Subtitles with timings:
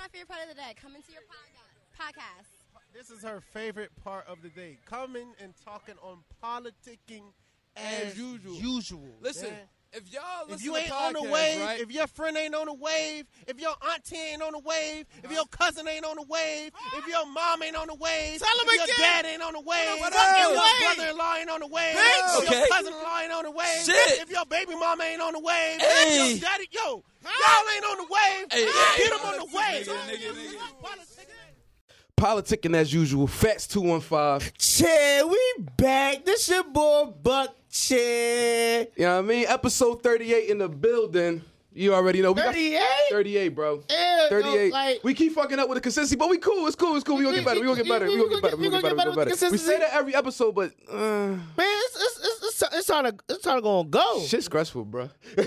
[0.00, 0.74] my favorite part of the day?
[0.80, 1.22] Coming to your
[1.92, 2.48] podcast.
[2.94, 4.78] This is her favorite part of the day.
[4.86, 7.24] Coming and talking on politicking
[7.76, 8.54] as, As usual.
[8.54, 9.08] Usual.
[9.20, 9.58] Listen, man.
[9.92, 11.80] If y'all listen If you to ain't on the wave, right?
[11.80, 15.32] if your friend ain't on the wave, if your auntie ain't on the wave, if
[15.32, 18.66] your cousin ain't on the wave, if your mom ain't on the wave, Tell 'em
[18.68, 18.96] if your again.
[18.98, 20.96] dad ain't on the wave, What if your Wave.
[20.96, 22.18] brother-in-law ain't on the wave, Bitch.
[22.18, 22.58] if Okay.
[22.60, 24.20] your cousin-in-law ain't on the wave, Shit.
[24.22, 26.06] if your baby mama ain't on the wave, Hey.
[26.06, 26.80] if your daddy, yo,
[27.22, 29.86] y'all ain't on the wave, Hey, hey, get them on the wave.
[29.86, 31.26] nigga, nigga, nigga.
[32.16, 33.26] Politicking as usual.
[33.26, 34.52] Fats two one five.
[34.58, 36.22] Chair, we back.
[36.26, 38.86] This your boy Buck Chair.
[38.96, 39.46] You know what I mean?
[39.48, 41.42] Episode thirty eight in the building.
[41.72, 42.32] You already know.
[42.32, 42.82] We got 38?
[43.10, 43.84] 38, bro.
[43.88, 44.70] Yeah, 38.
[44.70, 46.66] no, like- we keep fucking up with the consistency, but we cool.
[46.66, 46.96] It's cool.
[46.96, 47.16] It's cool.
[47.16, 47.60] We gonna get better.
[47.60, 48.06] We gonna get better.
[48.06, 48.56] We gonna get better.
[48.56, 48.96] We gonna get better.
[48.96, 49.10] We gonna get better.
[49.10, 49.52] We gonna get better.
[49.52, 53.14] We say that every episode, but uh, Man, it's it's it's, it's, it's time to
[53.28, 54.20] it's time to go and go.
[54.26, 55.08] shit's stressful, bro.
[55.36, 55.46] Life,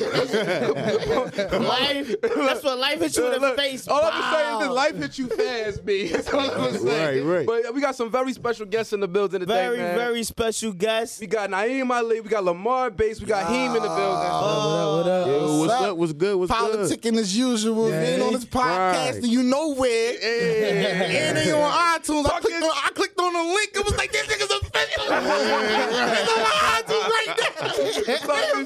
[2.21, 3.87] that's what life hits you in the Look, face.
[3.87, 6.07] All I'm saying is that life hits you fast, B.
[6.13, 7.27] That's all I'm saying.
[7.27, 7.63] Right, right.
[7.63, 9.95] But we got some very special guests in the building today, Very man.
[9.97, 11.19] very special guest.
[11.21, 13.95] We got Naeem Ali, we got Lamar Bass, we got Heem in the building.
[13.99, 14.97] Oh.
[14.97, 15.27] What up?
[15.27, 15.97] What Yo, what's up?
[15.97, 16.35] What's good?
[16.37, 16.89] What's good?
[16.89, 17.87] Politicking as usual.
[17.87, 19.21] If you ain't on this podcast, Right.
[19.21, 20.13] then you know where.
[20.13, 22.25] And they on iTunes.
[22.29, 23.71] I clicked on, I clicked on the link.
[23.75, 25.03] It was like, this nigga's official.
[26.13, 27.35] It's on iTunes right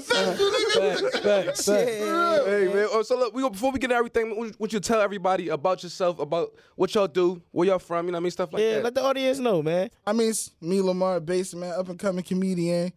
[0.02, 1.66] Facts, facts, facts.
[1.66, 4.38] Hey man, oh, so look, we go before we get into everything.
[4.38, 8.06] Would would you tell everybody about yourself, about what y'all do, where y'all from?
[8.06, 8.84] You know what I mean, stuff like Yeah, that.
[8.86, 9.90] let the audience know, man.
[10.06, 12.92] I mean, it's me, Lamar Bass, man, up and coming comedian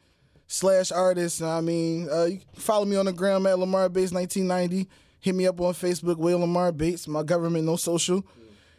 [0.46, 1.42] slash artist.
[1.42, 4.88] I mean, uh, you can follow me on the gram at Lamar Bass 1990.
[5.20, 7.06] Hit me up on Facebook, Will Lamar Bates.
[7.06, 8.24] My government, no social.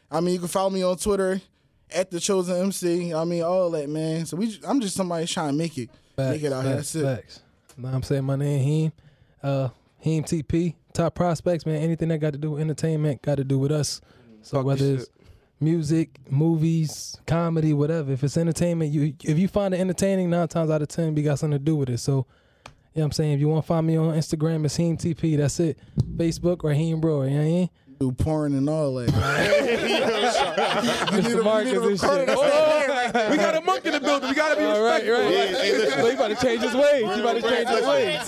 [0.09, 1.39] I mean, you can follow me on Twitter
[1.93, 3.13] at the Chosen MC.
[3.13, 4.25] I mean, all that, man.
[4.25, 6.75] So we, I'm just somebody trying to make it, make it out here.
[6.75, 7.03] That's it.
[7.03, 7.41] Facts.
[7.77, 8.91] Now I'm saying my name Heem.
[9.41, 10.75] Uh Heem TP.
[10.93, 11.81] Top prospects, man.
[11.81, 14.01] Anything that got to do with entertainment got to do with us.
[14.41, 15.09] So Talk whether your it's
[15.59, 18.11] music, movies, comedy, whatever.
[18.11, 21.21] If it's entertainment, you if you find it entertaining, nine times out of ten, we
[21.21, 21.99] got something to do with it.
[21.99, 22.25] So
[22.93, 23.33] you know what I'm saying?
[23.33, 25.37] If you want to find me on Instagram, it's Heem TP.
[25.37, 25.77] That's it.
[26.17, 27.23] Facebook, Raheem Bro.
[27.23, 27.69] You know what I mean?
[28.01, 29.09] Do porn and all that.
[31.11, 31.43] Mr.
[31.43, 32.29] Marcus and shit.
[32.35, 34.29] Oh, we got a monk in the building.
[34.29, 35.13] We gotta be All right, respectful.
[35.13, 35.31] right.
[35.31, 35.99] Hey, hey, listen.
[35.99, 37.13] So he about to change his ways.
[37.13, 38.25] He about to change his ways.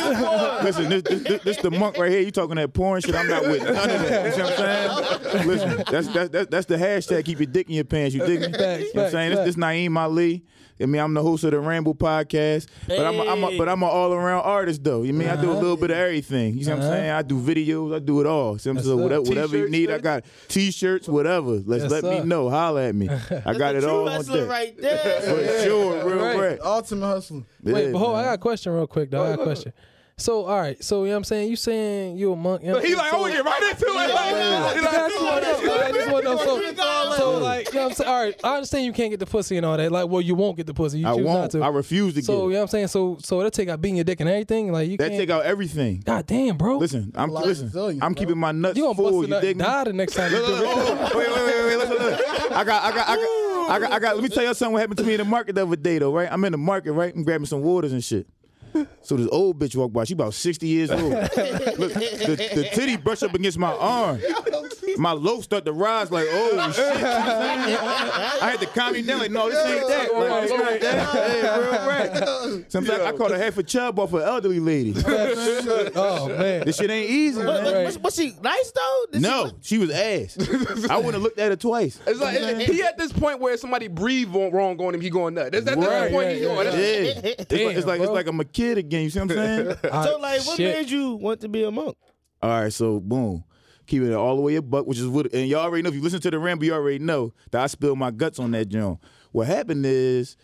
[0.63, 2.21] Listen, this, this, this, this the monk right here.
[2.21, 3.15] You talking that porn shit?
[3.15, 3.77] I'm not with none of
[4.09, 4.25] that.
[4.27, 5.47] You see what I'm saying?
[5.47, 7.25] Listen, that's that's that's, that's the hashtag.
[7.25, 8.13] Keep your dick in your pants.
[8.13, 8.51] You dig me?
[8.51, 9.29] Facts, you know what I'm facts, saying?
[9.31, 10.43] This, this Naeem Ali.
[10.83, 13.69] I mean, I'm the host of the Ramble podcast, but I'm a, I'm a, but
[13.69, 15.03] I'm an all around artist though.
[15.03, 16.57] You mean I do a little bit of everything.
[16.57, 16.91] You see what I'm Uh-huh.
[16.91, 17.09] saying?
[17.11, 18.57] I do videos, I do it all.
[18.59, 18.99] See what I'm Yes, saying?
[19.01, 21.51] Whatever, whatever you T-shirts, need, I got t-shirts, whatever.
[21.65, 22.49] Let's Yes, let me know.
[22.49, 23.09] Holla at me.
[23.45, 24.49] I got it True all on wrestler deck.
[24.49, 25.21] right there.
[25.21, 26.37] For sure, real Right.
[26.39, 26.59] right.
[26.61, 27.43] Ultimate hustler.
[27.63, 29.23] Wait, Yeah, but hold on, I got a question real quick though.
[29.23, 29.73] I got a question.
[30.15, 31.49] So, all right, so you know what I'm saying?
[31.49, 32.61] You saying you a monk.
[32.61, 33.93] You know what I'm He like, I so, want to get right into it.
[33.95, 35.83] Like, I he just want to know.
[35.83, 36.37] I just want to know.
[36.37, 38.09] So, so, like, you know what I'm saying?
[38.09, 39.91] All right, I understand you can't get the pussy and all that.
[39.91, 40.99] Like, well, you won't get the pussy.
[40.99, 41.51] You I choose won't.
[41.53, 41.61] to.
[41.63, 42.43] I refuse to get so, get.
[42.43, 42.87] you know what I'm saying?
[42.87, 44.71] So, so that take out beating your dick and everything.
[44.71, 45.19] Like, you That can't.
[45.19, 46.03] take out everything.
[46.05, 46.77] God damn, bro.
[46.77, 47.65] Listen, I'm listen.
[47.65, 48.19] resilience, I'm bro.
[48.21, 49.21] keeping my nuts you gonna full.
[49.21, 49.65] bust a You dig and me?
[49.65, 50.59] die the next time you Look, look,
[51.01, 52.51] look, wait, wait, wait, wait, listen, look.
[52.51, 54.15] I got, I got, I got, I got, I got.
[54.15, 54.73] Let me tell you something.
[54.73, 56.29] What happened to me in the market the other day, though, right?
[56.31, 57.13] I'm in the market, right?
[57.15, 58.27] I'm grabbing some waters and shit.
[59.03, 60.05] So this old bitch walked by.
[60.05, 61.01] She about 60 years old.
[61.11, 64.21] Look, the, the titty brush up against my arm.
[64.97, 67.03] My loaf start to rise like, oh shit.
[67.03, 70.13] I had to calm me down like, no, this ain't that.
[70.13, 71.09] Like, it's not that.
[71.09, 72.65] Hey, real rap.
[72.69, 74.93] Sometimes I caught a half a chub off an elderly lady.
[75.95, 76.65] Oh man.
[76.65, 77.41] This shit ain't easy.
[77.41, 77.85] But, man.
[77.85, 79.05] but, but, was she nice though?
[79.11, 80.37] Did No, she was ass.
[80.89, 81.99] I wouldn't have looked at her twice.
[82.05, 82.37] It's like
[82.69, 85.51] he at this point where somebody breathe wrong on him, he going nuts.
[85.51, 86.65] That's, that's the Right, point yeah, he yeah, going.
[86.65, 89.03] Yeah, That's- it's like, it's like it's like I'm a kid again.
[89.03, 89.77] You see what I'm saying?
[89.83, 90.75] So like, what Shit.
[90.75, 91.97] made you want to be a monk?
[92.41, 93.43] all right, so boom,
[93.87, 95.33] keep it all the way a buck, which is what.
[95.33, 97.67] And y'all already know if you listen to the ramble, you already know that I
[97.67, 98.99] spilled my guts on that joint.
[99.31, 100.35] What happened is.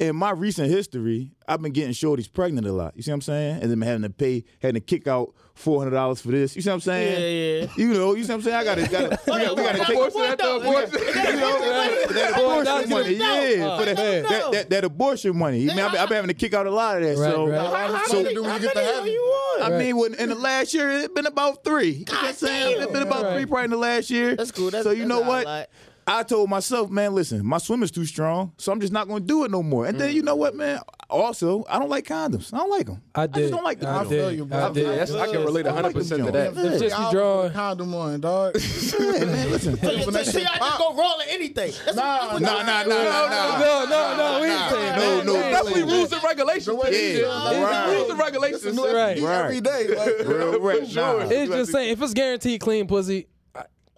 [0.00, 2.96] In my recent history, I've been getting shorties pregnant a lot.
[2.96, 3.60] You see what I'm saying?
[3.60, 6.56] And then having to pay, having to kick out four hundred dollars for this.
[6.56, 7.20] You see what I'm saying?
[7.20, 7.72] Yeah, yeah.
[7.76, 8.56] You know, you see what I'm saying?
[8.56, 9.88] I gotta, gotta we gotta, we gotta take.
[9.90, 10.98] Abortion at the abortion.
[11.00, 15.70] You know, that abortion money, yeah, for that, that, that, that abortion money.
[15.70, 17.18] I mean, I've been, I've been having to kick out a lot of that.
[17.18, 17.60] Right, so, right.
[17.60, 19.12] How, how So- many, do when how you get the many heaven?
[19.12, 19.62] you want?
[19.70, 21.90] I mean, when, in the last year, it's been about three.
[21.90, 22.82] You know what I'm saying?
[22.82, 24.34] It's been about three probably in the last year.
[24.34, 24.70] That's cool.
[24.70, 25.68] That's, so you know what?
[26.06, 26.18] Lot.
[26.18, 29.22] I told myself, man, listen, my swim is too strong, so I'm just not going
[29.22, 29.86] to do it no more.
[29.86, 30.80] And then you know what, man?
[31.08, 32.54] Also, I don't like condoms.
[32.54, 33.02] I don't like them.
[33.14, 33.36] I did.
[33.36, 33.88] I just don't like them.
[33.94, 34.08] I I did.
[34.10, 34.58] feel you, bro.
[34.58, 34.86] I Yeah, did.
[35.00, 36.62] that's, I can relate I don't like 100 percent to them that.
[36.62, 36.80] Jones.
[36.80, 37.42] Just be I'll drawing.
[37.48, 38.54] put a condom on, dog.
[39.00, 39.76] Yeah, man, listen.
[39.80, 40.78] So, you- When that so, so shit y'all just pop.
[40.78, 41.72] go roll at anything.
[41.84, 43.58] That's Nah, what, Nah, nah, nah, nah, nah.
[43.58, 44.40] No, no, no.
[44.40, 45.26] We ain't saying No, that.
[45.26, 45.94] no, We ain't Definitely saying that.
[45.96, 46.64] rules and regulations.
[46.66, 47.14] to way this it shit.
[47.14, 47.20] is.
[47.50, 47.92] There's Right.
[47.96, 48.78] rules and regulations.
[48.78, 49.18] Right.
[49.18, 49.88] Every day.
[49.88, 51.18] Like, Real rap, nah.
[51.28, 53.26] It's just saying, if it's guaranteed clean pussy, I-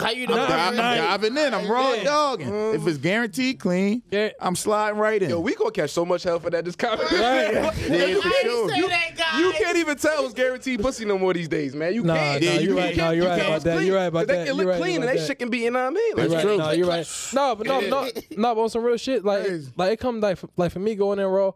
[0.00, 0.46] How you I'm, know?
[0.48, 1.54] di- I'm diving in.
[1.54, 2.48] I'm raw dogging.
[2.48, 2.80] Mm-hmm.
[2.80, 4.30] If it's guaranteed clean, Yeah.
[4.40, 5.30] I'm sliding right in.
[5.30, 7.08] Yo, we gonna catch so much hell for that this comment.
[7.12, 7.52] Right.
[7.88, 8.68] yeah, for sure.
[8.70, 8.80] Say
[9.16, 9.36] that.
[9.38, 11.94] You can't even tell it's guaranteed pussy no more these days, man.
[11.94, 12.42] You Nah, can't.
[12.42, 12.86] nah, Yeah, you're you right.
[12.94, 13.48] can't- No, you're you right can't.
[13.48, 13.84] about that.
[13.84, 14.34] You're right about that.
[14.38, 15.26] They can look right clean and about they that.
[15.26, 16.12] shit can be, you know what I mean?
[16.16, 16.42] Like, You're right.
[16.42, 16.56] true.
[16.56, 17.08] No, you're right.
[17.34, 18.54] No, but no, no, no.
[18.54, 19.46] But on some real shit, like,
[19.76, 21.52] like it comes like, for- like for me going in raw,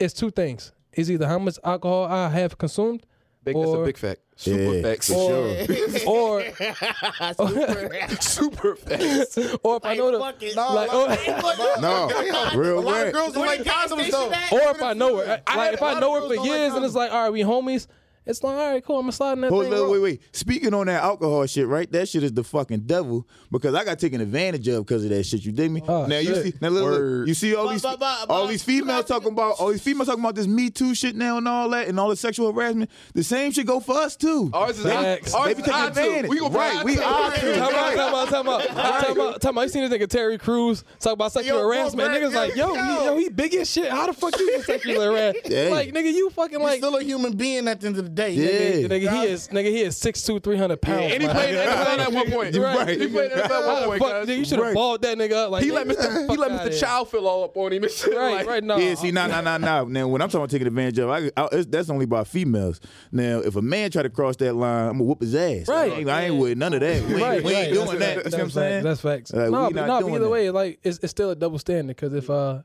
[0.00, 0.72] it's two things.
[0.92, 3.06] It's either how much alcohol I have consumed,
[3.42, 4.20] Big, that's a or big fact.
[4.36, 5.08] Super Yeah, facts.
[5.08, 6.06] for sure.
[6.06, 6.42] or
[8.20, 9.38] Super facts.
[9.62, 10.56] or if I know the Fuck it.
[10.56, 12.10] like, or, No,
[12.54, 13.12] real A lot rap.
[13.12, 14.28] girls don't like condoms though.
[14.56, 16.36] or if I know her, I like if a I lot know her for girls
[16.36, 17.86] don't like years and it's like, all right, we homies.
[18.30, 18.96] It's like, all right, cool.
[18.96, 19.74] I'm gonna slide in that Hold thing.
[19.74, 20.20] up, wait, wait.
[20.32, 21.90] Speaking on that alcohol shit, right?
[21.92, 25.24] That shit is the fucking devil because I got taken advantage of because of that
[25.24, 25.44] shit.
[25.44, 25.82] You dig me?
[25.88, 28.46] Oh, now you see, now look, look, you see all But- these, but- but- all
[28.46, 31.48] these females talking about, all these females talking about this Me Too shit now and
[31.48, 32.90] all that, and all the sexual harassment.
[33.14, 34.50] The same shit go for us too.
[34.52, 35.34] Ours is Facts.
[35.34, 36.30] ours They is be taking advantage.
[36.30, 36.84] We gonna right?
[36.84, 37.52] We are too.
[37.54, 37.96] Time out, Right.
[38.30, 39.62] Time out, time out, time out, time out.
[39.62, 42.08] You seen this nigga Terry Crews talk about sexual Yo, harassment?
[42.10, 42.82] bro, Niggas like, yo, yo.
[42.82, 43.90] he, yo, he big as shit.
[43.90, 45.38] How the fuck you get sexually harassed?
[45.44, 45.70] Hey.
[45.70, 48.10] Like, nigga, you fucking He's like, still a human being at the end of the
[48.10, 48.30] day.
[48.32, 48.88] Yeah.
[48.88, 48.90] nigga.
[48.90, 51.12] nigga, he is, nigga, he is six two, three hundred pounds.
[51.12, 51.54] And he played.
[51.70, 52.56] NFL at one point.
[52.56, 53.00] Right.
[53.00, 54.12] He played NFL at one point.
[54.28, 54.74] nigga, you should have Right.
[54.74, 55.50] balled that nigga up.
[55.50, 56.30] Like, He let Mr.
[56.30, 56.70] He let Mr.
[56.70, 56.78] here.
[56.80, 57.82] Child fill all up on him.
[57.84, 58.16] and shit.
[58.16, 58.76] Right, right now.
[58.76, 59.84] Yeah, see, nah, nah, nah, nah.
[59.90, 62.80] Now, when I'm talking about taking advantage of, I, I, it's, that's only by females.
[63.12, 65.68] Now, if a man try to cross that line, I'm gonna whoop his ass.
[65.68, 65.92] Right.
[65.92, 67.02] I ain't, I ain't with none of that.
[67.06, 67.86] We ain't, Right, we ain't right.
[67.86, 68.19] doing that.
[68.20, 68.84] You That's know what I'm saying?
[68.84, 68.84] facts.
[68.84, 69.32] That's facts.
[69.32, 70.30] Like, no, we but not no, but doing either that.
[70.30, 72.62] way, like it's, it's still a double standard because if uh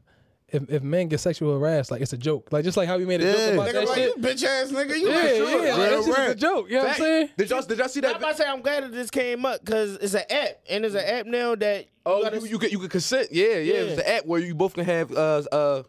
[0.49, 2.49] if if men get sexual harassed, like it's a joke.
[2.51, 3.33] Like just like how we made a Yeah.
[3.33, 4.15] joke about Nigga, that like, shit.
[4.17, 4.99] you bitch ass nigga.
[4.99, 5.45] You Yeah, like, yeah, sure.
[5.45, 6.69] like, Real that is a joke.
[6.69, 7.29] You know what I'm saying?
[7.37, 8.15] Did y'all did y'all see I'm that?
[8.17, 10.93] about to say I'm glad that this came up because it's an app and it's
[10.95, 13.29] an app now that Oh, gotta- you, you could you could consent.
[13.31, 13.53] Yeah, yeah.
[13.57, 13.73] Yeah.
[13.81, 15.83] It's the app where you both can have uh uh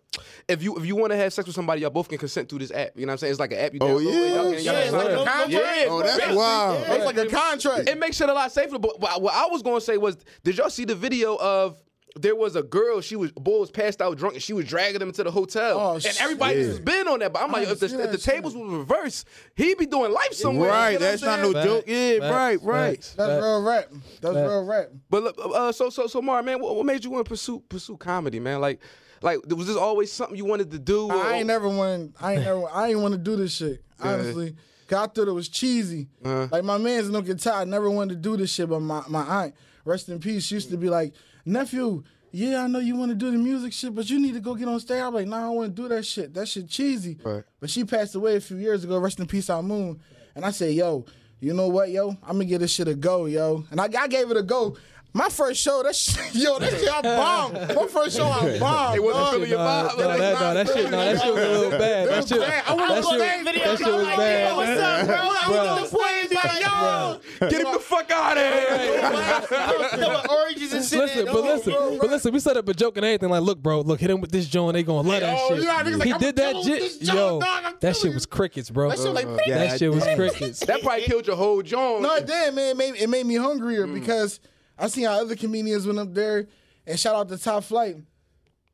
[0.48, 2.60] if you if you want to have sex with somebody, y'all both can consent through
[2.60, 2.92] this app.
[2.96, 3.30] You know what I'm saying?
[3.32, 3.74] It's like an app.
[3.74, 4.10] You Oh, download yeah.
[4.12, 5.50] y'all can- y'all Yeah, can- like a contract?
[5.50, 6.34] Yeah, Oh, that's yeah.
[6.34, 6.86] wild.
[6.88, 7.88] It's like a contract.
[7.90, 8.78] It makes it a lot safer.
[8.78, 11.76] But what what I was going to say was, did y'all see the video of?
[12.18, 13.00] There was a girl.
[13.00, 15.78] She was boy was passed out drunk, and she was dragging him to the hotel.
[15.78, 16.68] Oh, and everybody Yeah.
[16.68, 17.32] was been on that.
[17.32, 18.34] But I'm like, I if the, see if that the shit.
[18.34, 20.70] tables was reversed, he'd be doing life somewhere.
[20.70, 21.66] Right, You know that's not no saying?
[21.66, 21.84] joke.
[21.86, 22.96] Yeah, Facts, right, right.
[22.96, 23.42] facts, That's facts.
[23.42, 23.88] real rap.
[24.22, 24.48] That's Facts.
[24.48, 24.88] real rap.
[25.10, 27.96] But uh, so so so Mar, man, what, what made you want to pursue pursue
[27.98, 28.60] comedy, man?
[28.60, 28.80] Like,
[29.22, 31.06] like was this always something you wanted to do?
[31.10, 32.16] or- I ain't never want.
[32.20, 32.64] I ain't never.
[32.72, 33.82] I ain't want to do this shit.
[34.00, 34.56] Honestly,
[34.88, 36.08] cause I thought it was cheesy.
[36.24, 36.48] Uh-huh.
[36.50, 37.60] Like my man's no guitar.
[37.60, 38.68] I never wanted to do this shit.
[38.70, 39.54] But my my aunt,
[39.84, 41.12] rest in peace, used to be like,
[41.46, 42.02] nephew.
[42.32, 44.54] Yeah, I know you want to do the music shit, but you need to go
[44.54, 45.00] get on stage.
[45.00, 46.34] I'm like, nah, I don't want to do that shit.
[46.34, 47.16] That shit cheesy.
[47.24, 47.44] Right.
[47.60, 48.98] But she passed away a few years ago.
[48.98, 50.00] Rest in peace, our moon.
[50.34, 51.06] And I said, yo,
[51.40, 52.10] you know what, yo?
[52.22, 53.64] I'm gonna give this shit a go, yo.
[53.70, 54.76] And I, I gave it a go.
[55.16, 57.54] My first show, that shit, yo, that shit I bombed.
[57.74, 58.96] My first show, I bombed.
[58.96, 59.48] It wasn't dog.
[59.48, 59.98] your Nah, vibe.
[59.98, 62.08] nah, that, nah, that shit, nah, that shit was a little bad.
[62.10, 62.64] That shit, bad.
[62.66, 63.64] I wanna that go shit, that video.
[63.64, 64.48] that shit was Like, bad.
[64.50, 65.16] yo, what's up, bro?
[65.16, 65.80] I Bruh.
[65.80, 69.00] was the point, like, yo, Get him the fuck out of here.
[69.02, 70.98] I was oranges and shit.
[71.00, 73.30] Listen, but listen, but listen, we set up a joke and everything.
[73.30, 74.74] Like, look, bro, look, hit him with this joint.
[74.74, 75.64] They gonna love that Oh, shit.
[75.64, 77.02] yeah, like, he I'ma did that kill him with shit.
[77.14, 77.40] Yo,
[77.80, 78.90] that shit was crickets, bro.
[78.90, 80.60] That shit like That shit was crickets.
[80.60, 82.02] That probably killed your whole joint.
[82.02, 82.78] No, it did, man.
[82.96, 83.42] It made, me Mm.
[83.42, 84.40] hungrier because
[84.78, 86.46] I seen how other comedians went up there
[86.86, 87.96] and shout out to Top Flight.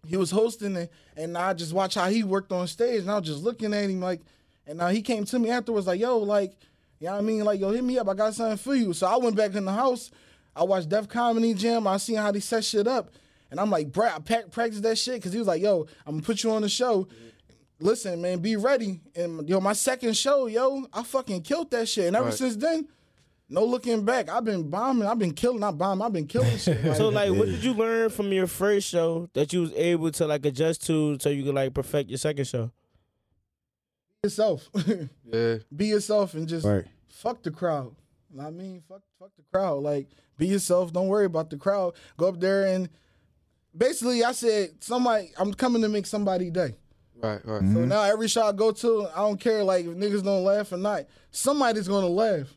[0.07, 3.19] He was hosting it, and I just watched how he worked on stage, and I
[3.19, 4.21] was just looking at him like,
[4.67, 6.55] and now he came to me afterwards like, yo, like,
[6.99, 7.45] you know what I mean?
[7.45, 8.09] Like, yo, hit me up.
[8.09, 8.93] I got something for you.
[8.93, 10.11] So I went back in the house.
[10.55, 11.87] I watched Def Comedy Jam.
[11.87, 13.11] I seen how they set shit up.
[13.51, 16.15] And I'm like, bro, I pack, practice that shit because he was like, yo, I'm
[16.17, 17.09] gonna put you on the show.
[17.81, 19.01] Listen, man, be ready.
[19.17, 22.07] And yo, my second show, yo, I fucking killed that shit.
[22.07, 22.35] And ever Right.
[22.35, 22.87] since then,
[23.53, 24.29] no looking back.
[24.29, 25.07] I've been bombing.
[25.07, 25.61] I've been killing.
[25.61, 26.05] Not bombing.
[26.05, 26.83] I've been killing shit.
[26.85, 30.11] Like, So like, what did you learn from your first show that you was able
[30.13, 32.71] to like adjust to so you could like perfect your second show?
[34.25, 34.69] yourself.
[35.33, 35.57] Yeah.
[35.75, 36.85] be yourself and just Right.
[37.09, 37.97] fuck the crowd.
[38.31, 39.83] You know what I mean, fuck, fuck the crowd.
[39.83, 40.93] Like, be yourself.
[40.93, 41.95] Don't worry about the crowd.
[42.17, 42.89] Go up there and
[43.77, 46.77] basically, I said, somebody, I'm coming to make somebody day.
[47.23, 47.61] Right, right.
[47.61, 47.89] So mm-hmm.
[47.89, 50.77] now every show I go to, I don't care like if niggas don't laugh or
[50.77, 51.05] not.
[51.31, 52.49] Somebody's gonna laugh.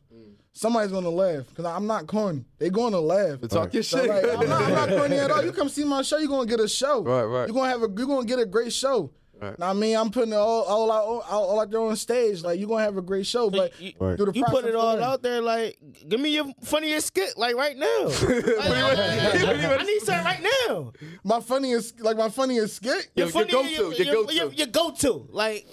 [0.58, 2.46] Somebody's gonna laugh because I'm not corny.
[2.60, 3.42] They gonna laugh.
[3.50, 4.08] Talk your So shit.
[4.10, 5.44] like, I'm, not, I'm not corny at all.
[5.44, 7.04] You come see my show, you're gonna get a show.
[7.04, 7.48] Right, right.
[7.48, 7.90] You're gonna have a.
[7.94, 9.12] You're gonna get a great show.
[9.42, 9.60] Right.
[9.60, 12.42] Now I mean, I'm putting it all all out all, all out there on stage.
[12.42, 14.18] Like you're gonna have a great show, but you, Right.
[14.18, 15.42] the you put it all out there.
[15.42, 17.88] Like, give me your funniest skit, like right now.
[18.08, 20.94] Like, I need something right now.
[21.26, 23.10] My funniest, like my funniest skit.
[23.16, 24.34] Your- your funny- go-to, your, your go-to.
[24.36, 25.28] Your, your go-to.
[25.32, 25.68] Like,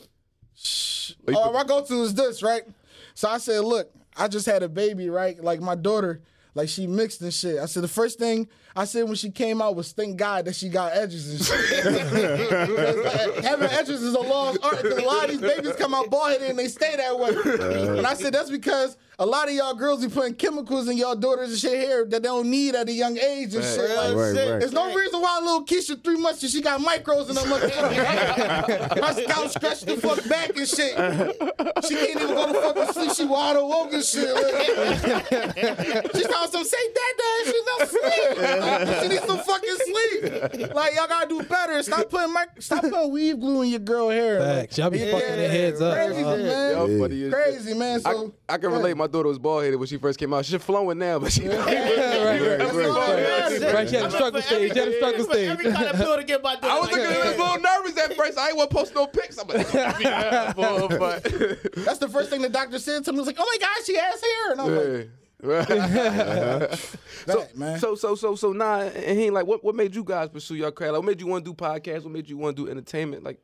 [1.29, 2.62] Oh, my go to is this, right?
[3.15, 5.42] So I said, look, I just had a baby, right?
[5.42, 6.21] Like my daughter,
[6.54, 7.59] like she mixed and shit.
[7.59, 10.55] I said the first thing I said when she came out was thank God that
[10.57, 11.85] she got edges and shit.
[11.85, 14.81] Because Having edges is a lost art.
[14.83, 17.31] 'cause a lot of these babies come out bald headed and they stay that way.
[17.99, 21.14] and I said that's because a lot of y'all girls be putting chemicals in y'all
[21.14, 23.91] daughters and shit hair that they don't need at a young age and shit.
[23.95, 24.33] Like, Right, right.
[24.61, 29.00] There's no reason why little Keisha three months and she got micros in her motherfucking
[29.00, 30.93] My scalp stretched the fuck back and shit.
[31.87, 33.12] She can't even go to fucking sleep.
[33.17, 34.33] She wide awoke and shit.
[34.35, 34.57] Like,
[36.17, 38.62] she found some say that that she no sleep.
[39.02, 40.73] She needs some fucking sleep.
[40.75, 41.83] Like y'all gotta do better.
[41.83, 44.38] Stop putting mic- stop putting weave glue in your girl hair.
[44.40, 44.78] Facts.
[44.78, 45.95] Y'all be fucking their heads up.
[45.95, 46.73] Crazy, Uh, man.
[46.73, 47.76] Y'all Crazy, shit.
[47.76, 48.00] man.
[48.04, 48.97] I, So I can relate.
[48.97, 50.45] My daughter was bald headed when she first came out.
[50.45, 51.49] She's flowing now, but she.
[51.49, 53.73] right, right, That's all.
[53.73, 54.73] Right, she had a struggle stage.
[54.73, 55.49] She had a struggle stage.
[55.50, 58.38] Every kind of pill to get my I was looking a little nervous at first.
[58.38, 59.38] I ain't want to post no pics.
[59.38, 61.23] I'm like, yeah, but
[61.76, 63.16] That's the first thing the doctor said to me.
[63.16, 65.11] He was like, "Oh my God, she has hair," and I'm like,
[65.43, 65.65] so,
[67.27, 70.05] "That, man." so, so, so, so, nah, and he ain't like, what, what made you
[70.05, 70.93] guys pursue your craft?
[70.93, 72.05] Like, what made you want to do podcasts?
[72.05, 73.25] What made you want to do entertainment?
[73.25, 73.41] Like,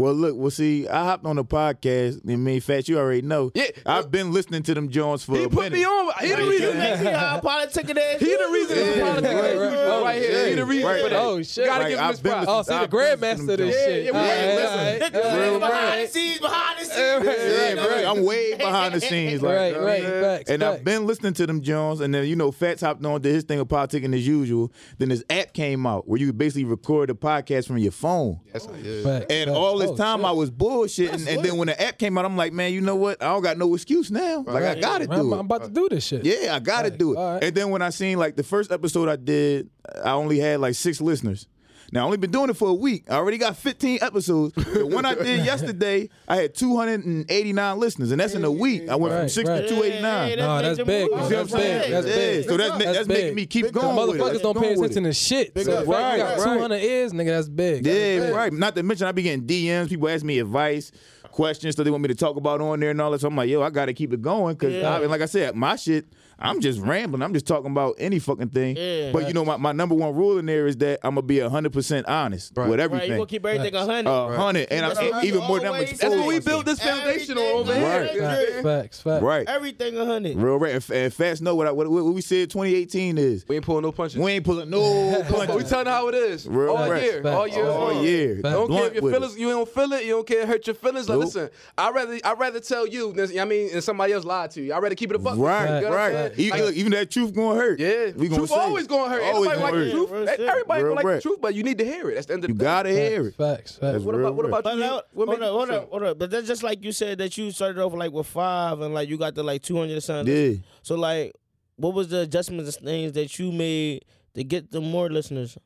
[0.00, 2.20] Well, look, well, see, I hopped on the podcast.
[2.30, 3.50] I mean, Fat, you already know.
[3.52, 3.64] Yeah.
[3.84, 5.78] I've been listening to them Jones for he a put minute.
[5.78, 6.12] me on.
[6.20, 6.76] He the reason.
[7.16, 8.20] how politic it is.
[8.20, 8.76] He the reason.
[8.76, 9.88] Yeah, this podcast right, right.
[9.88, 10.48] right, right here.
[10.50, 11.02] He the reason Right.
[11.02, 11.18] for that.
[11.20, 11.66] Oh, shit.
[11.66, 12.46] Gotta Like, give him I've his been props.
[12.48, 13.70] Oh, see, the I've been grandmaster of this them.
[13.90, 14.04] shit.
[14.04, 14.78] yeah, we All ain't right, listening.
[14.78, 15.58] all right, Nigga, all right.
[15.58, 16.94] behind the scenes, behind the scenes.
[16.94, 18.04] Yeah, Right, right.
[18.06, 19.42] I'm way behind the scenes.
[19.42, 20.02] Like, Right, right.
[20.04, 20.50] Facts.
[20.50, 20.62] And.
[20.62, 23.42] I've been listening to them Jones, and then you know, Fats hopped on did his
[23.42, 24.72] thing of politicking as usual.
[24.98, 28.38] Then this app came out where you could basically record the podcast from your phone.
[28.52, 29.04] That's how it is.
[29.04, 29.50] And facts.
[29.50, 30.26] all this Oh, time shit.
[30.26, 32.96] I was bullshitting, and then when the app came out, I'm like, man, you know
[32.96, 33.22] what?
[33.22, 34.44] I don't got no excuse now.
[34.46, 36.24] Like I gotta Right, do I'm, I'm about to do this shit.
[36.24, 36.98] Yeah, I gotta Right.
[36.98, 37.16] do it.
[37.16, 37.44] Right.
[37.44, 39.68] And then when I seen like the first episode I did,
[40.04, 41.46] I only had like six listeners.
[41.90, 43.04] Now I only been doing it for a week.
[43.10, 44.52] I already got 15 episodes.
[44.54, 48.88] The one I did yesterday, I had 289 listeners, and that's in a week.
[48.88, 49.62] I went from Right, six right.
[49.62, 50.28] to 289.
[50.30, 51.10] Yeah, No, that's that's big.
[51.10, 51.18] move.
[51.18, 51.22] man.
[51.22, 51.80] You see what That's I'm saying?
[51.82, 51.90] big.
[51.92, 52.44] That's yeah, big.
[52.48, 54.22] so that's, That's that's making me keep Big going with it.
[54.22, 55.54] Motherfuckers don't pay Going with attention to shit.
[55.54, 55.86] Big So up.
[55.86, 56.54] the fact you Right, got right.
[56.56, 57.86] 200 ears, nigga, that's big.
[57.86, 58.52] Yeah, right.
[58.52, 59.88] Not to mention, I be getting DMs.
[59.88, 60.92] People ask me advice,
[61.30, 63.20] questions that they want me to talk about on there and all that.
[63.22, 64.98] So I'm like, yo, I got to keep it going because, Yeah.
[64.98, 66.06] like I said, my shit,
[66.40, 67.22] I'm just rambling.
[67.22, 68.76] I'm just talking about any fucking thing.
[68.76, 69.10] Yeah.
[69.12, 71.40] but you know, my, my number one rule in there is that I'm gonna be
[71.40, 73.10] hundred percent honest with Right, you everything.
[73.10, 74.10] gonna keep everything a hundred.
[74.10, 75.84] A hundred, and That's I, what even more than I'm.
[75.84, 77.82] That's what we built this foundation on over Everything.
[77.82, 77.98] here.
[78.00, 78.14] Right.
[78.14, 78.62] You know what I'm saying?
[78.62, 79.22] Facts, facts.
[79.22, 80.36] Right, Everything a hundred.
[80.36, 80.74] real right.
[80.74, 82.50] And, and Fats know what, I, what what we said.
[82.50, 84.18] 2018 is We ain't pulling no punches.
[84.20, 86.46] we ain't pulling no But we telling how it is.
[86.46, 87.02] Real all right.
[87.02, 87.22] year.
[87.22, 87.34] Facts.
[87.36, 87.66] All year.
[87.66, 88.04] all long.
[88.04, 88.34] year.
[88.36, 88.42] Facts.
[88.54, 89.40] Don't care if your feelings, it.
[89.40, 90.04] you don't feel it.
[90.04, 91.08] You don't care hurt your feelings.
[91.08, 91.24] Like, Nope.
[91.26, 93.14] listen, I rather I rather tell you.
[93.40, 94.72] I mean, and somebody else lied to you.
[94.72, 95.36] I rather keep it a buck.
[95.38, 96.27] Right, you know what I'm right.
[96.36, 96.40] Saying?
[96.46, 97.80] Even, Like, look, even that truth gonna hurt.
[97.80, 98.58] yeah, we gonna truth say it.
[98.60, 99.22] always gonna hurt.
[99.22, 99.90] Always Everybody gonna the hurt.
[99.92, 100.10] truth.
[100.38, 100.48] Real.
[100.50, 102.14] Everybody Real gonna like the truth, but you need to hear it.
[102.14, 102.64] That's the end of You the day.
[102.64, 103.34] gotta hear it.
[103.34, 103.78] Facts, facts.
[103.80, 104.80] That's What real about what about But you?
[104.80, 106.18] now, What hold up, hold up, hold up.
[106.18, 109.08] But that's just like you said that you started off like with five and like
[109.08, 110.34] you got to like two hundred something.
[110.34, 110.56] Yeah.
[110.82, 111.32] So like,
[111.76, 114.04] what was the adjustments and things that you made
[114.34, 115.56] to get the more listeners?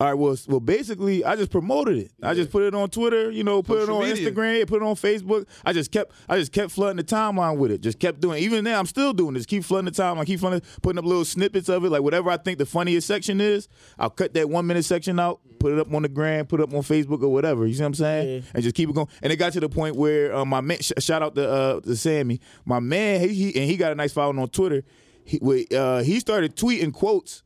[0.00, 2.12] All right, well, well, basically, I just promoted it.
[2.22, 4.30] I just put it on Twitter, you know, put Social it on media.
[4.30, 5.44] Instagram, put it on Facebook.
[5.66, 7.80] I just kept, I just kept flooding the timeline with it.
[7.80, 8.38] Just kept doing.
[8.38, 8.42] It.
[8.42, 9.44] Even now, I'm still doing this.
[9.44, 10.24] Keep flooding the timeline.
[10.24, 13.40] Keep flooding, putting up little snippets of it, like whatever I think the funniest section
[13.40, 13.66] is.
[13.98, 16.62] I'll cut that one minute section out, put it up on the gram, put it
[16.62, 17.66] up on Facebook or whatever.
[17.66, 18.28] You see what I'm saying?
[18.28, 18.50] Yeah.
[18.54, 19.08] And just keep it going.
[19.20, 21.80] And it got to the point where uh, my man, sh- shout out to uh,
[21.80, 24.84] to Sammy, my man, he, he and he got a nice following on Twitter.
[25.24, 25.40] He,
[25.76, 27.42] uh, he started tweeting quotes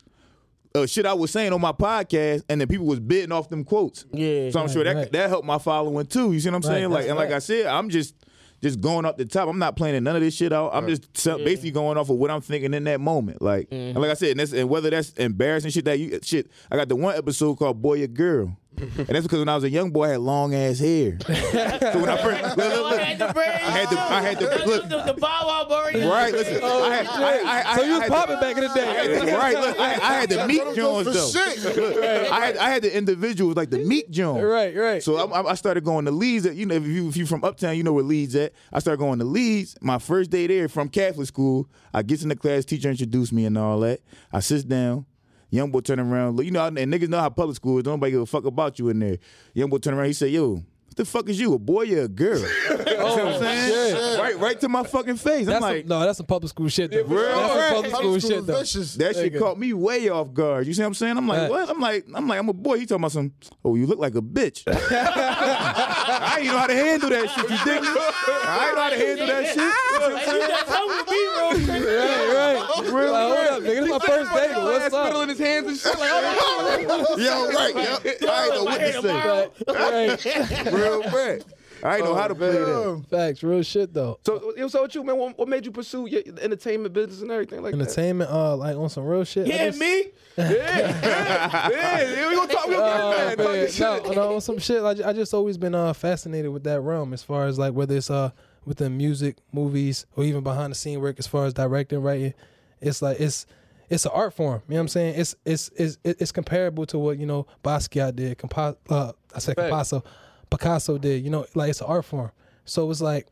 [0.74, 3.64] uh, shit I was saying on my podcast, and then people was bidding off them
[3.64, 4.04] quotes.
[4.12, 4.50] Yeah.
[4.50, 5.12] So I'm sure that right.
[5.12, 6.32] that helped my following too.
[6.32, 6.90] You see what I'm Right, saying?
[6.90, 8.14] Like that's and like I said, I'm just
[8.62, 9.48] just going up the top.
[9.48, 10.70] I'm not planning none of this shit out.
[10.72, 13.42] I'm just se- basically going off of what I'm thinking in that moment.
[13.42, 16.50] Like and like I said, and, that's, and whether that's embarrassing shit that you shit.
[16.70, 19.64] I got the one episode called "Boy or Girl." and that's because when I was
[19.64, 21.18] a young boy, I had long ass hair.
[21.26, 23.48] so when I first, look, look, Oh, look, I had to bring.
[23.48, 24.88] I had to, I had to look.
[24.88, 26.04] the, the Bow Wow Burry.
[26.04, 26.56] Right, listen.
[26.56, 29.06] I oh, had, I, I, I, So you was popping back in the I had
[29.06, 29.36] day.
[29.36, 31.28] right, look, I, I had the meat Jones though.
[31.28, 31.76] shit.
[31.76, 34.42] Look, I had I had the individuals like the meat Jones.
[34.42, 35.02] Right, right.
[35.02, 36.46] So I, I started going to Leeds.
[36.46, 38.52] At, you know, if you if you from Uptown, you know where Leeds at.
[38.72, 39.76] I started going to Leeds.
[39.80, 41.68] My first day there from Catholic school.
[41.94, 44.00] I get in the class, teacher introduced me and all that.
[44.32, 45.04] I sit down.
[45.52, 46.36] Young boy turn around.
[46.36, 47.84] Look, You know, and niggas know how public school is.
[47.84, 49.18] Don't nobody give a fuck about you in there.
[49.52, 50.06] Young boy turn around.
[50.06, 51.52] He said, "Yo, what the fuck is you?
[51.52, 52.38] A boy or a girl?"
[52.70, 54.18] you know what I'm oh, saying?
[54.18, 55.48] Right, right to my fucking face.
[55.48, 56.90] I'm like, some, no, that's some public school shit.
[56.90, 57.04] Though.
[57.04, 57.72] real that's some right.
[57.74, 58.58] public school shit though.
[58.60, 58.94] Vicious.
[58.94, 60.66] That shit caught me way off guard.
[60.66, 61.18] You see what I'm saying?
[61.18, 61.50] I'm like, Facts.
[61.50, 61.68] what?
[61.68, 62.78] I'm like, I'm like, I'm a boy.
[62.78, 63.32] He talking about some.
[63.62, 64.64] Oh, you look like a bitch.
[66.32, 67.50] I ain't know how to handle that shit.
[67.50, 67.88] You dig me?
[67.88, 69.56] I ain't know how to handle that shit.
[69.56, 70.48] You know what I'm saying?
[70.48, 71.48] That's how we be, bro.
[71.52, 72.92] Right, right.
[72.92, 73.80] Real Like, hold up, nigga.
[73.80, 74.56] This my first date.
[74.56, 75.22] What's Fiddle up?
[75.22, 75.98] in his hands and shit.
[75.98, 77.74] Like, oh, Yo, right.
[77.74, 78.28] Yo.
[78.28, 79.12] I ain't know what to say.
[79.12, 80.72] Right, right.
[80.72, 81.44] Real right.
[81.84, 82.60] I ain't know how to play that.
[82.60, 84.18] Oh, Facts, real shit though.
[84.24, 85.16] So, yo, so what you man?
[85.16, 87.80] What, what made you pursue your the entertainment business and everything like that?
[87.80, 89.46] Entertainment, uh, like on some real shit.
[89.46, 90.04] Yeah, just- me.
[90.36, 92.28] Yeah, yeah, yeah.
[92.28, 92.66] We gonna talk.
[92.66, 93.46] We gonna get man.
[93.46, 93.70] man.
[93.70, 94.82] Talk no, no, some shit.
[94.82, 97.96] I, I just always been uh, fascinated with that realm, as far as like whether
[97.96, 98.30] it's uh
[98.64, 102.32] within music, movies, or even behind the scene work, as far as directing, writing.
[102.80, 103.46] It's like it's
[103.90, 104.62] it's an art form.
[104.68, 105.20] You know what I'm saying?
[105.20, 108.38] It's it's it's it's comparable to what you know Basquiat did.
[108.38, 109.68] Compa- uh, I said Fact.
[109.68, 110.02] Picasso,
[110.52, 111.24] Picasso did.
[111.24, 112.30] You know, like it's an art form.
[112.64, 113.26] So it's like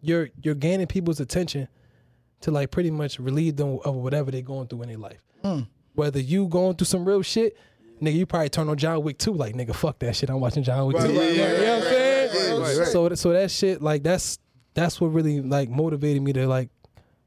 [0.00, 1.68] you're you're gaining people's attention
[2.42, 5.22] to like pretty much relieve them of whatever they're going through in their life.
[5.42, 5.60] Hmm.
[5.94, 7.56] Whether you going through some real shit,
[8.00, 10.30] nigga, you probably turn on John Wick 2, like nigga, fuck that shit.
[10.30, 11.02] I'm watching John Wick 2.
[11.02, 12.60] Right, you know what I'm saying?
[12.60, 12.88] right, right, right.
[12.88, 14.38] So so that shit, like that's
[14.74, 16.70] that's what really like motivated me to like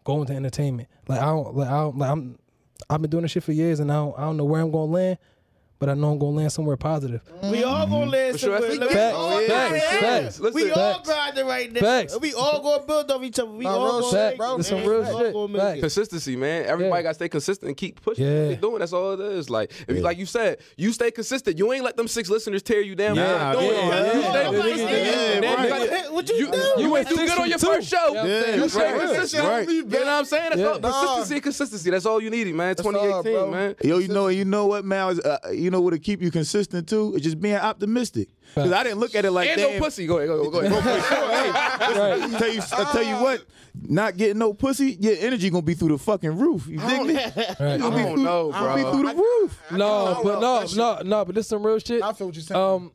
[0.03, 0.89] go into entertainment.
[1.07, 2.39] Like I don't like I don't like I'm
[2.89, 4.71] I've been doing this shit for years and I don't I don't know where I'm
[4.71, 5.17] gonna land,
[5.79, 7.21] but I know I'm gonna land somewhere positive.
[7.43, 8.09] We all gonna mm-hmm.
[8.11, 8.61] land sure, somewhere.
[8.61, 9.81] that's- Let me- Facts, all facts, grinding.
[9.99, 10.39] facts.
[10.39, 11.07] Listen, We all facts.
[11.09, 11.79] grinding right now.
[11.81, 12.19] Facts.
[12.19, 13.51] We all gonna build off each other.
[13.51, 14.55] We Nah, all gonna shit, make it, bro.
[14.57, 14.63] man.
[14.63, 15.33] Some real shit.
[15.47, 15.77] make Facts.
[15.77, 15.81] it.
[15.81, 16.65] Consistency, man.
[16.65, 17.03] Everybody Yeah.
[17.03, 18.47] got to stay consistent and keep pushing Yeah.
[18.49, 18.79] what doing.
[18.79, 19.49] That's all it is.
[19.49, 21.57] Like, if, like you said, you stay consistent.
[21.57, 23.15] You ain't let them six listeners tear you down.
[23.15, 24.13] for Yeah, doing yeah, yeah.
[24.13, 25.45] You stay consistent.
[25.45, 25.63] right.
[25.63, 26.73] you gotta- Hey, What you, You, do?
[26.79, 28.13] you went ain't do good on your first show.
[28.13, 29.01] Yeah, Yeah, you stay right.
[29.01, 29.43] consistent.
[29.43, 29.69] Right.
[29.69, 30.49] You know what I'm saying?
[30.55, 31.89] That's all, consistency consistency.
[31.91, 32.75] That's all you needed, man.
[32.75, 33.75] 2018, man.
[33.83, 35.19] Yo, you know, you know what, man?
[35.67, 37.13] Is, you know what'll keep you consistent too?
[37.15, 38.29] It's just being optimistic.
[38.55, 39.73] Because I didn't look at it like And damn.
[39.73, 40.07] no pussy.
[40.07, 40.29] Go ahead.
[40.29, 40.71] Go, go ahead.
[40.71, 42.31] Go ahead.
[42.39, 43.45] Tell you, I tell you what,
[43.81, 46.67] not getting no pussy, your energy gonna be through the fucking roof.
[46.67, 47.13] You dig me?
[47.15, 47.59] Right.
[47.59, 49.61] I don't know, Gonna be through the roof.
[49.71, 52.01] No, but no, no, no, but this some real shit.
[52.01, 52.61] I feel what you're saying.
[52.61, 52.91] Um,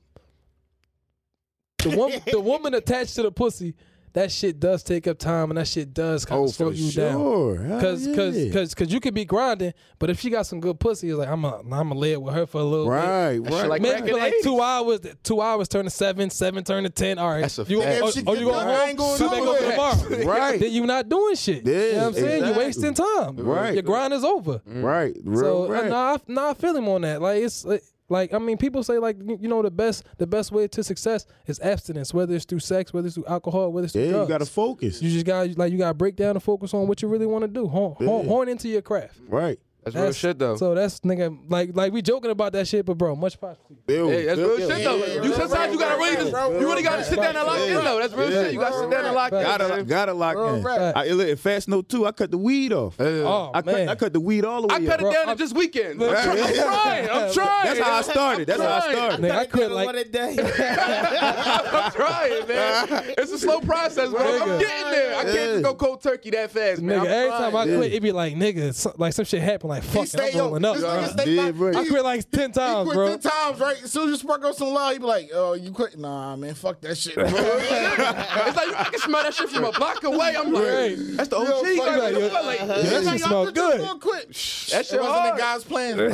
[1.79, 3.75] the woman, the woman attached to the pussy,
[4.15, 6.75] that shit does take up time, and that shit does kind Oh, of slow for
[6.77, 7.13] you down.
[7.19, 7.57] sure.
[7.63, 8.53] Hell Cause, cause, yeah.
[8.53, 11.29] cause, cause you could be grinding, but if she got some good pussy, it's like
[11.29, 13.67] I'm a, I'm gonna lay it with her for a little Right, shit right.
[13.69, 14.01] like bit.
[14.01, 17.19] Maybe for like the two hours, two hours turn to seven, seven turn to ten.
[17.19, 18.03] All right, That's a you, fact.
[18.03, 19.71] oh, If she oh, you going done, I ain't going come back over nowhere.
[19.71, 20.61] tomorrow, Right.
[20.61, 21.67] Then you're not doing shit.
[21.67, 22.45] Yeah, you know what I'm saying?
[22.45, 23.37] You're wasting time.
[23.37, 23.75] Right.
[23.75, 24.61] your grind is over.
[24.67, 25.85] Right, real So right.
[25.87, 27.23] uh, nah, I, nah, I feel him on that.
[27.23, 30.53] Like it's like, like I mean, people say like you know the best the best
[30.53, 33.93] way to success is abstinence, whether it's through sex, whether it's through alcohol, whether it's
[33.95, 34.29] through yeah, drugs.
[34.29, 35.03] you gotta focus.
[35.03, 37.27] You just got like you got to break down and focus on what you really
[37.27, 37.67] want to do.
[37.67, 38.29] Hone, hone, Yeah.
[38.31, 39.19] hone into your craft.
[39.29, 39.59] Right.
[39.85, 40.57] That's real shit, though.
[40.57, 43.77] So that's nigga like like we joking about that shit, but bro, much positive.
[43.89, 44.09] Ew.
[44.11, 45.23] Hey, that's real shit though.
[45.25, 47.99] you sometimes you gotta really, right, you really gotta sit down and lock in though.
[47.99, 48.53] That's real shit.
[48.53, 49.43] You gotta sit down and lock in.
[49.43, 50.63] Gotta, gotta lock in.
[50.63, 50.97] rap.
[50.97, 52.07] I, look, Fats Note too.
[52.07, 52.95] I cut the weed off.
[53.01, 55.11] Oh I cut, man, I cut the weed all the way I cut off.
[55.11, 56.01] it down Bro, in just weekend.
[56.01, 56.25] I'm, Right.
[56.25, 57.11] try- I'm trying.
[57.11, 57.65] I'm trying.
[57.65, 58.47] That's how I started.
[58.47, 59.21] That's how I started.
[59.25, 60.37] Nigga, I quit One like a day.
[60.39, 63.15] I'm trying, man.
[63.19, 64.21] It's a slow process, bro.
[64.21, 64.61] I'm Nigga.
[64.61, 65.17] getting there.
[65.19, 67.01] I can't just go cold turkey that fast, man.
[67.01, 67.03] nigga.
[67.03, 67.77] I'm Every time I Yeah.
[67.77, 69.69] quit, it be like nigga, so, like some shit happen.
[69.73, 70.77] Like fuck, it, stay I'm yo, rolling up.
[70.79, 71.05] bro.
[71.07, 71.77] stay Yeah, like- right.
[71.77, 73.09] I quit like ten He times, quit bro.
[73.09, 73.83] ten times, right?
[73.83, 75.99] As soon as you spark up some loud, he be like, "Oh, you quit?
[75.99, 77.25] Nah, man, fuck that shit." bro.
[77.29, 80.35] It's like I can smell that shit from a block away.
[80.37, 80.97] I'm like, Right.
[81.17, 81.77] that's the Yo, OG.
[81.77, 82.13] fuck Like, that.
[82.13, 83.81] you know, like, Yeah, that shit smell Y'all good.
[83.81, 84.29] gonna quit.
[84.29, 85.33] That That shit shit wasn't hard.
[85.33, 86.09] in God's plan, bro.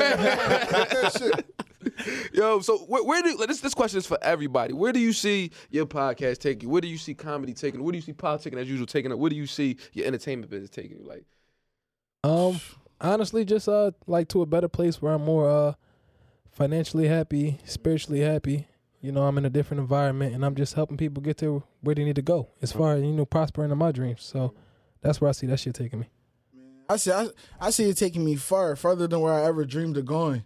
[0.00, 1.46] That shit.
[2.34, 4.72] Yo, so where, where do this this question is for everybody.
[4.74, 6.68] Where do you see your podcast taking?
[6.68, 7.82] Where do you see comedy taking?
[7.82, 9.10] Where do you see politicking as usual taking?
[9.10, 9.18] it?
[9.18, 11.04] Where do you see your entertainment business taking?
[11.06, 11.24] Like,
[12.22, 12.60] Um,
[13.00, 15.74] honestly, just uh, like to a better place where I'm more uh,
[16.50, 18.66] financially happy, spiritually happy.
[19.00, 21.94] You know, I'm in a different environment, and I'm just helping people get to where
[21.94, 24.22] they need to go as far as you know, prospering in my dreams.
[24.22, 24.54] So
[25.00, 26.10] that's where I see that shit taking me.
[26.88, 27.28] I see, I,
[27.60, 30.42] I see it taking me far, further than where I ever dreamed of going.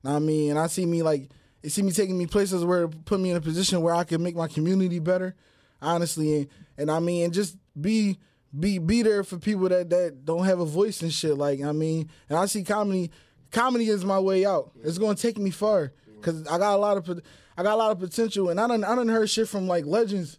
[0.00, 1.30] What I mean, and I see me like,
[1.62, 4.02] it see me taking me places where it put me in a position where I
[4.02, 5.36] can make my community better,
[5.80, 8.18] honestly, and, and I mean, and just be
[8.58, 11.36] be be there for people that that don't have a voice and shit.
[11.36, 13.10] Like I mean, and I see comedy,
[13.50, 14.72] comedy is my way out.
[14.82, 17.20] It's gonna take me far because I got a lot of
[17.56, 19.86] I got a lot of potential, and I don't I don't heard shit from like
[19.86, 20.38] legends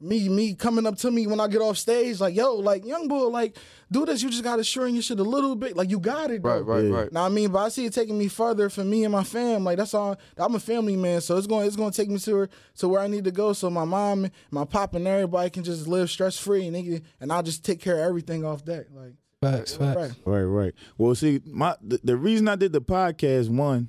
[0.00, 3.08] me me coming up to me when I get off stage, like, yo, like young
[3.08, 3.56] boy, like,
[3.90, 4.22] do this.
[4.22, 5.76] You just gotta shorten your shit a little bit.
[5.76, 6.60] Like you got it, bro.
[6.60, 7.12] right, right, right.
[7.12, 9.64] Now I mean, but I see it taking me further for me and my fam.
[9.64, 10.16] Like that's all.
[10.36, 12.88] I'm a family man, so it's going it's going to take me to where, to
[12.88, 13.52] where I need to go.
[13.52, 17.32] So my mom, my pop, and everybody can just live stress free, and can, and
[17.32, 18.92] I'll just take care of everything off that.
[18.94, 19.96] Like, Facts, facts.
[19.96, 20.12] right.
[20.24, 20.74] Right, right.
[20.96, 23.88] Well, see, my the, the reason I did the podcast one,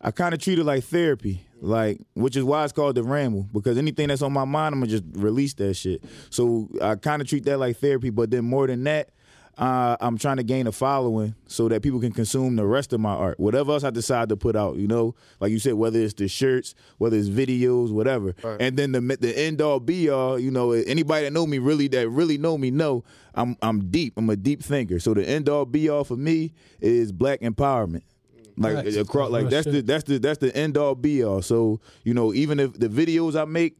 [0.00, 3.46] I kind of treat it like therapy, like which is why it's called the ramble
[3.52, 6.02] because anything that's on my mind, I'm gonna just release that shit.
[6.30, 9.10] So I kind of treat that like therapy, but then more than that.
[9.58, 13.00] Uh, I'm trying to gain a following so that people can consume the rest of
[13.00, 14.76] my art, whatever else I decide to put out.
[14.76, 18.34] You know, like you said, whether it's the shirts, whether it's videos, whatever.
[18.58, 20.38] And then the the end all be all.
[20.38, 24.14] You know, anybody that know me really that really know me know I'm I'm deep.
[24.16, 24.98] I'm a deep thinker.
[24.98, 28.02] So the end all be all for me is black empowerment.
[28.60, 28.96] Like Facts.
[28.96, 31.42] Uh, across, like that's the that's the that's the end all be all.
[31.42, 33.76] So you know, even if the videos I make,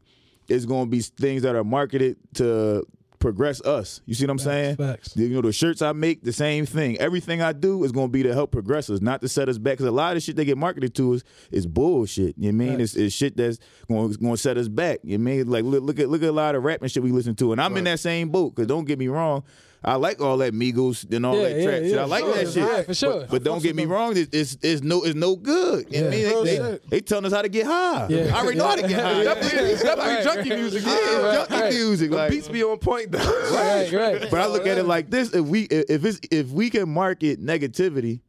[0.48, 2.86] is going to be things that are marketed to
[3.18, 4.00] progress us.
[4.06, 4.76] You see what I'm saying?
[4.76, 5.14] facts.
[5.14, 6.96] You know, the shirts I make, the same thing.
[6.98, 9.58] Everything I do is going to be to help progress us, not to set us
[9.58, 9.74] back.
[9.74, 12.34] Because a lot of shit they get marketed to us is bullshit.
[12.38, 12.80] You know I mean?
[12.80, 15.00] It's, it's shit that's going going to set us back.
[15.04, 15.48] You know I mean?
[15.48, 17.52] Like look, look at look at a lot of rap and shit we listen to,
[17.52, 18.54] and I'm in that same boat.
[18.54, 19.44] Because don't get me wrong.
[19.82, 21.92] I like all that Migos and all Yeah, that yeah, trap shit.
[21.92, 22.34] yeah, I like sure.
[22.34, 22.56] that shit.
[22.56, 23.20] Yeah, for sure.
[23.20, 25.86] But, but don't get me wrong, it's, it's, it's no it's no good.
[25.90, 26.24] You know what I Yeah.
[26.24, 26.34] mean?
[26.34, 28.06] Real They, they, they telling us how to get high.
[28.10, 28.36] Yeah.
[28.36, 29.24] I already know how to get high.
[29.24, 30.82] Definitely, definitely junkie music.
[30.84, 31.72] Yeah, Yeah, junkie right.
[31.72, 32.10] music.
[32.10, 33.18] The beats be on point though.
[33.54, 34.20] Right, right.
[34.30, 37.40] but I look at it like this: if we if it's if we can market
[37.42, 38.20] negativity,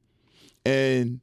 [0.65, 1.19] and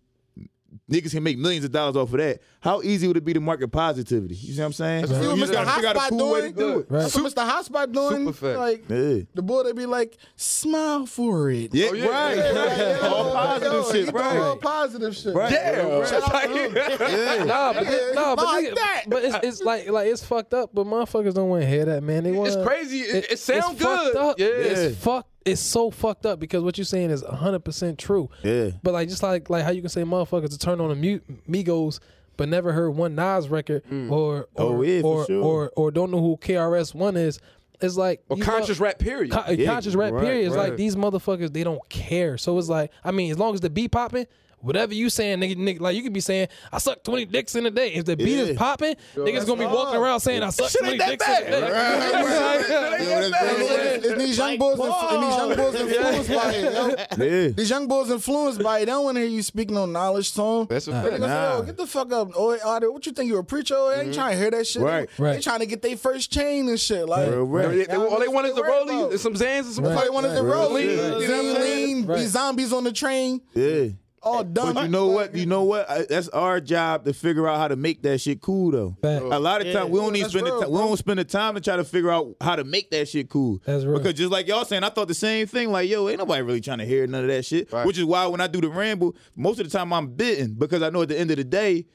[0.91, 3.41] niggas can make millions of dollars off of that, how easy would it be to
[3.41, 4.35] market positivity?
[4.35, 5.07] You see what I'm saying?
[5.07, 5.53] That's what You Mr.
[5.53, 6.73] gotta figure out a Hotspot cool way to doing.
[6.75, 6.87] do it.
[6.91, 7.01] Right.
[7.03, 7.49] That's what Mr.
[7.51, 8.33] Hotspot doing.
[8.33, 8.57] Super.
[8.59, 9.19] Like Yeah.
[9.35, 11.75] the boy, they be like, smile for it.
[11.75, 12.07] Yeah, Oh, yeah.
[12.09, 12.37] right.
[12.37, 14.37] Yeah, All positive shit, he right.
[14.39, 15.35] all positive shit.
[15.35, 15.53] Right.
[15.53, 16.75] Yeah, Shout out to him.
[16.77, 17.45] Yeah.
[17.45, 19.05] Nah, but Yeah, nah, but, like nigga- that.
[19.09, 20.71] but it's, it's like like it's fucked up.
[20.75, 22.25] But motherfuckers don't want to hear that, man.
[22.25, 23.01] They want It's crazy.
[23.01, 24.17] It, it sounds it's fucked good.
[24.17, 24.39] Up.
[24.39, 24.47] Yeah.
[24.47, 25.29] It's fucked.
[25.53, 28.31] It's so fucked up because what you're saying is 100 percent true.
[28.43, 28.71] Yeah.
[28.83, 31.23] But like just like like how you can say motherfuckers to turn on a mute
[31.49, 32.01] Migos
[32.37, 35.43] but never heard one Nas record or or Oh, yeah, or, sure.
[35.43, 37.41] or or don't know who KRS One is.
[37.81, 39.31] It's like Or these conscious rap period.
[39.33, 40.69] Con- Yeah, conscious rap right, period is right.
[40.71, 42.37] like these motherfuckers they don't care.
[42.39, 44.27] So it's like I mean as long as the beat popping,
[44.61, 47.67] whatever you saying, nigga, nigga, like you could be saying I suck twenty dicks in
[47.67, 47.93] a day.
[47.95, 48.43] If the beat Yeah.
[48.45, 51.29] is popping, niggas gonna be walking around saying I suck Shit twenty ain't that dicks
[51.29, 52.99] in a day.
[53.99, 57.09] And, and these young boys, these young boys influenced by it.
[57.19, 57.49] Yeah.
[57.49, 58.87] These young boys influenced by it.
[58.87, 60.67] They don't want to hear you speak no knowledge tone.
[60.69, 61.05] That's a fact.
[61.11, 61.61] gonna say, Nah.
[61.63, 62.31] Get the fuck up.
[62.37, 63.75] Oh, Otter, what you think you a preacher?
[63.77, 64.83] Oh, I ain't trying to hear that shit.
[64.83, 65.09] Right.
[65.17, 65.33] They, Right.
[65.35, 67.07] they trying to get their first chain and shit.
[67.09, 67.71] Like, Real rap.
[67.71, 70.05] They- they- all they want is the Right, rollies some Zans and some That's all
[70.05, 70.53] they want is the Right.
[70.55, 70.91] rolling.
[70.91, 72.07] You know what I'm saying?
[72.07, 72.19] Right.
[72.21, 73.89] These zombies on the train, Yeah.
[74.23, 74.75] All done.
[74.75, 75.35] But you know what?
[75.35, 75.89] You know what?
[75.89, 78.97] I, that's our job to figure out how to make that shit cool, though.
[79.01, 79.23] Fact.
[79.25, 80.71] A lot of times we don't even That's spend the real, time.
[80.71, 83.29] We don't spend the time to try to figure out how to make that shit
[83.29, 83.61] cool.
[83.65, 83.99] That's real.
[83.99, 85.71] Because just like y'all saying, I thought the same thing.
[85.71, 87.73] Like, yo, ain't nobody really trying to hear none of that shit.
[87.73, 87.87] Right.
[87.87, 90.83] Which is why when I do the ramble, most of the time I'm bitten because
[90.83, 91.87] I know at the end of the day,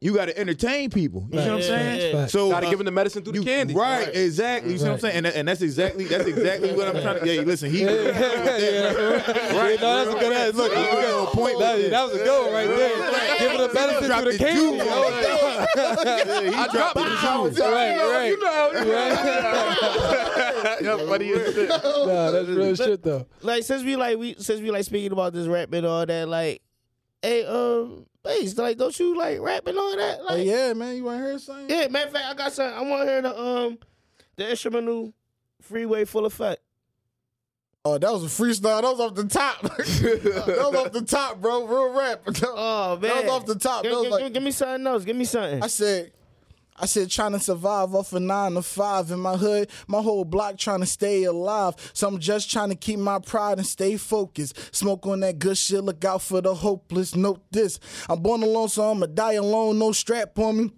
[0.00, 1.26] you got to entertain people.
[1.30, 2.00] You know what I'm Yeah, saying?
[2.14, 2.20] yeah.
[2.20, 2.30] Fact.
[2.32, 3.74] So Gotta uh, give them the medicine through the candy.
[3.74, 4.72] Right, exactly.
[4.72, 5.16] You see what I'm saying?
[5.16, 7.34] And, and that's exactly that's exactly what I'm trying to.
[7.34, 7.84] Yeah, listen, he.
[7.86, 10.54] Right, no, that's a good ass.
[10.54, 11.58] Look, you got a point.
[11.58, 11.90] That, with that.
[11.90, 13.38] that was a good one right there.
[13.38, 14.60] Give it a benefit Dropped to the the candy.
[14.60, 14.78] juke.
[14.78, 14.84] yo.
[15.76, 17.50] Yeah, he I dropped dropped the it.
[17.50, 17.60] juice.
[17.60, 18.28] Right, right.
[18.30, 18.38] You
[20.84, 20.96] know.
[20.96, 21.68] yeah, funny as shit.
[21.68, 23.26] Nah, that's real shit though.
[23.42, 26.28] like since we like we since we like speaking about this rap and all that,
[26.28, 26.62] like,
[27.22, 30.18] hey, um, bass, like, don't you like rapping and all that?
[30.28, 30.96] Oh, yeah, man.
[30.96, 31.68] You want to hear something?
[31.70, 32.78] yeah, matter of fact, I got something.
[32.78, 33.78] I want to hear the um
[34.36, 35.12] the instrumental
[35.62, 36.60] "Freeway Full Effect."
[37.84, 38.82] Oh, that was a freestyle.
[38.82, 39.62] That was off the top.
[39.62, 41.66] that was off the top, bro.
[41.66, 42.22] Real rap.
[42.44, 43.84] Oh man, That was off the top.
[43.84, 45.04] Give, give- like- give me something else.
[45.04, 45.62] Give me something.
[45.62, 46.10] I said,
[46.78, 49.70] I said, trying to survive off a nine to five in my hood.
[49.86, 51.74] My whole block trying to stay alive.
[51.92, 54.74] So I'm just trying to keep my pride and stay focused.
[54.74, 55.84] Smoke on that good shit.
[55.84, 57.14] Look out for the hopeless.
[57.14, 59.78] Note this: I'm born alone, so I'ma die alone.
[59.78, 60.72] No strap on me.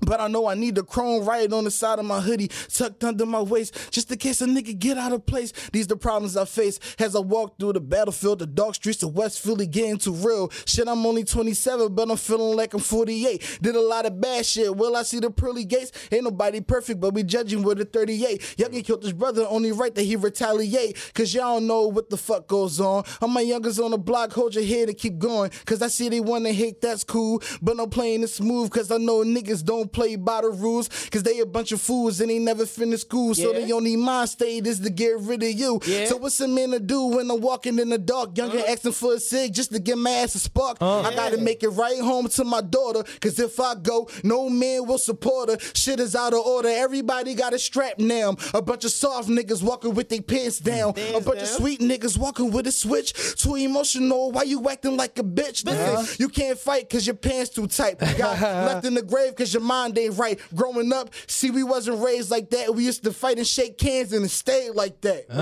[0.00, 3.04] But I know I need the chrome right on the side of my hoodie, tucked
[3.04, 5.52] under my waist, just in case a nigga get out of place.
[5.72, 9.14] These the problems I face as I walk through the battlefield, the dark streets of
[9.14, 10.50] West Philly, getting too real.
[10.64, 13.58] Shit, I'm only 27, but I'm feeling like I'm 48.
[13.60, 14.74] Did a lot of bad shit.
[14.74, 15.92] Will I see the pearly gates?
[16.12, 18.40] Ain't nobody perfect, but we judging with a 38.
[18.56, 20.96] Youngin killed his brother, only right that he retaliate.
[21.14, 23.04] Cause y'all don't know what the fuck goes on.
[23.20, 25.50] All my youngers on the block, hold your head and keep going.
[25.64, 27.42] Cause I see they wanna hate, that's cool.
[27.60, 30.88] But I'm playing it smooth, cause I know niggas don't play by the rules.
[31.10, 33.34] Cause they a bunch of fools and they never finish school.
[33.34, 33.66] So Yeah.
[33.66, 35.80] the only mind state is to get rid of you.
[35.86, 36.06] Yeah.
[36.06, 38.34] So what's a man to do when I'm walking in the dark?
[38.34, 38.72] Youngin uh-huh.
[38.72, 40.78] asking for a cig just to get my ass a spark.
[40.80, 41.08] Uh-huh.
[41.08, 43.04] I gotta make it right home to my daughter.
[43.20, 45.58] Cause if I go, no man will support her.
[45.74, 46.68] Shit is out of order.
[46.68, 48.36] Everybody got a strap now.
[48.54, 50.94] A bunch of soft niggas walking with their pants down.
[51.14, 53.12] a bunch of sweet niggas walking with a switch.
[53.36, 54.30] Too emotional.
[54.32, 55.64] Why you acting like a bitch?
[55.64, 56.14] Listen, uh-huh.
[56.18, 57.98] you can't fight cause your pants too tight.
[57.98, 60.38] Got left in the grave cause your mind ain't right.
[60.54, 62.74] Growing up, see, we wasn't raised like that.
[62.74, 65.26] We used to fight and shake hands and it stayed like that.
[65.30, 65.36] Ah,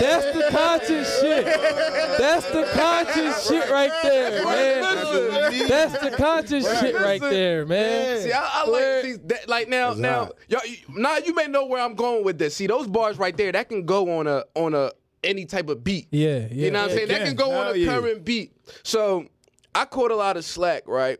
[0.00, 1.44] That's the conscious shit.
[1.44, 5.68] That's the conscious shit right there, man.
[5.68, 8.22] That's the conscious shit right there, man.
[8.22, 9.18] See, I, I like these.
[9.24, 12.56] That, like now, now, y'all, you, now you may know where I'm going with this.
[12.56, 14.90] See, those bars right there, that can go on a on a
[15.22, 16.08] any type of beat.
[16.10, 16.66] Yeah, yeah.
[16.66, 17.08] You know what I'm saying?
[17.08, 17.26] That can.
[17.28, 17.86] can go on Hell a yeah.
[17.86, 18.52] current beat.
[18.82, 19.26] So
[19.74, 21.18] I caught a lot of slack, right?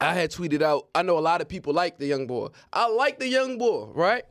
[0.00, 0.88] I had tweeted out.
[0.94, 2.48] I know a lot of people like the young boy.
[2.72, 4.24] I like the young boy, right?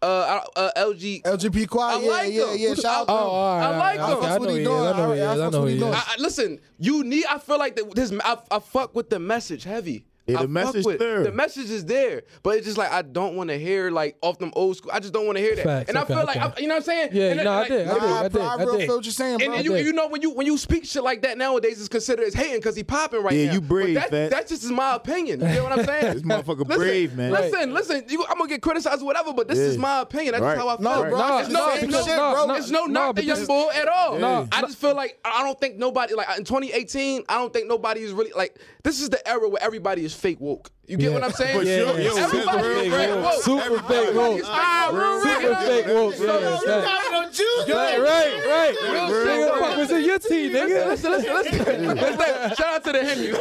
[0.00, 1.22] Uh, I- uh LG.
[1.22, 2.58] LGP I Quiet, yeah, like yeah, him.
[2.58, 2.74] yeah.
[2.74, 3.22] Shout out to Oh, him.
[3.30, 3.64] all right.
[3.66, 4.12] I like all right.
[4.12, 4.18] him.
[4.18, 4.80] Okay, I That's know what he he doing.
[4.80, 5.28] I know he I- is.
[5.28, 5.94] I that's know what he he doing.
[5.94, 7.24] I, I- listen, you need.
[7.26, 8.12] I feel like that this.
[8.24, 10.06] I, I fuck with the message heavy.
[10.26, 10.98] Yeah, the I message with.
[11.00, 11.24] there.
[11.24, 14.38] The message is there, but it's just like I don't want to hear like off
[14.38, 14.92] them old school.
[14.94, 15.64] I just don't want to hear that.
[15.64, 16.52] Facts, and I okay, feel like okay.
[16.56, 17.08] I, you know what I'm saying?
[17.12, 18.56] Yeah, and then, no, I like, did, I did, Nah, I did, bro, I I
[18.58, 18.86] did.
[18.86, 19.46] feel what you're saying, bro.
[19.46, 19.86] And, and you, did.
[19.86, 22.58] you know when you when you speak shit like that nowadays, it's considered as hating
[22.58, 23.52] because he popping right Yeah, now.
[23.54, 24.30] you brave, But that, Fat.
[24.30, 25.40] that's just my opinion.
[25.40, 26.14] You know what I'm saying?
[26.14, 27.32] This motherfucker Listen, brave, man.
[27.32, 28.04] Listen, listen.
[28.08, 29.64] You, I'm gonna get criticized or whatever, but this Yeah.
[29.64, 30.32] is my opinion.
[30.32, 30.54] That's Right.
[30.54, 30.84] just how I feel.
[31.04, 32.46] No, bro, Nah, it's no, the it's same no- shit, nah, bro.
[32.46, 32.54] nah.
[32.54, 34.18] It's no knock but the young this- bull at all.
[34.20, 34.66] Nah, I nah.
[34.68, 37.24] just feel like I don't think nobody like in 2018.
[37.28, 40.40] I don't think nobody is really like this is the era where everybody is fake
[40.40, 40.70] woke.
[40.86, 41.14] You get Yeah.
[41.14, 41.58] what I'm saying?
[41.60, 42.00] For sure.
[42.00, 43.24] Yo, Everybody super fake fake woke.
[43.24, 43.42] woke.
[43.42, 44.38] Super fake woke.
[44.40, 46.14] is ah, real Super fake woke.
[46.14, 46.84] So, Yeah, you facts.
[46.84, 47.68] got no juice.
[47.74, 48.74] Right, right, right.
[48.82, 49.48] Real Nigga, shit.
[49.60, 50.86] fuck was in your team, nigga.
[50.88, 51.58] Listen, listen, listen.
[51.96, 52.56] listen.
[52.56, 53.32] Shout out to the Henry.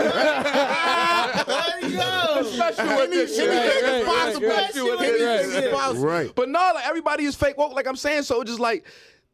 [2.52, 3.50] Special with this shit.
[3.50, 5.74] Right, right, Possible right, special with right, this right, shit.
[6.04, 6.32] Right.
[6.36, 8.24] But no, like everybody is fake woke, like I'm saying.
[8.24, 8.86] So just like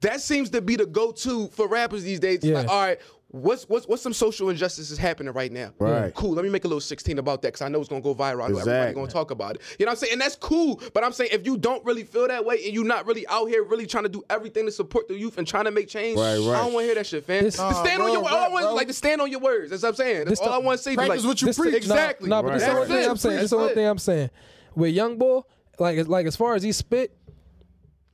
[0.02, 2.38] that seems to be the go-to for rappers these days.
[2.38, 2.60] It's Yeah.
[2.60, 3.00] Like, all right,
[3.42, 5.74] what's what's what's some social injustices happening right now?
[5.80, 6.14] Right.
[6.14, 6.32] Cool.
[6.32, 8.44] Let me make a little 16 about that because I know it's gonna go viral.
[8.44, 8.94] I know everybody Exactly.
[9.02, 9.62] gonna talk about it.
[9.80, 10.14] You know what I'm saying?
[10.14, 10.82] And that's cool.
[10.94, 13.48] But I'm saying if you don't really feel that way and you're not really out
[13.48, 16.18] here really trying to do everything to support the youth and trying to make change,
[16.18, 16.56] Right, right.
[16.60, 17.44] I don't want to hear that shit, fam.
[17.44, 18.74] This- to stand on bro, your all I want bro.
[18.76, 19.70] like to stand on your words.
[19.72, 20.26] That's what I'm saying.
[20.26, 20.96] That's all the- I want to say.
[20.96, 21.74] Practice like, what you This- preach.
[21.76, 22.30] Exactly.
[22.30, 22.82] No, but this is the Right.
[22.84, 23.36] only thing I'm saying.
[23.36, 24.30] This is the That's only thing I'm saying.
[24.76, 25.42] With Young Boy,
[25.80, 27.16] like like as far as he spit,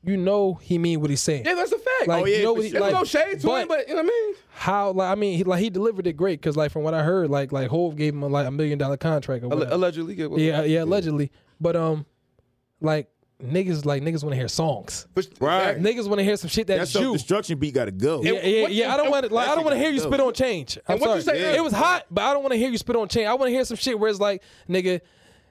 [0.06, 1.46] you know he mean what he's saying.
[1.46, 2.08] Yeah, that's a fact.
[2.08, 2.80] Like, Oh, yeah, you know what he, sure.
[2.82, 4.36] There's like, no shade to him, but you know what I mean.
[4.50, 7.04] how like I mean he, like he delivered it great because like from what I
[7.04, 9.72] heard like like Hove gave him a, like a million dollar contract or whatever.
[9.74, 10.28] Allegedly, yeah.
[10.38, 12.06] yeah yeah allegedly but um
[12.82, 13.08] like
[13.42, 15.78] niggas like niggas want to hear songs But, Right.
[15.78, 18.22] niggas want to hear some shit That that's self you destruction beat got to go.
[18.24, 18.94] yeah, yeah, what- yeah.
[18.94, 19.48] I don't want to like.
[19.48, 20.78] I don't want to hear you spit on change.
[20.88, 21.18] I'm And what sorry.
[21.20, 21.58] you say- Yeah.
[21.58, 23.28] It was hot, but I don't want to hear you spit on change.
[23.28, 25.02] I want to hear some shit where it's like, nigga,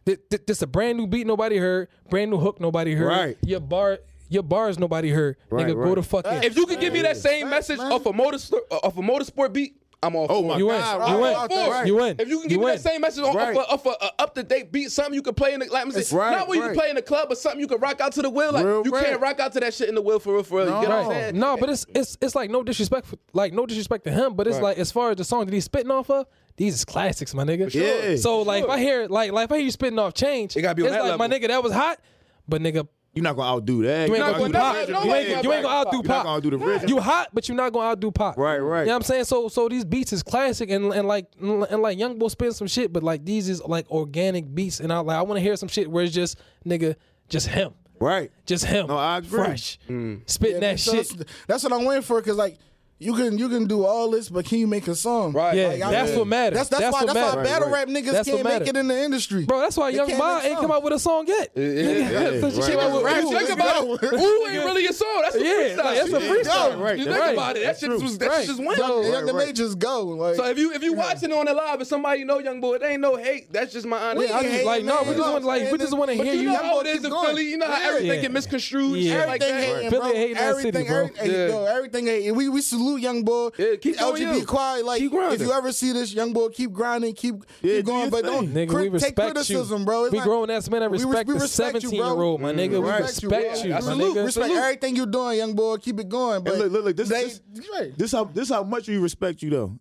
[0.07, 3.07] th- th- this a brand new beat nobody heard, brand new hook nobody heard.
[3.09, 3.37] Right.
[3.43, 3.99] Your bar,
[4.33, 5.37] your bars nobody heard.
[5.51, 6.43] Right, nigga, go to fucking.
[6.45, 8.39] If you could give me that same message off a motor
[8.71, 10.59] uh, off a motorsport beat, I'm all Oh for my it.
[10.59, 10.81] you win.
[10.81, 11.33] God, You win.
[11.35, 11.71] right, For it.
[11.71, 11.87] right.
[11.87, 12.17] You win.
[12.19, 12.75] If you can You give me win.
[12.75, 13.57] that same message off, Right.
[13.57, 15.85] off, a, a, a up to date beat, something you can play in the like,
[15.87, 16.71] I'm saying, right, not where you right.
[16.71, 18.51] can play in the club, but something you can rock out to the wheel.
[18.53, 19.05] Like Real you rap.
[19.05, 20.67] can't rock out to that shit in the wheel for real, for real.
[20.67, 21.11] You get what I'm No.
[21.11, 21.39] saying?
[21.39, 24.49] No, but it's it's it's like no disrespect, for, like no disrespect to him, but
[24.49, 24.63] it's Right.
[24.65, 27.45] like as far as the song that he's spitting off of, these is classics, my
[27.45, 27.71] nigga.
[27.71, 27.83] sure.
[28.11, 28.17] Yeah.
[28.17, 30.63] So like if I hear like like if I hear you spitting off change, It
[30.63, 32.01] gotta be on it's that like my nigga that was hot,
[32.49, 34.09] but nigga You're not gonna outdo that.
[34.09, 34.87] You ain't You're gonna outdo gonna Pop.
[34.87, 36.25] do You ain't, you ain't gonna outdo You're not Pop.
[36.25, 36.89] gonna outdo the original.
[36.91, 38.39] You hot, but you're not gonna outdo Pop.
[38.39, 38.81] Right, right.
[38.81, 39.25] You know what I'm saying?
[39.25, 42.67] So so these beats is classic and and like and like Young Boy spitting some
[42.69, 45.57] shit, but like these is like organic beats, and I like I want to hear
[45.57, 46.97] some shit where it's just nigga,
[47.29, 48.33] just him, Right.
[48.47, 48.87] just him.
[48.87, 49.29] No, I agree.
[49.31, 50.23] Fresh, mm.
[50.29, 51.17] spitting that So shit.
[51.19, 52.21] That's, that's what I'm waiting for.
[52.23, 52.57] Cause like
[53.03, 55.33] you can you can do all this, but can you make a song?
[55.33, 55.57] Right.
[55.57, 56.57] Yeah, Like, I that's mean, what matters.
[56.59, 58.77] That's that's, That's why what that's why battle Right, rap niggas That's can't make it
[58.77, 59.45] in the industry.
[59.45, 61.51] Bro, that's why They Young can't Ma ain't come out with a song yet.
[61.55, 62.71] Yeah, Nigga, yeah, so she right.
[62.71, 63.25] came out with Right.
[63.25, 64.13] Ooh, Think about it.
[64.13, 65.19] Ooh ain't really a song.
[65.23, 65.77] That's a Yeah, freestyle.
[65.77, 66.47] that's a shit.
[66.47, 66.81] freestyle.
[66.81, 67.33] Right, You think right.
[67.35, 67.61] about it.
[67.61, 68.39] That That's shit was that Right.
[68.41, 68.79] shit just went.
[68.79, 69.47] So, Right, young and right.
[69.47, 70.05] they just go.
[70.05, 72.61] Like, So if you if you watching on the live and somebody you know young
[72.61, 73.53] boy, it ain't no hate.
[73.53, 74.19] That's just my honest.
[74.19, 76.47] We ain't Like, no, we just want like we just want to hear you you.
[76.47, 77.11] know Young how boy it is in.
[77.11, 77.45] Philly.
[77.51, 78.21] You know how everything Yeah.
[78.23, 78.99] get misconstrued.
[78.99, 79.25] Yeah.
[79.25, 79.65] Like Everything that.
[79.77, 80.43] hating, Philly bro.
[80.45, 80.97] everything, city, bro.
[81.05, 82.35] everything, hey, everything hating.
[82.35, 83.51] We we salute young boy.
[83.59, 84.47] Yeah, keep doing LGP you.
[84.47, 84.85] quiet.
[84.85, 88.01] Like Keep if you ever see this young boy, keep grinding, keep Yeah, keep going,
[88.03, 88.33] your but thing.
[88.33, 89.85] don't Nigga, cri- take respect criticism, you.
[89.87, 90.05] bro.
[90.05, 90.83] It's we not- grown ass men.
[90.83, 92.15] I we res- respect we the respect you, 17 bro.
[92.15, 92.71] year old, my mm, nigga.
[92.83, 93.63] We Respect respect bro.
[93.65, 94.25] you, my Salute, nigga.
[94.25, 94.63] respect Salute.
[94.63, 95.77] everything you're doing, young boy.
[95.77, 96.45] Keep it going.
[96.45, 96.97] But And look, look, look.
[96.97, 97.41] This, they, this,
[97.75, 97.99] right.
[97.99, 99.79] this how this how much we respect you though.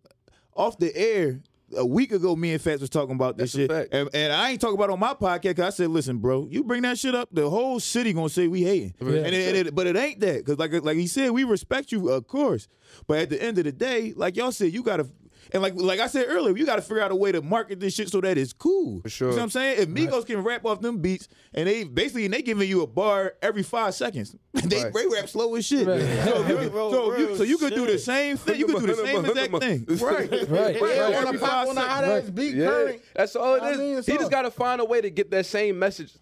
[0.56, 1.40] Off the air,
[1.76, 4.52] a week ago, me and Fats was talking about this That's shit, and, and I
[4.52, 5.56] ain't talking about it on my podcast.
[5.58, 8.48] Cause I said, listen, bro, you bring that shit up, the whole city gonna say
[8.48, 8.94] we hating.
[9.00, 12.10] And it, it- but it ain't that, because like like he said, we respect you,
[12.10, 12.68] of course.
[13.08, 15.08] But at the end of the day, like y'all said, you gotta.
[15.54, 17.80] And like like I said earlier, you got to figure out a way to market
[17.80, 19.02] this shit so that it's cool.
[19.02, 19.30] For sure.
[19.30, 19.80] You know what I'm saying?
[19.82, 23.34] If Migos can rap off them beats, and they basically they giving you a bar
[23.42, 24.94] every five seconds, they, Right.
[24.94, 25.86] they rap slow as shit.
[25.88, 26.00] Right.
[26.00, 28.60] So, if you, so, if you, so you could do the same thing.
[28.60, 29.86] You could do the same exact thing.
[29.90, 30.32] Right.
[30.32, 30.82] Right, Right.
[30.82, 31.16] right.
[31.26, 33.02] on a pop on a hot ass beat, Yeah, current.
[33.16, 35.32] that's all it I mean, it's he just got to find a way to get
[35.32, 36.14] that same message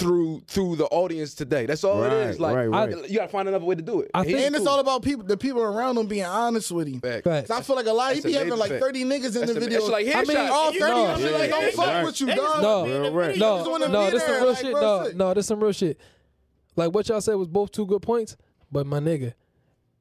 [0.00, 1.66] through through the audience today.
[1.66, 2.40] That's all Right, it is.
[2.40, 2.94] Like right, right.
[2.94, 4.10] I- you got to find another way to do it.
[4.14, 6.88] I He- think- And it's all about people, the people around him being honest with
[6.88, 7.00] him.
[7.00, 7.24] Fact.
[7.24, 7.48] Facts.
[7.48, 8.08] 'Cause I feel like a lot.
[8.14, 8.82] He That's be having like fact.
[8.82, 9.78] 30 niggas in That's the the- video.
[9.80, 12.04] that's like I mean, all 30 know, of them yeah, like, don't yeah, fuck right.
[12.04, 12.62] with you, dog.
[12.62, 13.26] No, be in the right.
[13.34, 13.64] video.
[13.64, 14.72] No, no, this some real shit.
[14.72, 15.98] No, no, this some real shit.
[16.76, 18.36] Like what y'all said was both two good points,
[18.72, 19.34] but my nigga,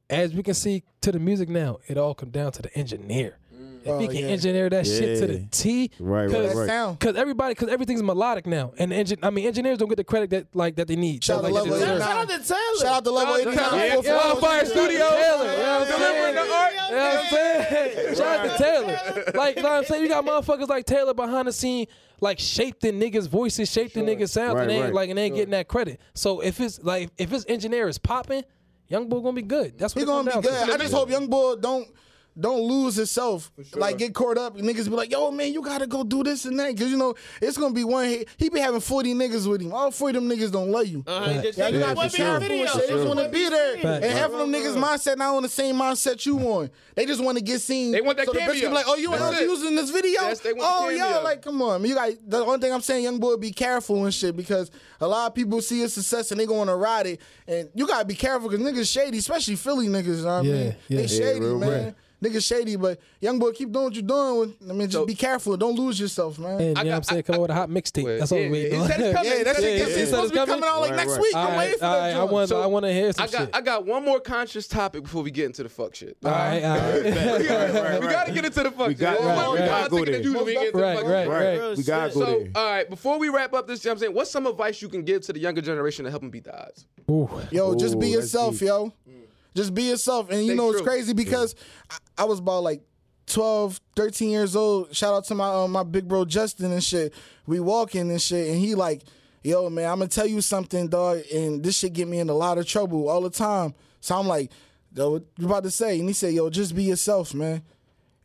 [0.10, 3.38] as we can see to the music now, it all come down to the engineer.
[3.80, 4.26] If he Oh, can yeah.
[4.28, 6.68] engineer that shit to the T, Right, right, cause, right.
[6.68, 7.00] sound.
[7.00, 10.30] Cause everybody, cause everything's melodic now, and engin- I mean engineers don't get the credit
[10.32, 11.24] that like that they need.
[11.24, 11.98] Shout out like, to Level they deserve.
[12.02, 12.08] 89.
[12.08, 12.80] Shout out to Taylor.
[12.80, 13.80] Shout out to Level Shout out to 89.
[13.90, 14.04] Taylor.
[14.04, 15.10] for- Yeah, Fire Studio.
[15.10, 16.74] Taylor, you know what I'm Delivering the art.
[16.74, 18.16] You know what I'm saying?
[18.16, 19.24] Shout out to Taylor.
[19.36, 20.04] Like, you know what I'm saying?
[20.04, 21.88] You got motherfuckers like Taylor behind the scene,
[22.22, 24.94] like shaped the niggas' voices, shaped the niggas' sounds, Right, and they ain't right.
[24.94, 26.00] like and they ain't getting that credit.
[26.14, 28.44] So if it's like if his engineer is popping,
[28.88, 29.78] Young Boy gonna be good.
[29.78, 30.70] That's what He it gonna be good.
[30.70, 31.88] I just hope Young Boy don't
[32.40, 33.52] don't lose itself.
[33.76, 34.58] Like get caught up.
[34.58, 36.78] Niggas be like, yo, man, you gotta go do this and that.
[36.78, 38.30] Cause you know, it's gonna be one hit.
[38.38, 39.74] He be having 40 niggas with him.
[39.74, 41.04] All 40 of them niggas don't love you.
[41.06, 42.88] Uh-huh, he just- Yeah, you he gotta just be careful and shit.
[42.88, 43.78] They just wanna be there.
[43.78, 44.06] Facts.
[44.06, 46.70] And half of them niggas mindset not on the same mindset you on.
[46.96, 47.92] They just wanna get seen.
[47.92, 48.62] They want that so the bitch cameo.
[48.62, 49.44] can be like, oh, you That's want it.
[49.44, 50.22] using this video?
[50.22, 51.84] Yes, they want oh, the yeah, like come on.
[51.86, 54.72] You got the only thing I'm saying, young boy, be careful and shit because
[55.02, 57.88] a lot of people see your success and they going to ride it, and you
[57.88, 60.18] gotta be careful because niggas shady, especially Philly niggas.
[60.20, 60.98] You know what I mean, yeah.
[61.02, 61.86] they shady, real man.
[61.86, 61.96] rap.
[62.22, 64.40] Niggas shady, but young boy, keep doing what you're doing.
[64.40, 65.56] With, I mean, just So- be careful.
[65.56, 66.60] Don't lose yourself, man.
[66.60, 67.24] And, you know I what I'm saying?
[67.24, 68.20] Come on with a hot mixtape.
[68.20, 68.86] That's all we wait yeah, on.
[68.88, 69.32] he said it's coming.
[69.32, 71.22] yeah, that He shit it's supposed to be coming out like Right, next right.
[71.22, 71.36] week.
[71.36, 72.16] I'm All waiting for that.
[72.18, 73.50] I want, So, I want to hear some I got shit.
[73.56, 76.18] I got one more conscious topic before we get into the fuck shit.
[76.26, 77.04] all right, all right.
[77.06, 78.12] we, gotta, right, we right.
[78.12, 79.00] gotta get into the fuck We shit.
[79.00, 79.70] got- One right, more right.
[79.70, 79.96] content Go
[80.34, 80.44] there.
[80.44, 81.78] we get into right, right, right.
[81.78, 82.14] We gotta shit.
[82.20, 82.52] go So, there.
[82.56, 84.82] all right, before we wrap up this, you know what I'm saying, what's some advice
[84.82, 86.86] you can give to the younger generation to help them beat the odds?
[87.52, 88.92] Yo, just be yourself, yo.
[89.56, 90.30] Just be yourself.
[90.30, 91.56] And you Stay know, it's crazy because
[91.90, 92.82] I, I was about like
[93.28, 94.96] 12, 13 years old.
[94.96, 97.14] Shout out to my uh, my big bro Justin and shit.
[97.46, 99.04] We walking and shit, and he like,
[99.44, 101.22] yo, man, I'm gonna tell you something, dog.
[101.34, 103.74] And this shit get me in a lot of trouble all the time.
[104.02, 104.52] So I'm like,
[104.96, 106.00] yo, what you about to say?
[106.00, 107.62] And he said, yo, just be yourself, man.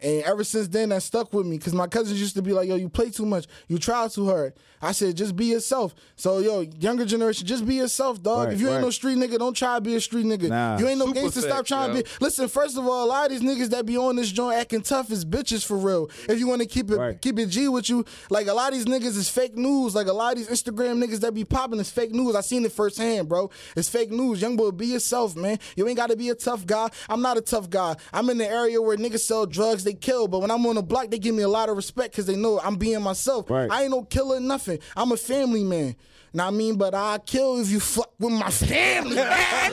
[0.05, 2.69] And ever since then, that stuck with me because my cousins used to be like,
[2.69, 4.53] yo, you play too much, you try too hard.
[4.83, 5.95] I said, just be yourself.
[6.15, 8.49] So, yo, younger generation, just be yourself, dog.
[8.49, 10.51] Right, if you ain't no street nigga, don't try to be a street nigga.
[10.51, 10.77] Nah.
[10.79, 12.03] you ain't no Super gangster, stop trying yo.
[12.03, 12.11] to be.
[12.21, 14.83] Listen, first of all, a lot of these niggas that be on this joint acting
[14.83, 16.11] tough as bitches for real.
[16.29, 17.19] If you want to keep it Right.
[17.19, 19.95] keep it G with you, like a lot of these niggas is fake news.
[19.95, 22.35] Like a lot of these Instagram niggas that be popping is fake news.
[22.35, 23.49] I seen it firsthand, bro.
[23.77, 24.43] It's fake news.
[24.43, 25.59] Young boy, be yourself, man.
[25.77, 26.91] You ain't got to be a tough guy.
[27.09, 27.97] I'm not a tough guy.
[28.13, 30.29] I'm in the area where niggas sell drugs, they kill.
[30.29, 32.37] But when I'm on the block, they give me a lot of respect because they
[32.37, 33.51] know I'm being myself.
[33.51, 33.71] Right.
[33.71, 34.79] I ain't no killer, nothing.
[34.97, 35.97] I'm a family man.
[36.33, 39.15] Now I mean, but I kill if you fuck with my family.
[39.15, 39.29] man.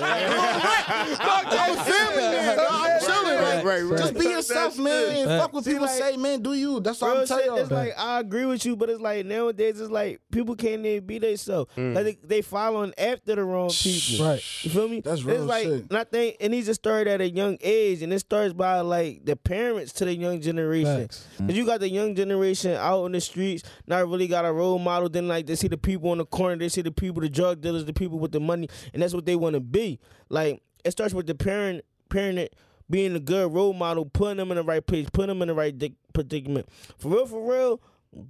[1.19, 2.59] I'm a family man.
[2.69, 3.30] I'm chilling.
[3.65, 3.97] Right, like, right, right.
[3.99, 5.15] Just be yourself, man.
[5.15, 6.41] And fuck what See, people like- say, man.
[6.41, 6.79] Do you?
[6.79, 7.55] That's what I'm telling you.
[7.57, 11.05] it's like I agree with you, but it's like nowadays it's like people can't even
[11.05, 11.71] be themselves.
[11.75, 11.95] Mm.
[11.95, 14.25] Like they, they following after the wrong people.
[14.25, 14.63] Right.
[14.63, 15.01] You feel me?
[15.01, 15.85] That's It's like, shit.
[15.89, 18.79] And I think it needs to start at a young age, and it starts by
[18.81, 21.01] like the parents to the young generation.
[21.01, 21.27] Facts.
[21.37, 24.79] Cause you got the young generation out in the streets, not really got a role
[24.79, 25.09] model.
[25.09, 27.61] Then like they see the people on the corner, they see the people, the drug
[27.61, 29.99] dealers, the people with the money, and that's what they want to be.
[30.29, 32.49] Like it starts with the parent, parent
[32.91, 35.53] being a good role model, putting them in the right place, putting them in the
[35.55, 36.67] right dic- predicament.
[36.99, 37.81] For real, for real,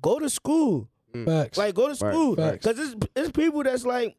[0.01, 0.87] go to school.
[1.13, 1.25] Mm.
[1.25, 1.57] Facts.
[1.57, 4.15] Like go to school, cause it's it's people that's like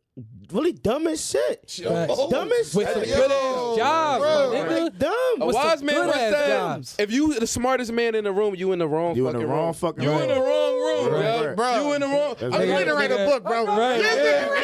[0.52, 1.70] really dumb as shit.
[1.70, 2.16] Facts.
[2.28, 3.08] Dumb as With shit.
[3.08, 4.82] some good ass jobs, bro, my nigga.
[4.84, 5.14] Like dumb.
[5.40, 6.96] A With some wise man once good-ass said, jobs.
[6.98, 9.22] if you the smartest man in the room, you in the wrong fucking.
[9.22, 9.72] You in the fucking wrong room.
[9.74, 11.46] fucking you in the wrong room, Right, yo.
[11.46, 11.56] right.
[11.56, 11.80] Bro.
[11.88, 12.34] You in the wrong.
[12.38, 12.68] That's I'm right.
[12.68, 13.64] ready to write a book, bro.
[13.64, 14.00] Right.
[14.02, 14.58] Yeah, yeah, yeah, right.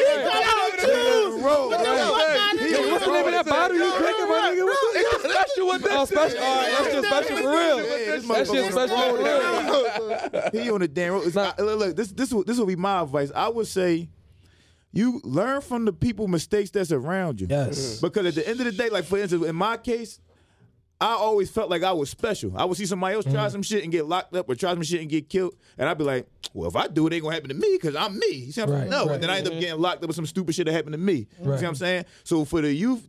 [2.70, 4.64] Yo, what's the name of that bottle you drinking, my nigga?
[4.64, 6.08] What's the- It's special with Oh, this.
[6.10, 6.38] special.
[6.38, 7.76] All right, that's just special for real.
[7.78, 10.64] That shit special for real.
[10.64, 11.26] he on the damn road.
[11.26, 13.30] It's not, look, look, this this will, this will be my advice.
[13.34, 14.08] I would say,
[14.92, 17.46] you learn from the people mistakes that's around you.
[17.48, 18.00] Yes.
[18.00, 20.20] Because at the end of the day, like for instance, in my case,
[21.00, 22.56] I always felt like I was special.
[22.58, 23.34] I would see somebody else Mm-hmm.
[23.34, 25.88] try some shit and get locked up, or try some shit and get killed, and
[25.88, 27.94] I'd be like, "Well, if I do it, it ain't gonna happen to me because
[27.94, 28.90] I'm me." You see what I'm Right, saying?
[28.90, 29.14] No, right.
[29.14, 30.98] and then I end up getting locked up with some stupid shit that happened to
[30.98, 31.14] me.
[31.38, 32.04] You see what I'm saying?
[32.24, 33.06] So for the youth,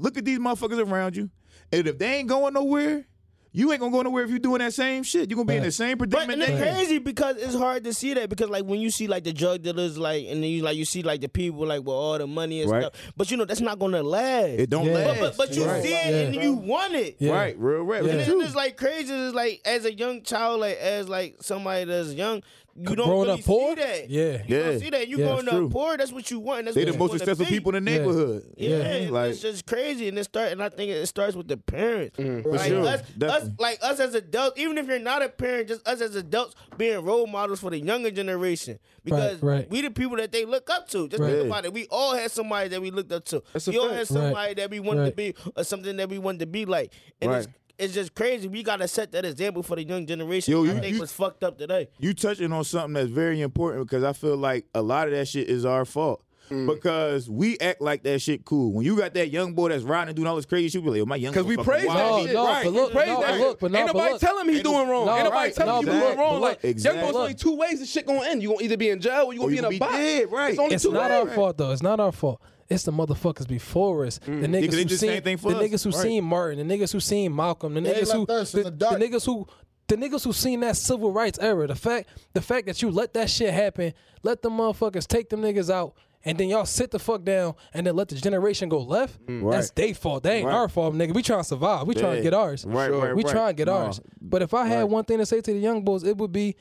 [0.00, 1.30] look at these motherfuckers around you,
[1.72, 3.06] and if they ain't going nowhere,
[3.50, 5.28] you ain't gonna go nowhere if you're doing that same shit.
[5.30, 5.72] You're gonna be in the Right.
[5.72, 6.42] same But predicament.
[6.42, 9.06] and it's they crazy because it's hard to see that because like when you see
[9.08, 11.80] like the drug dealers like and then you like you see like the people like
[11.80, 12.82] with all the money and Right.
[12.82, 14.48] stuff, but you know that's not gonna last.
[14.50, 14.92] It don't Yeah.
[14.94, 15.20] last.
[15.20, 15.82] but, but you Right.
[15.82, 17.16] see it and you want it.
[17.18, 17.32] Yeah.
[17.32, 18.02] Right, real rap.
[18.04, 18.10] Yeah.
[18.10, 19.12] And It's then it's like crazy.
[19.14, 22.42] It's like as a young child, like as like somebody that's young,
[22.78, 23.76] you don't Growing really up poor?
[23.76, 24.10] see that.
[24.10, 24.22] Yeah.
[24.24, 24.62] you Yeah.
[24.64, 25.08] don't see that.
[25.08, 25.66] You Yeah, growing that's true.
[25.66, 26.64] up poor, that's what you want.
[26.64, 27.50] That's They what the most successful be.
[27.50, 27.98] people in the Yeah.
[27.98, 28.42] neighborhood.
[28.56, 31.48] Yeah, Yeah, like it's just crazy, and it start, and I think it starts with
[31.48, 32.16] the parents.
[32.18, 35.68] Mm, like sure, us, us, like us as adults, even if you're not a parent,
[35.68, 39.68] just us as adults being role models for the younger generation, because right.
[39.70, 41.08] we the people that they look up to.
[41.08, 41.32] Just Right.
[41.32, 41.72] think about it.
[41.72, 43.42] We all had somebody that we looked up to.
[43.52, 43.98] That's a we all fact.
[43.98, 45.10] had somebody that we wanted Right.
[45.10, 47.54] to be, or something that we wanted to be like, and it's Right.
[47.78, 48.48] It's just crazy.
[48.48, 50.52] We gotta set that example for the young generation.
[50.52, 51.88] Yo, I you- think you- was fucked up today.
[51.98, 55.28] you touching on something that's very important because I feel like a lot of that
[55.28, 56.22] shit is our fault.
[56.50, 56.66] Mm.
[56.66, 58.72] Because we act like that shit cool.
[58.72, 60.90] When you got that young boy that's riding and doing all this crazy shit, we
[60.90, 61.42] like, oh, my young boy.
[61.42, 62.20] Because we praise wild.
[62.20, 62.34] that shit.
[62.34, 62.64] no, right.
[62.64, 63.40] but look, praise no, that but shit.
[63.40, 64.20] look, but no, Ain't nobody look.
[64.20, 65.06] telling him he's doing wrong.
[65.06, 65.54] No, Ain't nobody right.
[65.54, 66.34] telling No, you but doing wrong.
[66.34, 66.62] but Like, look.
[66.64, 67.02] young Exactly.
[67.02, 68.42] boys only two ways the shit gonna end.
[68.42, 69.78] You're gonna either be in jail or you Or gonna you be in a be
[69.78, 69.92] box.
[69.94, 70.50] dead, right.
[70.50, 71.28] It's only It's two not ways.
[71.28, 71.70] our fault though.
[71.72, 72.40] It's not our fault.
[72.68, 74.18] It's the motherfuckers before us.
[74.18, 75.64] The Yeah, niggas 'cause they who seen same thing for the us.
[75.70, 76.02] niggas who Right.
[76.02, 79.46] seen Martin, the niggas who seen Malcolm, the niggas who left the, the niggas who
[79.88, 81.66] the niggas who seen that civil rights era.
[81.66, 85.40] The fact the fact that you let that shit happen, let the motherfuckers take them
[85.40, 85.94] niggas out.
[86.28, 89.70] And then y'all sit the fuck down and then let the generation go left, that's
[89.70, 90.22] their fault.
[90.22, 90.54] They ain't Right.
[90.54, 91.14] our fault, nigga.
[91.14, 91.86] We trying to survive.
[91.86, 92.64] We trying to get ours.
[92.66, 93.32] Right, right, We right.
[93.32, 93.74] trying to get No.
[93.74, 94.00] ours.
[94.20, 94.88] But if I had Right.
[94.90, 96.54] one thing to say to the young bulls, it would be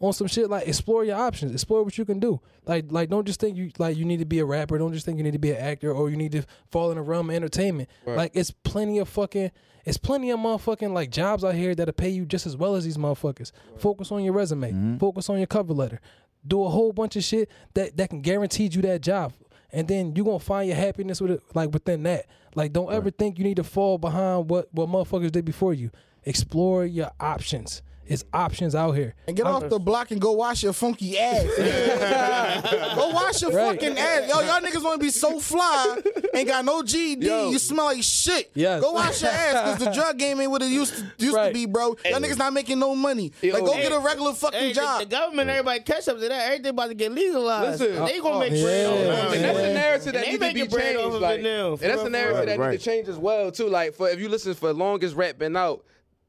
[0.00, 2.40] on some shit like explore your options, explore what you can do.
[2.66, 5.06] Like like don't just think you like you need to be a rapper, don't just
[5.06, 7.30] think you need to be an actor or you need to fall in the realm
[7.30, 7.88] of entertainment.
[8.06, 9.50] Like it's plenty of fucking
[9.86, 12.84] it's plenty of motherfucking like jobs out here that'll pay you just as well as
[12.84, 13.52] these motherfuckers.
[13.78, 14.96] Focus on your resume, Mm-hmm.
[14.96, 16.00] focus on your cover letter.
[16.46, 19.32] Do a whole bunch of shit that that can guarantee you that job.
[19.72, 22.26] And then you're gonna find your happiness with it like within that.
[22.54, 25.90] Like don't ever think you need to fall behind what what motherfuckers did before you.
[26.24, 27.82] Explore your options.
[28.06, 29.14] It's options out here.
[29.26, 31.44] And get off the block and go wash your funky ass.
[32.94, 33.80] go wash your Right.
[33.80, 34.28] fucking ass.
[34.28, 35.96] Yo, y'all niggas want to be so fly,
[36.34, 37.22] ain't got no GD.
[37.24, 37.50] Yo.
[37.50, 38.50] You smell like shit.
[38.54, 38.82] Yes.
[38.82, 41.48] Go wash your ass because the drug game ain't what it used to used Right.
[41.48, 41.96] to be, bro.
[42.04, 43.32] Y'all niggas not making no money.
[43.42, 43.82] Like, go Hey.
[43.82, 45.00] get a regular fucking Hey, job.
[45.00, 46.44] the government, everybody catch up to that.
[46.46, 47.80] Everything about to get legalized.
[47.80, 48.04] Listen.
[48.04, 48.62] they gonna oh, make yeah.
[48.62, 49.14] bread off of Yeah.
[49.14, 49.34] it.
[49.34, 51.16] And that's the narrative that And they needs to be bread changed.
[51.16, 52.46] Like, now, and that's the narrative real.
[52.46, 52.70] that Right.
[52.72, 53.68] needs to change as well too.
[53.68, 55.84] Like for if you listen for longest rap been out,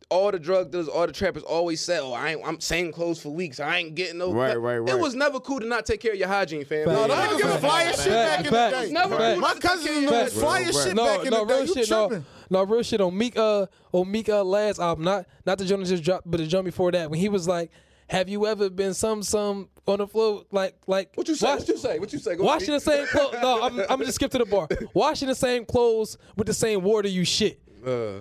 [0.10, 3.22] all the drug dealers, all the trappers always said, "Oh, I ain't, I'm same clothes
[3.22, 3.60] for weeks.
[3.60, 6.14] I ain't getting no." Right, cut." right, It was never cool to not take care
[6.14, 6.88] of your hygiene, fam.
[6.88, 7.93] No, Like, them I don't give a was fly fuck.
[7.95, 8.76] as shit back in the Fact.
[8.76, 8.91] day.
[8.91, 9.34] Never Fact.
[9.34, 10.70] cool My to take care cousin of was your fly hygiene.
[10.70, 11.53] as shit no, back in the day.
[11.53, 12.26] real You shit, no, tripping.
[12.51, 15.89] no, real shit on Meek, uh, on Meek, uh, last album, not not the Jonas
[15.89, 17.72] just dropped, but the jump before that, when he was like,
[18.08, 21.47] "Have you ever been some some on the floor like like What you say?
[21.47, 21.99] wash- What you say?
[21.99, 22.36] What you say?
[22.36, 23.36] Go washing the same clothes?
[23.41, 24.68] No, I'm I'm gonna just skip to the bar.
[24.93, 27.60] Washing the same clothes with the same water you shit.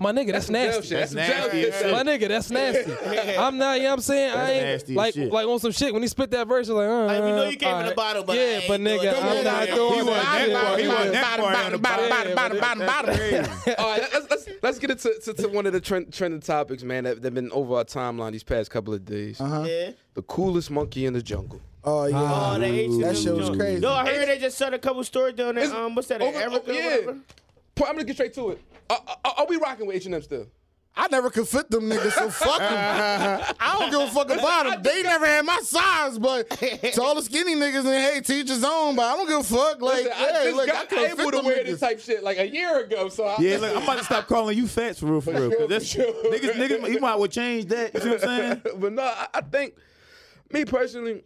[0.00, 0.94] My nigga, that's, some jail nasty.
[0.94, 1.74] That's some That's jail nasty shit.
[1.74, 1.92] as shit.
[1.92, 3.36] My nigga, that's nasty.
[3.38, 4.36] I'm not, you know what I'm saying?
[4.36, 5.32] I ain't nasty like shit.
[5.32, 7.56] like on some shit when he spit that verse, like, uh, Like, we know you
[7.56, 7.96] came all from the right.
[7.96, 9.22] bottom, but I yeah, ain't but nigga, that.
[9.22, 10.48] I'm not Yeah, doing He wasn't that.
[10.48, 10.78] that far.
[10.78, 11.20] He wasn't yeah.
[11.20, 12.08] that far on the bottom.
[12.08, 13.74] bottom, bottom, bottom, That's crazy.
[13.78, 16.82] All right, let's, let's let's get into to, to one of the trend, trending topics,
[16.82, 17.04] man.
[17.04, 19.40] That that been over our timeline these past couple of days.
[19.40, 19.90] Uh Yeah.
[20.14, 21.60] The coolest monkey in the jungle.
[21.82, 22.16] Oh yeah.
[22.54, 23.80] Oh, the That shit was crazy.
[23.80, 25.74] No, I heard they just shut a couple stories down there.
[25.74, 26.22] Um, what's that?
[26.22, 27.12] Over- Africa, oh, or yeah.
[27.76, 27.84] Whatever?
[27.84, 28.60] Po- I'm gonna get straight to it.
[28.90, 30.46] Are, are, are we rocking with H and M still?
[30.96, 33.54] I never could fit them niggas, so fuck them.
[33.60, 34.80] I don't give a fuck about them.
[34.84, 38.62] They never had my size, but to all the skinny niggas and hey, teach his
[38.62, 39.82] own, but I don't give a fuck.
[39.82, 41.66] Like, Listen, I hey, just look, I got couldn't able fit to wear niggas.
[41.66, 43.08] this type shit like a year ago.
[43.08, 45.48] So I, Yeah, look, I'm about to stop calling you Fats for real, for real.
[45.50, 46.32] 'cause sure, that's, for sure.
[46.32, 47.92] niggas, niggas, you might well change that.
[47.94, 48.62] You see what I'm saying?
[48.78, 49.74] but no, I, I think
[50.52, 51.24] me personally,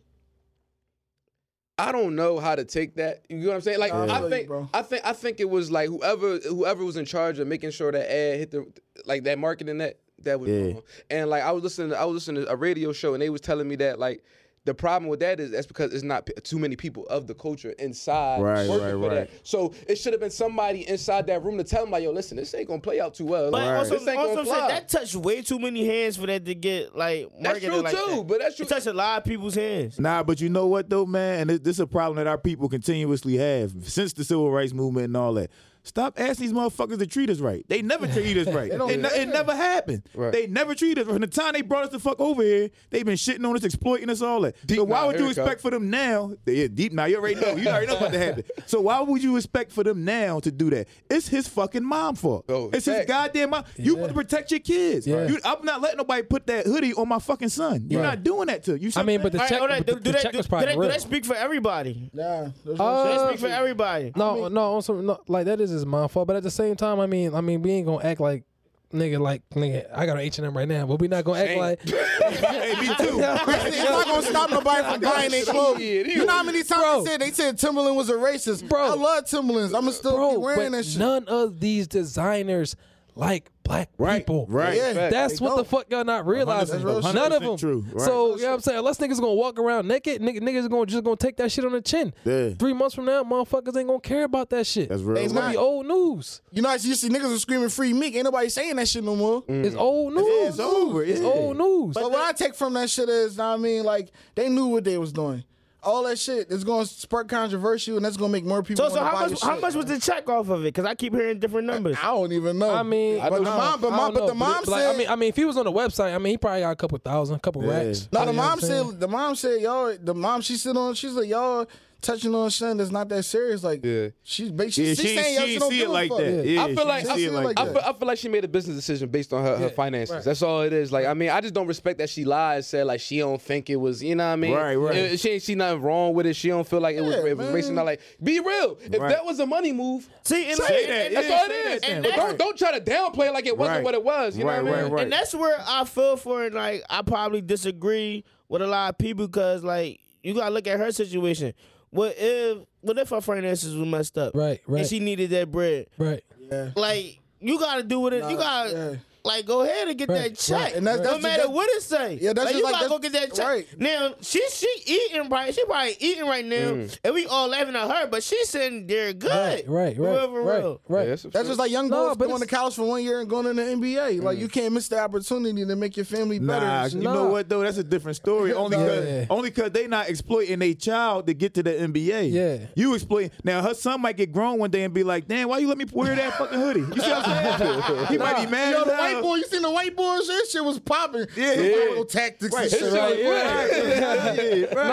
[1.79, 3.25] I don't know how to take that.
[3.29, 3.79] You know what I'm saying?
[3.79, 4.51] Like I I think.
[4.75, 7.93] I think, I think it was like whoever, whoever was in charge of making sure
[7.93, 8.67] that ad hit the,
[9.07, 10.81] like that marketing that that was Yeah.
[11.11, 13.41] And like I was listening, I was listening to a radio show, and they was
[13.41, 14.25] telling me that like.
[14.69, 17.35] The problem with that is that's because it's not p- too many people of the
[17.35, 19.15] culture inside Right, working right, for right.
[19.15, 19.31] that.
[19.43, 22.37] So it should have been somebody inside that room to tell them like, "Yo, listen,
[22.37, 23.51] this ain't gonna play out too well.
[23.51, 26.27] But Like, also, this ain't also gonna said that touched way too many hands for
[26.27, 28.27] that to get like That's marketed true like too, that.
[28.27, 28.67] but that's true.
[28.67, 29.99] It touched a lot of people's hands.
[29.99, 32.37] Nah, but you know what though, man, and this, this is a problem that our
[32.37, 35.51] people continuously have since the civil rights movement and all that.
[35.89, 37.65] Stop asking these motherfuckers to treat us right.
[37.69, 38.71] They never treat us right.
[38.79, 40.03] don't- it, ne- it never happened.
[40.15, 40.33] Right.
[40.33, 41.13] They never treated us.
[41.13, 43.65] From the time they brought us the fuck over here, they've been shitting on us,
[43.65, 44.55] exploiting us, all that.
[44.69, 46.33] so why now, would you expect for them now?
[46.47, 47.07] Yeah, deep now.
[47.07, 47.57] You already know.
[47.57, 48.45] You already know about to happen.
[48.67, 50.89] So why would you expect for them now to do that?
[51.09, 52.45] It's his fucking mom fault.
[52.51, 53.65] Oh, it's his goddamn mom.
[53.77, 55.07] You want to protect your kids.
[55.07, 55.27] Yeah.
[55.27, 57.87] You, I'm not letting nobody put that hoodie on my fucking son.
[57.89, 58.09] You're Right.
[58.09, 58.91] not doing that to you.
[58.91, 60.39] see I mean, but the check, All right, but do, the do that, check do,
[60.39, 60.91] was probably that, do real.
[60.91, 62.11] that speak for everybody?
[62.13, 64.13] Nah, there's no Uh, That speak for everybody.
[64.15, 66.27] No, no, on some, no, like that is his mom fault.
[66.27, 68.45] But at the same time, I mean, I mean, we ain't gonna act like
[68.93, 69.87] nigga, like nigga.
[69.95, 71.59] I got an H and M right now, but we not gonna act Shame.
[71.59, 71.81] like.
[71.89, 73.19] hey, me too.
[73.21, 75.81] It's not gonna stop nobody from buying their clothes.
[75.81, 77.05] You know how many times Bro.
[77.05, 78.69] they said they said Timberland was a racist?
[78.69, 78.85] Bro.
[78.93, 79.75] I love Timberlands.
[79.75, 80.99] I'ma still Bro, be wearing that shit.
[80.99, 82.77] none of these designers
[83.19, 84.47] like black Right, people.
[84.49, 84.77] right.
[84.77, 85.67] Yeah, That's what the don't.
[85.69, 86.83] fuck y'all not realizing.
[86.83, 87.57] None of them.
[87.59, 88.05] true, right.
[88.05, 88.79] So you know what I'm saying?
[88.79, 91.73] Unless niggas gonna walk around naked, nigg- niggas gonna just gonna take that shit on
[91.73, 92.15] the chin.
[92.25, 92.51] Yeah.
[92.51, 94.89] Three months from now, motherfuckers ain't gonna care about that shit.
[94.89, 95.19] That's real.
[95.23, 96.41] It's gonna be old news.
[96.53, 98.15] You know, I used to see niggas was screaming free Meek.
[98.15, 99.43] Ain't nobody saying that shit no more.
[99.49, 100.25] It's old news.
[100.27, 101.03] Yeah, it's over.
[101.05, 101.27] It's yeah.
[101.27, 101.95] old news.
[101.95, 104.67] But what I take from that shit is, know what I mean, like they knew
[104.69, 105.45] what they was doing.
[105.81, 108.89] All that shit is going to spark controversy, and that's going to make more people.
[108.89, 109.31] So, so how buy much?
[109.31, 109.63] your How shit.
[109.63, 110.75] much was the check off of it?
[110.75, 111.97] Because I keep hearing different numbers.
[112.03, 112.71] I don't even know.
[112.75, 114.71] I mean, but the mom, but, I mom, but the know, mom it- said.
[114.73, 116.61] like, I mean, I mean, if he was on the website, I mean, he probably
[116.63, 117.85] got a couple thousand, a couple Yeah.
[117.85, 118.09] racks.
[118.13, 118.99] no, the mom said.
[118.99, 119.97] The mom said, y'all.
[120.03, 120.95] The mom she sit on.
[120.95, 121.67] She's like, y'all
[122.01, 123.65] touching on something that's not that serious.
[123.65, 124.09] Like, Yeah.
[124.23, 126.45] she's ba- she, Yeah, she's she, saying y'all she shit don't see it like that.
[126.47, 128.29] Yeah, I feel like she I feel like like I feel, I feel like she
[128.29, 130.25] made a business decision based on her, her finances.
[130.25, 130.93] That's all it is.
[130.93, 133.69] Like I mean, I just don't respect that she lied, said like she don't think
[133.69, 134.03] it was.
[134.03, 134.53] You know what I mean?
[134.55, 134.95] Right, right.
[134.97, 136.37] It- she ain't see nothing wrong with it.
[136.37, 137.55] She don't feel like it was Yeah, it was man.
[137.55, 137.75] racing.
[137.75, 138.79] Not like be real.
[138.85, 139.09] If Right.
[139.11, 140.87] that was a money move, See, and, say like, it.
[140.89, 141.81] that, That's yeah, all it say is.
[141.81, 142.03] that.
[142.05, 144.37] But don't don't try to downplay it like it wasn't what it was.
[144.39, 144.99] You know what I mean?
[144.99, 146.55] and that's where I feel for it.
[146.55, 150.79] Like I probably disagree with a lot of people because like you gotta look at
[150.79, 151.55] her situation.
[151.91, 154.35] What if what if her finances was messed up?
[154.35, 154.81] Right, right.
[154.81, 155.87] And she needed that bread.
[155.97, 156.23] Right.
[156.39, 156.71] Yeah.
[156.77, 158.29] Like you gotta do with it.
[158.31, 158.97] you gotta yeah.
[159.25, 160.57] Like go ahead and get Right, that check.
[160.61, 162.19] right, And that's- no that's matter just- what it say.
[162.21, 163.47] Yeah, that's like, just you like- gotta go get that check.
[163.47, 163.67] right.
[163.79, 165.55] Now she she eating right.
[165.55, 166.99] She probably eating right now, Mm.
[167.05, 169.31] and we all laughing at her, but she's sitting there good.
[169.31, 169.65] Right.
[169.69, 169.97] Right.
[169.97, 170.29] For real, Right.
[170.29, 170.59] for Right.
[170.59, 170.81] real.
[170.89, 171.03] Right.
[171.05, 173.21] Yeah, that's That's just like young No, boys but going to college for one year
[173.21, 174.21] and going in the NBA.
[174.21, 176.67] Like you can't miss the opportunity to make your family better.
[176.67, 177.03] Nah, and shit.
[177.03, 177.61] you know what though?
[177.63, 178.53] That's a different story.
[178.59, 178.87] Only Nah.
[178.87, 182.29] cause, only cause they not exploiting a child to get to the NBA.
[182.33, 182.67] Yeah.
[182.75, 185.59] You exploit now her son might get grown one day and be like, damn, why
[185.59, 186.81] you let me wear that fucking hoodie?
[186.81, 188.07] You see what I'm saying?
[188.09, 189.08] he might be mad Yo, as the hell.
[189.15, 190.49] White boy, you seen the white boy shit?
[190.49, 191.27] Shit was popping.
[191.37, 191.55] Yeah.
[191.55, 191.71] Some Yeah.
[191.73, 192.63] viral tactics Right.
[192.63, 192.81] and shit.
[192.81, 194.39] shit Right, right.
[194.39, 194.89] Yeah, right.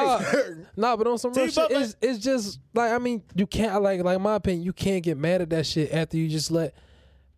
[0.75, 3.81] Nah, nah, but on some real shit, it's, it's just like I mean, you can't
[3.81, 6.73] like like my opinion, you can't get mad at that shit after you just let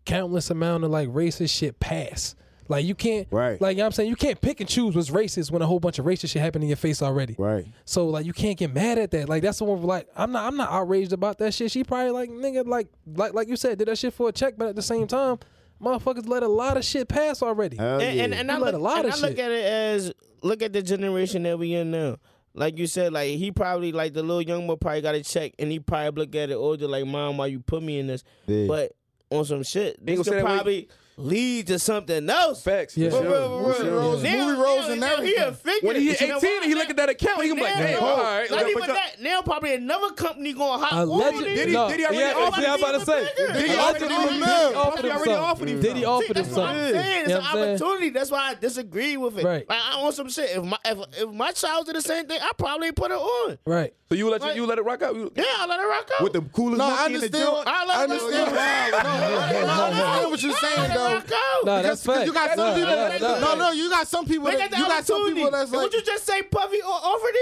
[0.04, 2.34] countless amount of like racist shit pass.
[2.70, 3.58] Like you can't, Right.
[3.58, 5.66] Like you know what I'm saying, you can't pick and choose what's racist when a
[5.66, 7.34] whole bunch of racist shit happened in your face already.
[7.38, 7.66] Right.
[7.86, 9.26] So like you can't get mad at that.
[9.26, 11.70] Like that's the one where, like I'm not I'm not outraged about that shit.
[11.70, 14.54] She probably like nigga like like like you said did that shit for a check,
[14.58, 15.38] but at the same time,
[15.80, 17.76] motherfuckers let a lot of shit pass already.
[17.76, 18.24] Hell and, yeah.
[18.24, 20.12] and, and I let look, a lot and of I look at it as
[20.42, 22.16] look at the generation that we in now.
[22.54, 25.52] Like you said, like he probably like the little young boy probably got a check,
[25.58, 28.24] and he probably look at it older like, "Mom, why you put me in this?"
[28.46, 28.66] Yeah.
[28.66, 28.92] But
[29.30, 30.88] on some shit, They this gonna say could that way- probably
[31.18, 32.62] lead to something else.
[32.62, 32.96] Facts.
[32.96, 33.10] Yeah.
[33.10, 33.92] For Sure, real, for real.
[33.94, 35.86] Roles, Now- movie roles now- and now He a figure.
[35.86, 37.66] When he hit You know 18 and he look at that account, he gonna be
[37.66, 38.48] like, damn, all right.
[38.50, 39.20] Not Like, even but that.
[39.20, 40.92] Now probably another company going hot.
[40.92, 43.28] Alleged- Did Did he- no, did he already yeah, offer see, I'm about to say.
[43.36, 44.76] Did he Allegedly, already Diddy offer him?
[44.78, 45.34] offered He him already something.
[45.34, 46.34] offered him something.
[46.34, 47.22] That's what I'm saying.
[47.22, 47.74] It's an what I'm saying?
[47.82, 48.10] opportunity.
[48.10, 49.44] That's why I disagree with it.
[49.44, 49.68] Right.
[49.68, 50.50] Like I want some shit.
[50.50, 53.58] If my if, if my child did the same thing, I probably put it on.
[53.66, 53.92] Right.
[54.08, 55.14] So you let Like- you let it rock out?
[55.16, 56.22] You, Yeah, I let it rock out.
[56.22, 57.44] With the coolest No, I monkey in the understand.
[57.44, 57.68] joint.
[57.68, 58.52] I I let it understand.
[58.52, 61.07] rock I understand what you're saying let though.
[61.14, 61.64] Rock out.
[61.64, 62.90] Nah, that's Because you got some people.
[62.90, 63.38] nah, that, nah.
[63.40, 64.44] no, no, you got some people.
[64.46, 65.82] They That, got the you got some people that's like.
[65.82, 67.34] what you just say, Puffy or offered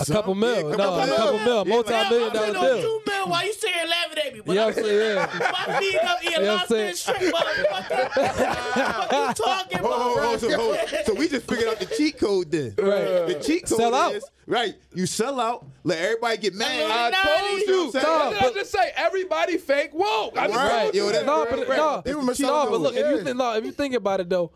[0.00, 0.08] it?
[0.08, 0.70] A couple Yeah, mil.
[0.70, 1.56] couple No, a couple mil.
[1.66, 2.82] Yeah, Multi-million I dollar said no deal.
[2.82, 3.28] two mil.
[3.28, 4.40] Why you saying laughing at me?
[4.46, 5.52] But Yeah, I I'm saying, yeah.
[5.68, 9.10] My feet up here, Yeah, I'm lost saying- in straight, motherfucker.
[9.12, 10.24] What you talking Hold on, hold on.
[10.24, 10.40] about?
[10.40, 10.86] So, hold on.
[11.04, 12.74] so we just figured out the cheat code then.
[12.78, 13.26] Right.
[13.28, 14.14] The cheat code Sell out.
[14.14, 14.74] is right.
[14.94, 17.12] You sell out, let everybody get mad.
[17.14, 18.00] I told you.
[18.00, 18.92] Nah, What did I but- just say?
[18.96, 20.36] Everybody fake woke.
[20.38, 20.94] I Right.
[20.94, 21.76] Yo, that's no, but right.
[21.76, 24.20] no, People no, miss out but look, if you think, no, if you think about
[24.20, 24.50] it though,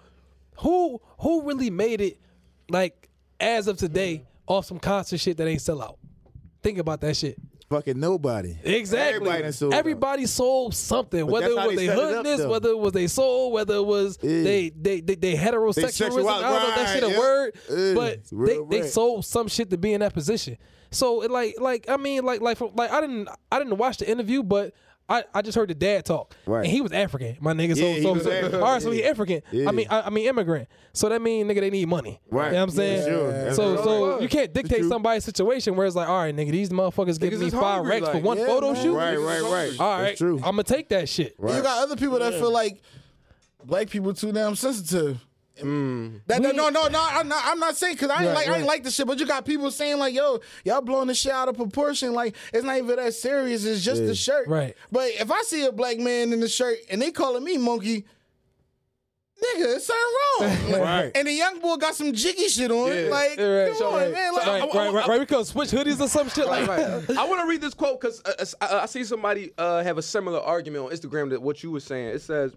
[0.58, 2.18] who who really made it
[2.70, 3.08] like
[3.40, 5.98] as of today off some concert shit that ain't sell out?
[6.62, 7.36] Think about that shit.
[7.68, 8.54] Fucking nobody.
[8.62, 9.14] Exactly.
[9.16, 9.72] Everybody done sold.
[9.74, 12.38] Everybody sold something, But whether that's it how was they they set it up, hoodness,
[12.40, 12.50] though.
[12.50, 14.42] whether it was they soul, whether it was Yeah.
[14.42, 15.90] they, they they they heterosexualism.
[15.92, 17.18] sexual- I don't know if that shit a right, yeah.
[17.18, 18.90] word, Yeah, but it's they, they right.
[18.90, 20.58] sold some shit to be in that position.
[20.90, 23.98] So it like like I mean like like from, like I didn't I didn't watch
[23.98, 24.74] the interview, but.
[25.08, 26.60] I, I just heard the dad talk, Right.
[26.64, 27.76] and he was African, my nigga.
[27.76, 29.04] So, Yeah, so, so- African, all right, so he.
[29.04, 29.42] African.
[29.50, 29.68] Yeah.
[29.68, 30.68] I mean, I, I mean immigrant.
[30.94, 32.20] So that mean nigga they need money.
[32.30, 32.46] Right.
[32.46, 32.98] You know what I'm saying?
[33.00, 33.32] Yeah, sure.
[33.32, 36.70] That's So so you can't dictate somebody's situation where it's like, all right, nigga, these
[36.70, 38.82] motherfuckers giving me five hungry, racks for one yeah, photo man.
[38.82, 38.94] shoot.
[38.96, 39.80] Right, right, right.
[39.80, 40.36] All right, That's true.
[40.36, 41.34] I'm gonna take that shit.
[41.40, 42.80] You got other people that feel like
[43.64, 45.24] black people too damn sensitive.
[45.56, 47.06] That, that- no, no, no.
[47.10, 47.42] I'm not.
[47.44, 49.06] I'm not saying because I ain't Right, like I ain't like the shit.
[49.06, 52.14] But you got people saying like, "Yo, y'all blowing the shit out of proportion.
[52.14, 53.64] Like it's not even that serious.
[53.64, 54.74] It's just the shirt." Right.
[54.90, 58.06] But if I see a black man in the shirt and they calling me monkey,
[59.38, 60.02] nigga, it's something
[60.72, 60.82] wrong.
[60.82, 61.12] Right.
[61.14, 62.88] And the young boy got some jiggy shit on.
[62.88, 63.10] Yeah.
[63.10, 63.72] Like, Yeah, right.
[63.78, 64.12] come on, right.
[64.12, 64.32] man.
[64.32, 65.20] Like, right, right, right, right.
[65.20, 67.16] We could switch hoodies or some shit like that.
[67.18, 69.98] I want to read this quote because uh, uh, I, I see somebody uh, have
[69.98, 72.08] a similar argument on Instagram that what you were saying.
[72.08, 72.52] It says,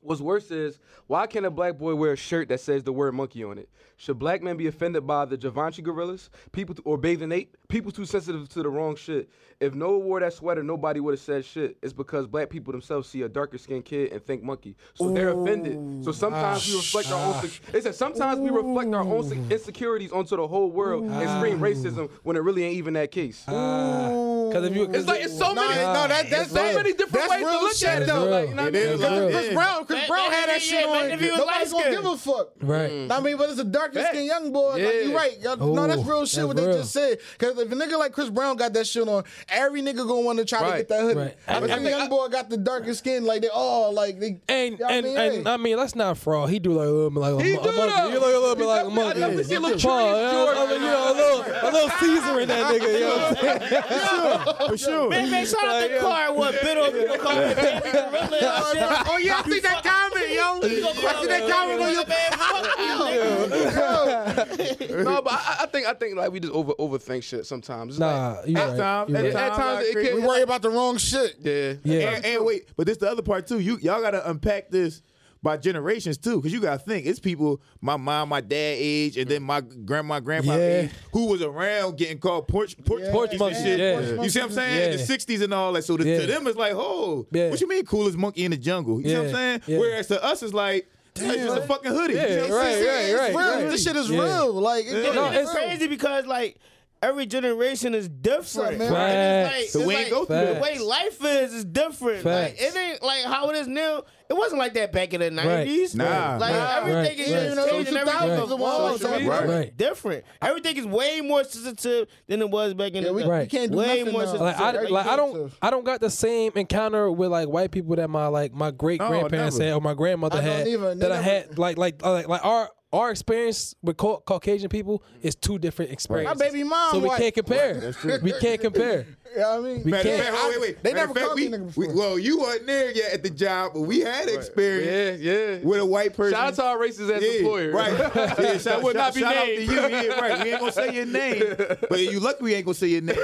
[0.00, 3.14] "What's worse is why can't a black boy wear a shirt that says the word
[3.14, 3.68] monkey on it?
[4.00, 7.56] Should black men be offended by the Givenchy gorillas, people or bathing ape?
[7.68, 9.28] People too sensitive to the wrong shit.
[9.58, 11.76] If Noah wore that sweater, nobody would have said shit.
[11.82, 15.30] It's because black people themselves see a darker skinned kid and think monkey, so they're
[15.30, 16.04] offended.
[16.04, 17.42] So sometimes we reflect our own.
[17.42, 21.28] sec- It says sometimes we reflect our own sec- insecurities onto the whole world and
[21.40, 23.42] scream racism when it really ain't even that case.
[23.48, 24.46] Ah.
[24.48, 25.82] Because if you, It's like it's so No, many.
[25.82, 26.74] no, that- that's so real.
[26.76, 28.06] many different That's ways to look shit, at it.
[28.06, 28.24] though.
[28.24, 28.30] though.
[28.30, 28.96] Like, you know what It mean?
[28.96, 31.10] Because Chris Brown, Chris Man, Brown man, had that yeah, shit man, on.
[31.10, 32.48] if Nobody's gonna give a fuck.
[32.62, 33.10] right.
[33.12, 34.08] I mean, but it's a darker Facts.
[34.10, 34.70] skinned young boy.
[34.72, 35.40] Like, you right.
[35.40, 36.36] Y'all- no, that's real shit.
[36.36, 36.78] that's what they real.
[36.78, 37.18] just said.
[37.38, 40.38] Because if a nigga like Chris Brown got that shit on, every nigga gonna want
[40.38, 41.18] to try to get that hoodie.
[41.18, 41.36] Right.
[41.46, 43.24] But I- the I think young boy got the darker skin.
[43.24, 44.40] Like they all like they.
[44.48, 45.18] And you know what and I mean?
[45.18, 45.52] and Hey.
[45.52, 46.50] I mean, let's not fraud.
[46.50, 48.10] He do like a little bit like a, He mo- a monkey.
[48.12, 49.20] He look a little bit like a definitely- I monkey.
[49.20, 51.70] definitely see a little Paul, Curious yeah, George I mean, you know, a little a
[51.72, 52.92] little Caesar in that nigga.
[52.92, 54.68] You know what I'm saying?
[54.68, 55.10] For sure.
[55.10, 58.78] Man, man, shout out to Car what bit on you call me baby gorilla and
[58.78, 59.08] shit.
[59.08, 60.60] Oh yeah, I see that comment, yo.
[60.62, 62.16] I see that comment on your Man,
[63.78, 67.94] fuck no, but I, I think I think like we just over overthink shit sometimes.
[67.94, 68.76] It's Nah, you At right.
[68.78, 69.34] times, You at right.
[69.34, 71.36] At times, times it can- We worry about the wrong shit.
[71.40, 72.10] Yeah, Yeah.
[72.16, 73.58] And, and wait, but this the other part too.
[73.60, 75.02] You y'all gotta unpack this
[75.40, 79.30] by generations too, because you gotta think it's people my mom, my dad age, and
[79.30, 80.80] then my grandma, grandpa Yeah.
[80.82, 83.78] age, who was around getting called porch porch, Yeah, Porch monkey, shit.
[83.78, 84.20] yeah.
[84.20, 84.90] You see what I'm saying?
[84.92, 84.96] Yeah.
[84.96, 85.84] The '60s and all that.
[85.84, 86.20] So to, Yeah.
[86.22, 87.50] to them, it's like, oh, Yeah.
[87.50, 89.00] what you mean, coolest monkey in the jungle?
[89.00, 89.62] You see what I'm saying?
[89.68, 89.78] Yeah.
[89.78, 90.88] Whereas to us, it's like,
[91.20, 92.14] that's just a fucking hoodie.
[92.14, 92.86] Yeah, You know what I'm right, saying?
[92.86, 93.62] right, It's right, real.
[93.62, 93.70] right.
[93.70, 94.22] This shit is Yeah.
[94.22, 94.52] real.
[94.54, 95.12] Like, it, Yeah.
[95.12, 96.56] No, it's it's- crazy because like
[97.02, 98.78] every generation is different.
[98.78, 98.92] man?
[98.92, 99.08] right?
[99.10, 99.72] It's Facts.
[99.72, 102.24] So it's we ain't go through the way life is is different.
[102.24, 104.02] Like, it ain't like how it is now.
[104.30, 105.94] It wasn't like that back in the nineties.
[105.94, 106.36] Nah.
[106.36, 106.76] like Nah.
[106.76, 107.18] everything Right.
[107.18, 107.70] is Right.
[107.70, 107.96] changing.
[107.96, 109.22] Everything is of walls, social right.
[109.22, 109.76] media Right.
[109.76, 110.24] different.
[110.42, 113.28] Everything is way more sensitive than it was back in Yeah, the we, day.
[113.28, 113.50] we Right.
[113.50, 114.26] can't do Way nothing more now.
[114.26, 114.40] sensitive.
[114.46, 115.58] like I Very like I don't sensitive.
[115.62, 119.00] I don't got the same encounter with like white people that my like my great
[119.00, 119.68] grandparents never.
[119.70, 120.94] had or my grandmother I had either.
[120.94, 124.70] They that I never- had like like like like our our experience with Cau- Caucasian
[124.70, 126.38] people is two different experiences.
[126.38, 126.90] My baby mom.
[126.92, 127.18] so we white.
[127.20, 127.92] can't compare.
[128.22, 129.06] We can't compare.
[129.30, 129.82] You know what I mean?
[129.84, 130.82] We Matter can't- fact, oh, wait, wait.
[130.82, 132.00] They Matter never of fact, called we, me nigga we, before.
[132.02, 135.58] well, you weren't there yet at the job, but we had experience Yeah, yeah.
[135.62, 136.32] with a white person.
[136.32, 137.72] Shout out to our racist ass yeah, employer.
[137.72, 137.92] Right.
[138.38, 139.70] Yeah, shout, Would shout- not be shout named.
[139.70, 139.88] out to you.
[140.08, 140.42] Yeah, right.
[140.42, 141.42] We ain't gonna say your name.
[141.90, 143.16] But you lucky we ain't gonna say your name.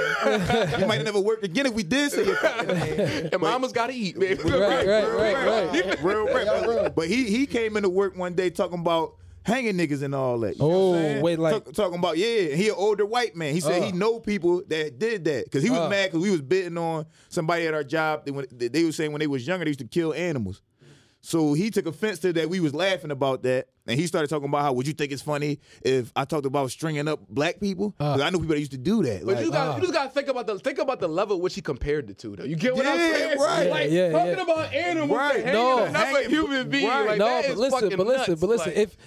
[0.79, 3.29] you might never work again if we did say your name.
[3.33, 4.43] And mama's gotta eat, baby.
[4.43, 6.03] Right, right, right, right.
[6.03, 6.45] Real rap.
[6.45, 6.89] Yeah, real.
[6.91, 9.15] But he he came into work one day talking about
[9.45, 10.55] hanging niggas and all that.
[10.57, 13.53] You know what Oh, wait, like- Talk- talking about yeah, he an older white man.
[13.53, 13.85] He said Uh.
[13.85, 15.89] he know people that did that because he was Uh.
[15.89, 18.25] mad because we was bidding on somebody at our job.
[18.25, 20.61] They, they, they was saying when they was younger they used to kill animals.
[21.21, 22.49] So he took offense to that.
[22.49, 25.21] We was laughing about that, and he started talking about how would you think it's
[25.21, 27.93] funny if I talked about stringing up black people?
[27.99, 28.13] Uh.
[28.13, 29.25] 'Cause I know people that used to do that.
[29.25, 29.75] But Like, you got uh.
[29.75, 32.35] you just gotta think about the think about the level which he compared it to
[32.35, 32.43] though.
[32.43, 33.37] You get what I'm saying?
[33.39, 33.69] right.
[33.69, 34.41] Like Yeah, yeah, talking yeah.
[34.43, 35.35] about animals Right.
[35.45, 35.83] hanging No.
[35.85, 36.87] another Hanging- human being.
[36.87, 37.07] right.
[37.07, 38.41] Like, no, that but is listen, but listen, nuts.
[38.41, 38.67] but listen.
[38.73, 38.97] Like, if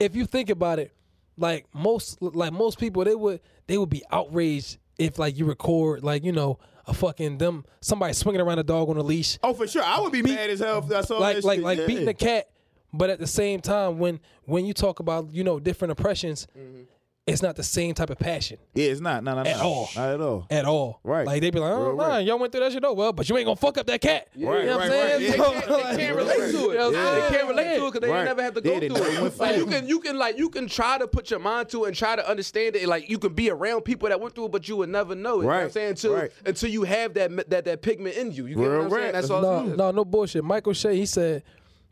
[0.00, 0.92] if you think about it,
[1.38, 6.02] like most like most people, they would they would be outraged if like you record
[6.02, 9.52] like you know a fucking them somebody swinging around a dog on a leash, oh
[9.52, 11.64] for sure, I would be mad as hell if I saw like that like shit.
[11.64, 11.86] like yeah.
[11.86, 12.48] beating a cat.
[12.96, 16.82] But at the same time, when when you talk about you know different oppressions, Mm-hmm.
[17.26, 19.88] it's not the same type of passion Yeah, it's not, no, no, no, At all.
[19.96, 20.46] not at all.
[20.48, 21.00] at all.
[21.02, 21.26] Right.
[21.26, 22.24] Like they be like, oh, Real nah, right.
[22.24, 22.84] y'all went through that shit.
[22.84, 24.28] Oh well, but you ain't gonna fuck up that cat.
[24.36, 25.30] you know Right, what I'm right, saying?
[25.32, 25.36] right.
[25.36, 25.66] So, They can't,
[25.98, 26.72] they can't relate to it.
[26.72, 28.24] You know They can't relate to it because they Right.
[28.26, 29.38] never have to go they through it.
[29.40, 31.88] Like you can, you can like, you can try to put your mind to it
[31.88, 32.86] and try to understand it.
[32.86, 35.40] Like you can be around people that went through it, but you would never know
[35.40, 35.42] it.
[35.42, 35.72] You know what I'm Right.
[35.72, 36.30] saying until Right.
[36.46, 38.46] until you have that that that pigment in you.
[38.46, 39.12] You get what Real I'm saying?
[39.14, 39.42] That's all.
[39.42, 40.44] no, no, no bullshit.
[40.44, 41.42] Michael Che, he said,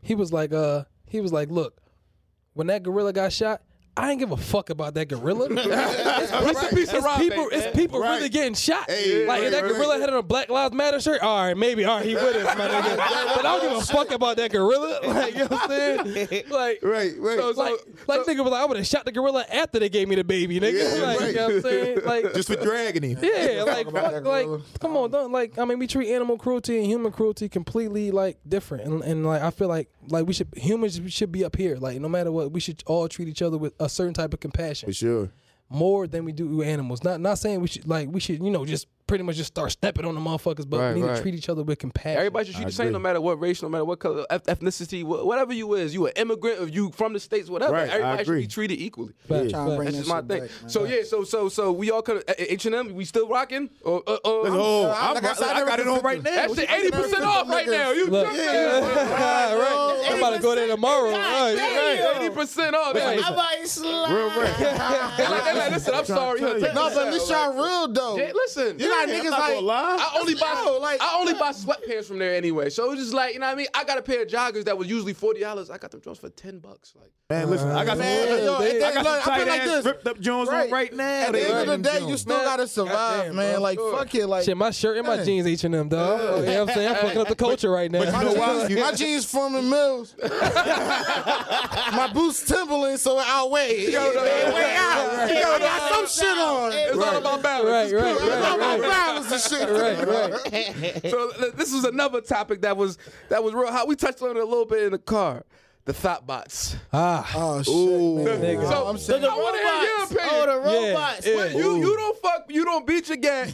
[0.01, 0.85] he was like, uh,
[1.15, 1.81] he was like, look,
[2.53, 3.61] when that gorilla got shot,
[3.97, 5.47] I ain't give a fuck about that gorilla.
[5.51, 7.49] it's, Rest in peace to it's Rob, people, man.
[7.53, 8.17] it's people Right.
[8.17, 8.89] really getting shot.
[8.89, 9.71] Hey, like if right, that right.
[9.73, 11.21] gorilla had on a Black Lives Matter shirt.
[11.21, 12.97] All right, maybe, all right, he with us, my nigga.
[12.97, 14.99] but I don't give a fuck about that gorilla.
[15.15, 16.43] Like you know what I'm saying?
[16.49, 17.37] Like, Right, right.
[17.39, 17.73] So- so- like,
[18.07, 20.23] like nigga was like, I would have shot the gorilla after they gave me the
[20.25, 20.73] baby, nigga.
[20.97, 21.29] Yeah, like, right.
[21.29, 21.99] you know what I'm saying?
[22.05, 23.19] Like, Just for dragging him.
[23.23, 24.47] yeah, like, fuck, like,
[24.81, 25.57] come on, don't like.
[25.57, 29.41] I mean, we treat animal cruelty and human cruelty completely like different, and, and like
[29.41, 31.77] I feel like like we should humans should be up here.
[31.77, 34.39] Like no matter what, we should all treat each other with a certain type of
[34.39, 35.29] compassion For sure.
[35.69, 37.03] more than we do with animals.
[37.03, 39.71] Not not saying we should like we should you know just pretty much just start
[39.71, 41.15] stepping on the motherfuckers, but Right, we need right.
[41.17, 42.17] to treat each other with compassion.
[42.17, 45.03] Everybody should treat the same, no matter what race, no matter what color, eth- ethnicity,
[45.03, 45.93] wh- whatever you is.
[45.93, 47.73] You an immigrant, if you from the states, whatever.
[47.73, 49.13] Right, I Everybody should be treated equally.
[49.27, 49.97] Facts, Trying to bring facts.
[49.97, 50.41] That's just my thing.
[50.41, 52.93] back, so yeah, so so so we all could H and M.
[52.95, 53.69] We still rocking?
[53.83, 56.23] Or, uh, uh, Oh, I- I'm, like I said, I I, got it on right
[56.23, 56.31] now.
[56.35, 57.91] That's the eighty percent off right now.
[57.91, 58.45] You Look, tripping?
[58.49, 60.07] right.
[60.09, 61.11] I'm about to go there tomorrow.
[61.11, 62.17] Right, right.
[62.21, 62.93] Eighty percent off.
[62.93, 63.23] Listen, Hey, listen.
[63.23, 64.11] How about you slide?
[64.15, 64.57] Real right.
[65.17, 66.39] they like, they like, listen, I'm sorry.
[66.39, 66.65] tell you.
[66.65, 67.07] Take No, this but out.
[67.07, 68.17] at least y'all real though.
[68.17, 68.79] Yeah, listen.
[69.01, 69.97] You got Yeah, niggas I'm like lie.
[69.99, 72.69] I only buy Yo, like- I only uh, buy sweatpants from there anyway.
[72.69, 73.67] So it's just like, you know what I mean?
[73.73, 75.69] I got a pair of joggers that was usually forty dollars.
[75.69, 76.93] I got them joints for ten bucks.
[76.99, 79.37] Like Man, listen, I got some, Man, yo, I got the- some look, I tight
[79.39, 79.85] feel like ass this.
[79.85, 80.71] ripped up Jones Right.
[80.71, 81.03] right now.
[81.25, 83.53] At the end of the day, you still Man, gotta survive, goddamn, man.
[83.55, 83.61] bro.
[83.63, 83.97] Like Sure.
[83.97, 86.19] fuck it, like Shit, my shirt and my jeans H and M, dog.
[86.19, 86.89] You know what I'm saying?
[86.89, 87.99] I'm fucking up the culture right now.
[88.11, 90.15] My, jeans, my jeans Forman Mills.
[91.95, 93.91] my boots Timberland, so it outweigh.
[93.91, 95.27] Yo, no, it no, way out.
[95.27, 96.71] no, Yo, no, got some shit on.
[96.73, 97.91] it's all about balance.
[97.91, 98.19] Right, right,
[98.59, 100.03] right, It's all about right.
[100.03, 100.53] balance and shit.
[100.53, 101.05] right, right.
[101.11, 102.97] So this was another topic that was
[103.29, 103.87] that was real hot.
[103.87, 105.43] We touched on it a little bit in the car.
[105.85, 106.75] The thought bots.
[106.91, 108.23] Ah, Oh shit, Ooh.
[108.25, 108.41] man.
[108.41, 108.67] Nigga.
[108.67, 110.11] So I'm The saying, I wanna hear your robots.
[110.11, 110.29] opinion.
[110.33, 110.57] Oh, the
[110.91, 111.27] robots.
[111.27, 111.35] yeah.
[111.35, 113.53] Well, you you don't fuck you don't beat your gat.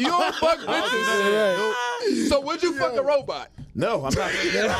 [0.00, 2.28] You don't fuck bitches.
[2.28, 3.50] So would you fuck a robot?
[3.74, 4.32] No, I'm not.
[4.34, 4.74] look, look, look.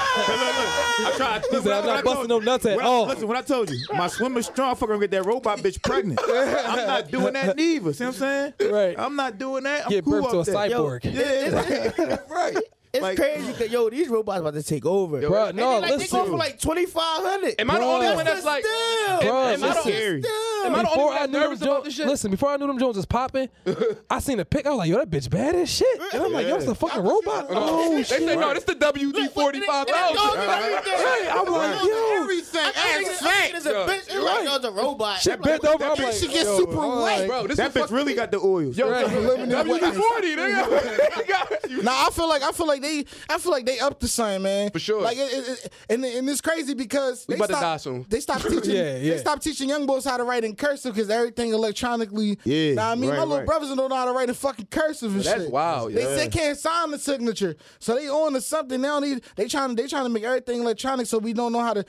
[1.06, 1.44] I tried.
[1.44, 3.06] Said, I'm not busting no nuts at when I- all.
[3.06, 6.18] Listen, what I told you, my swimmer strong fucker gonna get that robot bitch pregnant.
[6.26, 7.92] I'm not doing that neither.
[7.92, 8.72] See what I'm saying?
[8.72, 8.98] Right.
[8.98, 9.84] I'm not doing that.
[9.86, 10.70] I'm Give cool birth to a that.
[10.70, 11.04] cyborg.
[11.04, 12.56] Yeah, right.
[12.92, 13.52] It's Like- crazy.
[13.52, 15.20] 'cause, Yo, these robots about to take over.
[15.20, 17.54] Bro, And no, they, like, they go for like twenty five hundred.
[17.60, 18.64] Am I the only one that's like?
[18.64, 19.20] Still.
[19.20, 20.24] Bro, am I the- Scary.
[20.64, 22.06] Am I the only one that's them nervous about this shit?
[22.06, 23.48] listen, before I knew them Jones was popping,
[24.10, 24.66] I seen a pic.
[24.66, 25.86] I was like, yo, that bitch bad as shit.
[26.12, 27.46] And I'm like, yo, it's a fucking robot.
[27.50, 28.08] Oh shit.
[28.08, 28.28] They shit.
[28.28, 30.16] say no, this the WD forty five thousand.
[30.16, 31.28] Right.
[31.30, 31.84] I'm like,
[33.54, 33.98] it's a Yo, bitch.
[33.98, 34.44] It's you're like, right.
[34.44, 35.20] no, it's a robot.
[35.20, 35.84] Shit bent over.
[35.84, 37.26] I'm like, She gets super all wet.
[37.28, 38.76] Bro, this That is bitch really got the oils.
[38.76, 39.06] Yo, Right.
[39.06, 41.82] WD-40, nigga.
[41.82, 44.42] Nah, I feel like I feel like they I feel like they up to something,
[44.42, 44.70] man.
[44.70, 45.02] For sure.
[45.02, 48.06] Like it, it, it- and and it's crazy because We they about to die soon.
[48.08, 48.74] They stopped teaching.
[48.74, 49.12] Yeah, yeah.
[49.14, 52.38] They stopped teaching young boys how to write in cursive because everything electronically.
[52.44, 53.46] Yeah, Nah, I mean, right, my little right.
[53.46, 55.50] brothers don't know how to write in fucking cursive and That's shit.
[55.50, 56.14] wild, They yeah.
[56.16, 58.80] they can't sign the signature, so they on to something.
[58.80, 59.22] They don't need.
[59.36, 61.84] They trying to they trying to make everything electronic, so we don't know how to.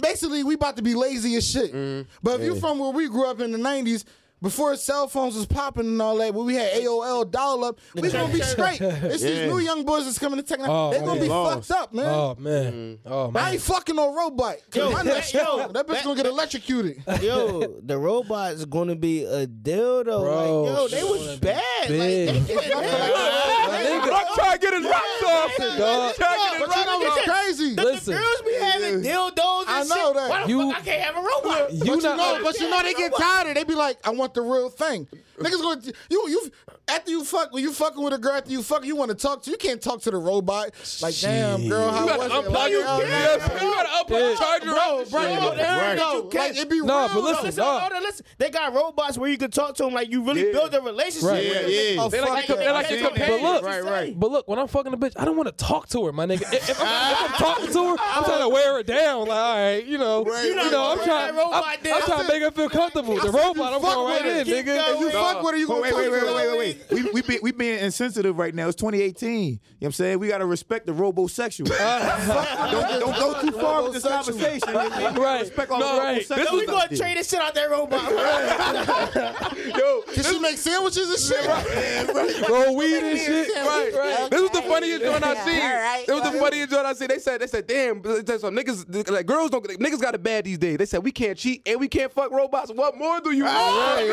[0.00, 1.72] Basically, we about to be lazy as shit.
[1.72, 2.08] Mm-hmm.
[2.22, 4.04] But if you're from where we grew up in the '90s.
[4.42, 8.10] Before cell phones was popping and all that, when we had AOL dial up, we
[8.10, 8.80] gonna be straight.
[8.80, 9.46] It's these Yeah.
[9.46, 10.72] new young boys that's coming to technology.
[10.72, 11.22] Oh, They're gonna man.
[11.22, 11.68] be Lost.
[11.68, 12.04] fucked up, man.
[12.06, 12.72] Oh man.
[12.72, 12.98] Mm.
[13.06, 14.56] Oh I ain't fucking no robot.
[14.74, 17.02] Yo, my next yo, yo, that bitch gonna get electrocuted.
[17.22, 20.04] Yo, the robot's gonna be a dildo.
[20.22, 21.88] Bro, like, yo, they shit was gonna bad.
[21.88, 22.48] big.
[22.82, 25.56] Like, I'm trying to get his rocks off.
[25.56, 26.14] Dog.
[26.16, 27.74] Trying to get his But you know what's crazy?
[27.74, 28.14] the Listen.
[28.14, 29.36] girls be having dildos and
[29.82, 30.14] I know shit.
[30.16, 30.30] that.
[30.30, 31.72] Why the You- fuck I can't have a robot?
[31.72, 33.46] You but you know, oh, but you know they get tired.
[33.46, 33.54] of it.
[33.54, 35.06] They be like, I want the real thing.
[35.38, 36.50] Niggas going you you
[36.92, 39.16] after you fuck when you fucking with a girl after you fuck you want to
[39.16, 40.70] talk to you can't talk to the robot
[41.02, 42.82] like damn girl how You was it unplug Like, you.
[42.86, 45.10] oh, Yes, you gotta unplug the charger bro out.
[45.10, 45.38] bro Shit.
[45.40, 45.92] bro, there Right.
[45.92, 47.80] you go like it be No, real but listen, Listen, dog.
[47.80, 48.26] hold on, listen.
[48.38, 50.52] They got robots where you can talk to them like you really Yeah.
[50.52, 51.30] build a relationship.
[51.30, 51.44] Right.
[51.44, 52.02] Yeah, yeah.
[52.02, 52.58] Oh, They fuck like, that.
[52.58, 53.64] they like But look- companion.
[53.64, 54.20] Right, right.
[54.20, 56.26] But look, when I'm fucking a bitch, I don't want to talk to her, my
[56.26, 56.42] nigga.
[56.52, 59.20] If, if, I'm, if I'm talking to her, I'm trying to wear her down.
[59.28, 62.28] Like, all right, you know, Right, you right, know, I'm trying, I'm, I'm trying to
[62.32, 63.16] make her feel comfortable.
[63.18, 64.94] The robot, I'm going right in, nigga.
[64.94, 66.81] if you fuck with her you gonna wait, wait, wait, wait, wait, wait.
[66.90, 68.68] We we be, we being insensitive right now.
[68.68, 69.30] It's 2018.
[69.44, 70.18] You know what I'm saying?
[70.18, 71.68] We gotta respect the robosexual.
[72.70, 74.60] don't, don't go too far with this conversation.
[74.68, 75.22] You know what I mean?
[75.22, 75.40] Right.
[75.40, 76.22] Respect all No, the right.
[76.22, 78.02] robosexual This So we gonna trade this shit out that robot.
[79.78, 82.48] Yo, Can she make sandwiches and shit?
[82.48, 83.48] Roll weed and shit.
[83.56, 84.30] Right, right.
[84.30, 85.58] This was the funniest joint I've seen.
[85.58, 86.04] right.
[86.06, 87.08] It was the funniest joint I've seen.
[87.08, 90.22] They said, they said, damn, they said some niggas, like girls don't, niggas got it
[90.22, 90.78] bad these days.
[90.78, 92.70] They said we can't cheat and we can't fuck robots.
[92.72, 93.56] What more do you want?
[93.56, 94.08] Right,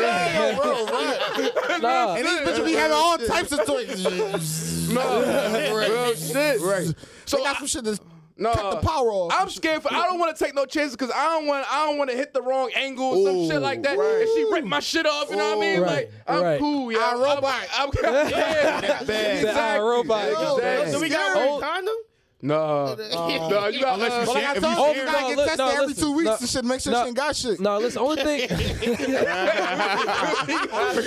[0.56, 1.80] right.
[1.80, 2.14] Nah.
[2.14, 4.78] And these bitches be having all types of toys.
[4.90, 6.60] No, real shit.
[6.60, 6.84] Right.
[6.86, 6.94] So
[7.26, 7.96] So they got some shit to
[8.36, 9.32] No, cut the power off.
[9.38, 9.92] I'm scared for.
[9.92, 11.64] I don't want to take no chances because I don't want.
[11.72, 13.96] I don't want to hit the wrong angle or some Ooh, shit like that.
[13.96, 14.22] right.
[14.22, 15.30] And she rip my shit off.
[15.30, 15.80] You know what I mean?
[15.80, 16.58] Right, Like I'm right.
[16.58, 16.90] cool.
[16.90, 17.68] Yeah, I I'm- robot.
[17.78, 19.44] I'm, yeah, Bad.
[19.44, 20.30] The I robot.
[20.32, 20.92] Yo, Exactly.
[20.92, 21.94] so we got a condom?
[22.42, 23.94] No, no, you got.
[23.94, 25.86] Unless you Uh, But like I told you you, gotta get look, tested no, every
[25.88, 26.64] listen, two weeks no, and shit.
[26.64, 27.60] Make sure no, she ain't got shit.
[27.60, 28.00] No, listen.
[28.00, 28.48] Only thing.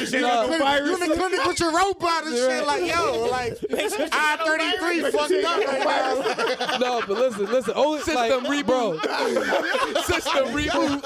[0.05, 0.45] She no.
[0.45, 3.57] You in the clinic with your robot and shit, like yo, like
[4.11, 7.73] I thirty three fucked up no, but listen, listen.
[7.75, 9.01] Only System like, reboot.
[9.01, 10.01] bro.
[10.03, 11.03] System reboot.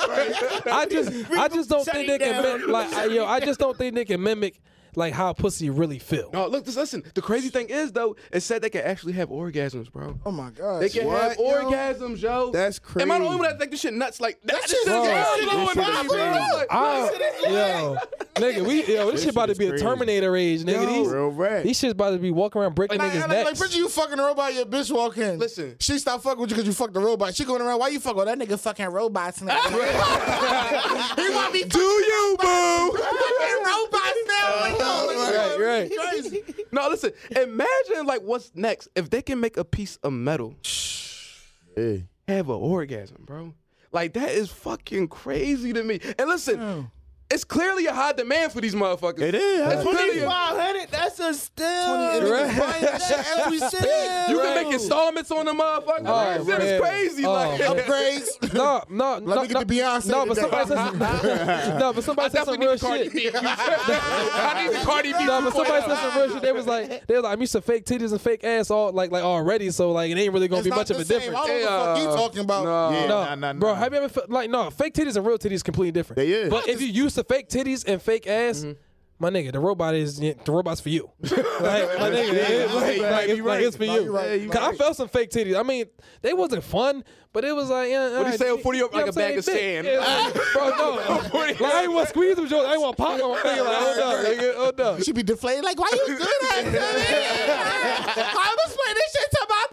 [0.71, 3.95] I just, I just don't think they can mimic, like, yo, I just don't think
[3.95, 4.59] they can mimic
[4.97, 6.29] like how pussy really feel.
[6.33, 7.03] No, look, just listen.
[7.13, 10.19] The crazy thing is though, it said they can actually have orgasms, bro.
[10.25, 10.81] Oh my god.
[10.81, 12.51] They can have orgasms, yo.
[12.51, 13.03] That's crazy.
[13.03, 14.19] Am I the only one that think this shit nuts?
[14.19, 15.45] Like that, shit shit is is crazy.
[15.45, 15.57] crazy.
[15.57, 16.17] Lord, This shit is bro.
[16.17, 16.53] crazy.
[16.55, 17.09] Like, I,
[17.49, 17.97] yo,
[18.39, 19.83] nigga, we, yo, this, shit about to be is a crazy.
[19.85, 20.73] Terminator age, nigga.
[20.73, 21.63] Yo, these, real rap.
[21.63, 23.61] these shit's about to be walking around breaking Like, niggas' like, like, necks.
[23.61, 25.39] picture you fucking a robot, your bitch walk in.
[25.39, 25.75] Listen.
[25.79, 27.35] She stop fucking with you because you fucked the robot.
[27.35, 29.59] She going around, why you fucking with that nigga fucking robots now?
[29.69, 32.97] he want me Do you, boo?
[32.97, 34.73] fucking robots now.
[35.17, 35.91] Like, right, right.
[36.11, 36.43] Crazy.
[36.71, 37.11] No, listen.
[37.35, 40.55] Imagine like what's next if they can make a piece of metal
[41.77, 41.97] Yeah.
[42.27, 43.53] have an orgasm, bro.
[43.91, 45.99] Like that is fucking crazy to me.
[46.17, 46.91] And listen,
[47.29, 49.19] it's clearly a high demand for these motherfuckers.
[49.21, 49.73] It is.
[49.73, 51.65] It's clearly a- 2500 That's a steal.
[51.67, 53.81] And niggas buying that shit as we speak.
[54.29, 56.03] you can make installments on the motherfucker.
[56.05, 57.25] Oh, that shit crazy.
[57.25, 57.69] Oh, like, man.
[57.77, 58.53] Upgrades.
[58.53, 60.99] No, no, Let no, me get no, the Beyonce No, but somebody said some,
[61.79, 63.13] no, but somebody said some definitely real Cardi shit.
[63.13, 63.29] B.
[63.33, 65.25] I need the Cardi B.
[65.25, 66.41] No, but somebody said some real shit.
[66.41, 68.91] They was like, they was like, I'm used to fake titties and fake ass all
[68.91, 71.19] like like already, so like it ain't really gonna It's be much of a same.
[71.19, 71.37] difference.
[71.39, 72.63] I don't know what the fuck you uh, talking about.
[72.63, 72.89] No.
[72.97, 73.59] Yeah, No, nah, nah, nah.
[73.59, 76.17] bro, have you ever fe- like no fake titties and real titties completely different.
[76.17, 76.49] They is.
[76.49, 78.73] But if you used to fake titties and fake ass, mm-hmm.
[79.19, 81.09] my nigga, the robot is the robot's for you.
[81.21, 84.03] like, my nigga, it's, right, like, right, it's, you like, it's for you.
[84.03, 85.59] you right, you Cause I felt some fake titties.
[85.59, 85.85] I mean,
[86.21, 87.03] they wasn't fun,
[87.33, 89.27] but it was like, yeah, What do you say, 40 up like what a I'm
[89.27, 89.87] bag of sand?
[89.87, 91.29] Yeah, like, bro, no.
[91.33, 92.67] like, I ain't want to squeeze them jokes.
[92.67, 93.29] I ain't want to pop them.
[93.29, 95.03] Nigga, like, hold up, nigga, hold up.
[95.03, 95.63] She be deflated.
[95.63, 98.23] Like, why you do that to me?
[98.23, 99.65] I'm explain this shit to my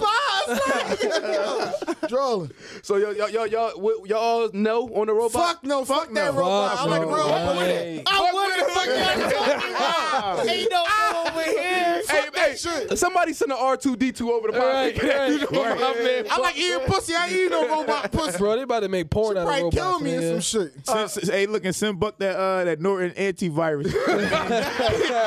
[0.46, 2.08] boss.
[2.08, 2.50] Drolling.
[2.82, 5.32] So y'all, y'all, y'all, y'all, what- y'all know on the robot?
[5.32, 5.84] Fuck no.
[5.84, 6.78] Fuck, that robot.
[6.78, 7.14] I like the no.
[7.14, 7.66] real Fuck one.
[7.66, 8.02] no.
[8.06, 8.66] I want it.
[8.70, 10.46] Fuck that.
[10.48, 10.84] Ain't no
[11.30, 12.02] over here.
[12.08, 12.98] Hey, hey, Hey, shit.
[12.98, 15.50] somebody send an R two D two over the Right, podcast.
[15.50, 16.26] right, right.
[16.30, 17.14] I like eating pussy.
[17.14, 18.36] I ain't no robot pussy.
[18.38, 19.76] Bro, they about to make porn out of Probably robots.
[19.76, 20.32] kill me nigga.
[20.34, 20.86] and some shit.
[20.86, 23.86] Send- send- hey, look and send Buck that uh that Norton antivirus.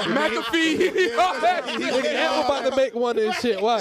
[0.07, 0.77] McAfee.
[0.77, 3.61] Nigga, Apple about to make one of this shit.
[3.61, 3.79] Why?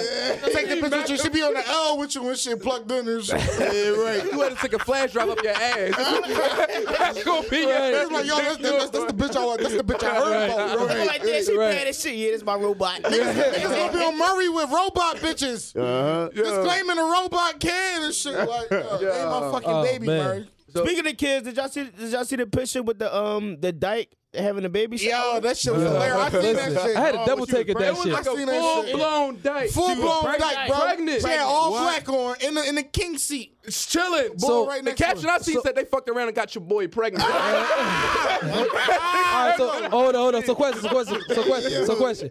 [0.52, 1.16] Take the picture.
[1.26, 1.40] With you.
[1.40, 3.40] She be on the L with you and shit plugged in and shit.
[3.58, 4.24] yeah, right.
[4.24, 5.96] You had to take a flash drive up your ass.
[6.98, 9.60] That's gonna be your It's like, yo, that's, that's, that's the bitch I want.
[9.60, 10.78] That's the bitch I heard about.
[10.78, 11.04] Bro.
[11.06, 11.70] Like that, she Right.
[11.72, 12.14] playing that shit.
[12.16, 13.02] Yeah, this my robot.
[13.02, 15.74] Niggas gonna be on Maury with robot bitches.
[15.76, 16.30] Uh-huh.
[16.34, 18.34] Just claiming a robot can and shit.
[18.36, 20.24] Like, uh, they ain't my fucking Oh, baby, man.
[20.24, 20.48] Maury.
[20.68, 21.84] Speaking of kids, did y'all see?
[21.84, 25.34] Did y'all see the picture with the um the dyke having a baby shower?
[25.34, 26.16] Yo, that shit was hilarious.
[26.16, 26.96] I seen that shit.
[26.96, 28.12] I had to Oh, double what take at was that It was shit.
[28.12, 29.70] like a seen that full blown dyke.
[29.70, 30.52] Full blown pregnant.
[30.54, 30.78] dyke, bro.
[30.80, 31.22] Pregnant.
[31.22, 31.82] She had all What?
[32.04, 33.52] black on in the in the king seat.
[33.64, 34.38] It's chilling.
[34.38, 35.34] So- right the next to caption her.
[35.34, 37.24] I seen said they fucked around and got your boy pregnant.
[38.46, 40.44] All right, so hold on, hold on.
[40.44, 42.30] So question, so question, so question, so question.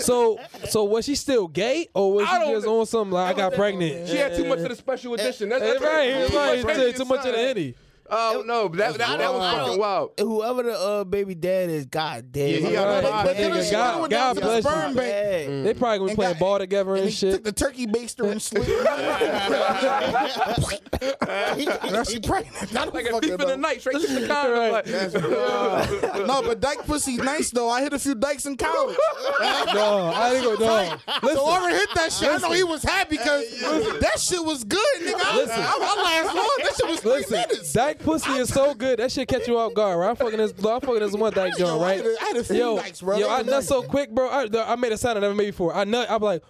[0.00, 0.38] So,
[0.68, 4.08] so was she still gay, or was she just on something like I got pregnant?
[4.08, 5.48] she had too much of the special eh, edition.
[5.50, 6.64] That's, eh, Hey, right, Too right.
[6.64, 7.46] much Too, much of the inside.
[7.56, 7.74] henny.
[8.14, 10.10] Oh no, but that, that, that was fucking wild.
[10.18, 12.62] Whoever the uh, baby dad is, god damn.
[12.62, 13.04] Yeah, he got Right.
[13.04, 13.26] a.
[13.26, 14.70] But then God- she God went down to the bless you.
[14.70, 15.48] sperm bank.
[15.48, 15.62] Yeah.
[15.62, 17.32] They probably gonna be playing got- ball together and, And he shit.
[17.32, 18.68] took the turkey baster and slid.
[21.90, 22.72] now she pregnant.
[22.72, 23.56] Not Like a fucking thief in the know.
[23.56, 24.58] night, straight to the condom.
[24.58, 24.72] Right.
[24.72, 27.68] Like, No, but dyke pussy nice though.
[27.70, 28.96] I hit a few dykes in college.
[29.74, 30.58] no, I ain't gonna.
[30.60, 30.96] No.
[31.22, 33.60] Listen, So whoever hit that shit, I know he was happy because
[34.00, 35.14] that shit was good, nigga.
[35.16, 35.60] I, Listen.
[35.60, 36.50] I, I last long.
[36.58, 37.32] That shit was three listen.
[37.32, 37.72] minutes.
[37.72, 39.98] Dyke pussy is so good that shit catch you off guard.
[39.98, 40.10] Right?
[40.10, 40.52] I'm fucking this.
[40.52, 42.04] I'm fucking this one dyke joint, I right?
[42.04, 43.18] had had a few yo, dykes, bro.
[43.18, 44.28] yo, I nut so quick, bro.
[44.28, 45.74] I, I made a sound I never made before.
[45.74, 46.06] I nut.
[46.10, 46.42] I'm like.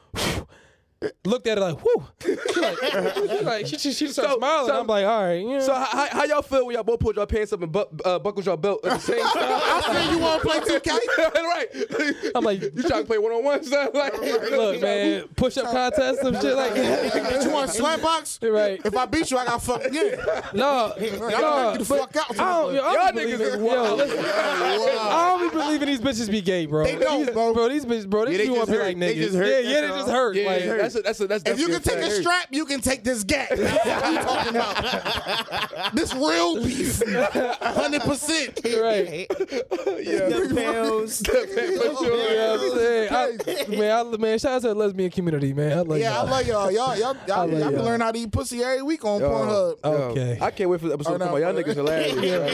[1.24, 2.05] Looked at it like, whoo.
[2.22, 2.78] She like,
[3.14, 4.66] she like she, she, she started So- smiling.
[4.68, 5.34] so- I'm like, all right.
[5.40, 5.61] You know.
[5.61, 8.18] so how, how y'all feel when y'all both pulled your pants up and bu- uh,
[8.18, 9.32] buckled your belt at the same time?
[9.36, 10.90] I said you want to play 2K?
[11.34, 12.32] right.
[12.34, 13.90] I'm like, you trying to play one on one, son?
[13.94, 17.42] Like, look, man, push up contest, some shit like that.
[17.44, 18.38] you want a slap box?
[18.42, 18.80] right.
[18.84, 20.18] If I beat you, I got fucked again.
[20.55, 22.38] No, Y'all no, knock you the fuck out.
[22.38, 25.88] I don't, yo, I Y'all niggas believe is in- yo, listen, I don't be believing
[25.88, 26.84] these bitches be gay, bro.
[26.84, 27.68] They don't, these, bro.
[27.68, 29.00] These bitches, bro, they, Yeah, they just want to be like hurt.
[29.00, 29.18] They niggas.
[29.22, 30.36] just hurt, yeah, yeah, they just hurt.
[30.36, 30.62] yeah, like,
[30.93, 33.05] that's a, that's a, that's If you definitely can take a strap, you can take
[33.05, 33.49] this gap.
[33.51, 35.93] That's what I'm talking about.
[35.95, 37.01] This real beef.
[37.01, 38.82] 100%.
[38.82, 39.28] right.
[39.28, 41.22] The pills.
[41.32, 45.78] Yeah, I'm saying, I, man, I, man, shout out to the lesbian community, man.
[45.78, 46.26] I love Yeah, I y'all.
[46.30, 46.70] love y'all.
[46.72, 47.84] Y'all, y'all, y'all, love y'all y'all.
[47.84, 49.76] learning how to eat pussy every week on Pornhub.
[49.84, 50.38] Okay.
[50.40, 51.40] I can't wait for the episode to come out.
[51.40, 52.14] Y'all niggas hilarious.
[52.14, 52.49] Real.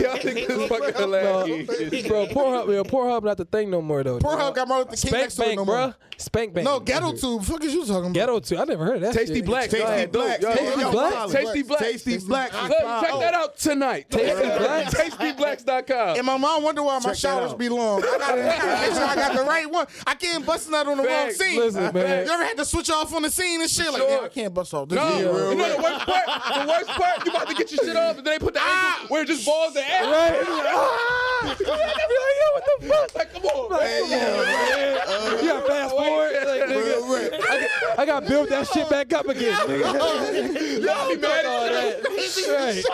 [0.00, 2.08] Y'all niggas fucking No, hilarious.
[2.08, 4.18] bro, Pornhub, Pornhub not the thing no more though.
[4.18, 5.74] Pornhub got Martin Luther King Spank next to it Bank, no bro.
[5.86, 5.94] more.
[6.16, 6.64] Spank Bank.
[6.64, 7.44] No, Ghetto Tube.
[7.44, 8.14] Fuck is you talking about?
[8.14, 8.58] Ghetto too.
[8.58, 9.14] I never heard of that.
[9.14, 9.44] Tasty shit.
[9.44, 9.70] Black.
[9.70, 10.40] Tasty Tasty Black.
[10.40, 10.56] Black.
[10.56, 11.30] Tasty Black?
[11.30, 11.80] Tasty Black.
[11.80, 12.52] Tasty Black.
[12.52, 14.10] Look, check that out tonight.
[14.10, 14.86] Tasty Black?
[14.88, 16.16] TastyBlacks.com.
[16.18, 18.02] And my mom wonder why my showers be long.
[18.02, 19.86] I gotta, make sure I got the right one.
[20.06, 21.58] I can't bust that on the wrong scene.
[21.58, 22.26] Listen, man.
[22.26, 23.86] You ever had to switch off on the scene and shit?
[23.86, 24.08] Like, Sure.
[24.08, 24.96] damn, I can't bust off this.
[24.96, 26.24] No, you know the worst part?
[26.26, 28.62] The worst part, you about to get your shit off, and then they put the
[28.62, 30.06] angle where it just balls the ass.
[30.06, 30.42] Right.
[30.46, 31.16] Ah!
[31.60, 33.14] They be like, yo, what the fuck?
[33.14, 35.40] Like, come on, man.
[35.40, 36.32] You got fast forward.
[36.46, 39.52] Like, nigga, I, got, I got build that shit back up again.
[39.54, 40.80] Nigga.
[40.84, 42.10] Y'all be mad All at that.
[42.50, 42.84] Right.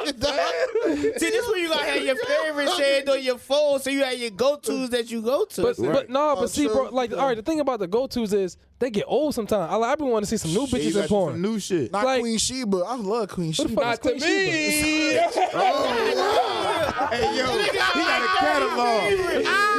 [1.19, 4.19] See, this where you gotta have your favorite saved on your phone, so you have
[4.19, 5.63] your go tos that you go to.
[5.63, 8.07] But but no, but Oh, see, bro, like all right, the thing about the go
[8.07, 9.73] tos is they get old sometimes.
[9.73, 11.33] I, I been wanting to see some new She bitches got in porn.
[11.35, 11.93] some new shit.
[11.93, 12.77] Not Like- Queen Sheba.
[12.87, 13.75] I love Queen What the Sheba.
[13.75, 15.19] fuck Not to is Queen me.
[16.29, 19.03] Oh, hey yo, he got a catalog.
[19.11, 19.17] He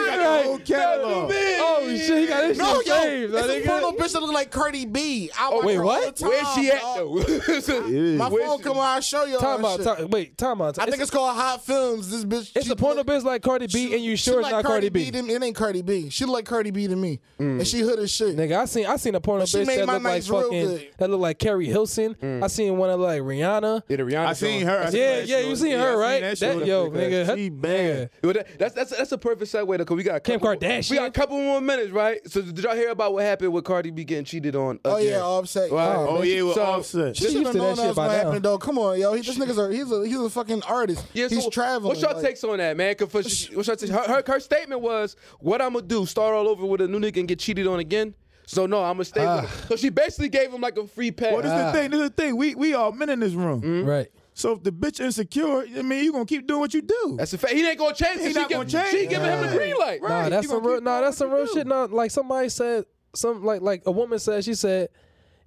[0.05, 1.31] got a whole catalog.
[1.33, 3.33] Oh shit, he got his No, shit yo, saved.
[3.35, 3.65] it's a nigga.
[3.91, 5.29] Porno bitch that look like Cardi B.
[5.37, 6.03] I oh, watch wait, what?
[6.03, 8.17] all the time, Where's she at, though?
[8.17, 9.37] My Where's phone she- come on, I'll show you.
[9.39, 9.97] Time all out.
[9.97, 10.79] Time, wait, time out.
[10.79, 12.09] I think it's called Hot Films.
[12.09, 12.51] This bitch.
[12.55, 14.89] it's a porno look- bitch like Cardi B, and you sure it's like not Cardi
[14.89, 15.11] B.
[15.11, 16.09] to- it ain't Cardi B.
[16.09, 18.35] She look like Cardi B to me, and she hood as shit.
[18.35, 20.13] Nigga, I seen I seen a porno But she bitch made that my looked like
[20.13, 20.87] nights real fucking good.
[20.97, 22.15] that look like Keri Hilson.
[22.15, 22.43] Mm.
[22.43, 23.83] I seen one that looked like Rihanna.
[23.87, 24.77] Yeah, Rihanna I seen her.
[24.85, 26.21] I Yeah, yeah, you seen her, right?
[26.21, 27.49] That, That- yo, nigga, She yeah.
[27.49, 28.09] bad.
[28.57, 30.91] That's that's that's a perfect segue though, cause we got Kim Kardashian.
[30.91, 32.19] We got a couple more minutes, right?
[32.29, 34.79] So did y'all hear about what happened with Cardi B getting cheated on?
[34.85, 35.71] Oh yeah, Offset.
[35.71, 35.95] Right.
[35.95, 37.15] Oh, Oh man, yeah, with So- Offset.
[37.15, 38.57] She She should used have to that that was gonna happen though.
[38.57, 39.13] Come on, yo.
[39.13, 41.05] He, this nigga's a he's a he's a fucking artist.
[41.13, 41.89] Yeah, he's so traveling.
[41.89, 42.95] What's y'all like- takes on that, man?
[42.95, 43.17] Cause for,
[43.55, 43.89] what's y'all takes?
[43.91, 46.05] Her, her, her statement was, "What I'm gonna do?
[46.05, 48.13] Start all over with a new nigga and get cheated on again."
[48.45, 49.67] So no, I'm gonna stay with it.
[49.69, 51.33] So she basically gave him like a free pass.
[51.33, 51.71] Well, this Ah.
[51.71, 51.91] the thing.
[51.91, 52.37] This the thing.
[52.37, 53.61] We we all men in this room.
[53.61, 53.85] Mm-hmm.
[53.87, 54.07] Right.
[54.33, 57.15] So if the bitch insecure, I mean, you gonna keep doing what you do.
[57.17, 57.53] That's a fact.
[57.53, 58.21] He ain't gonna change.
[58.21, 58.91] He He not she gonna give, change.
[58.91, 59.99] She giving him the green light.
[60.01, 60.09] Right.
[60.09, 60.81] Nah, you that's gonna some real.
[60.81, 61.67] Nah, that's what some you real shit.
[61.67, 62.85] Nah, like somebody said,
[63.17, 64.43] some like like a woman said.
[64.43, 64.89] She said,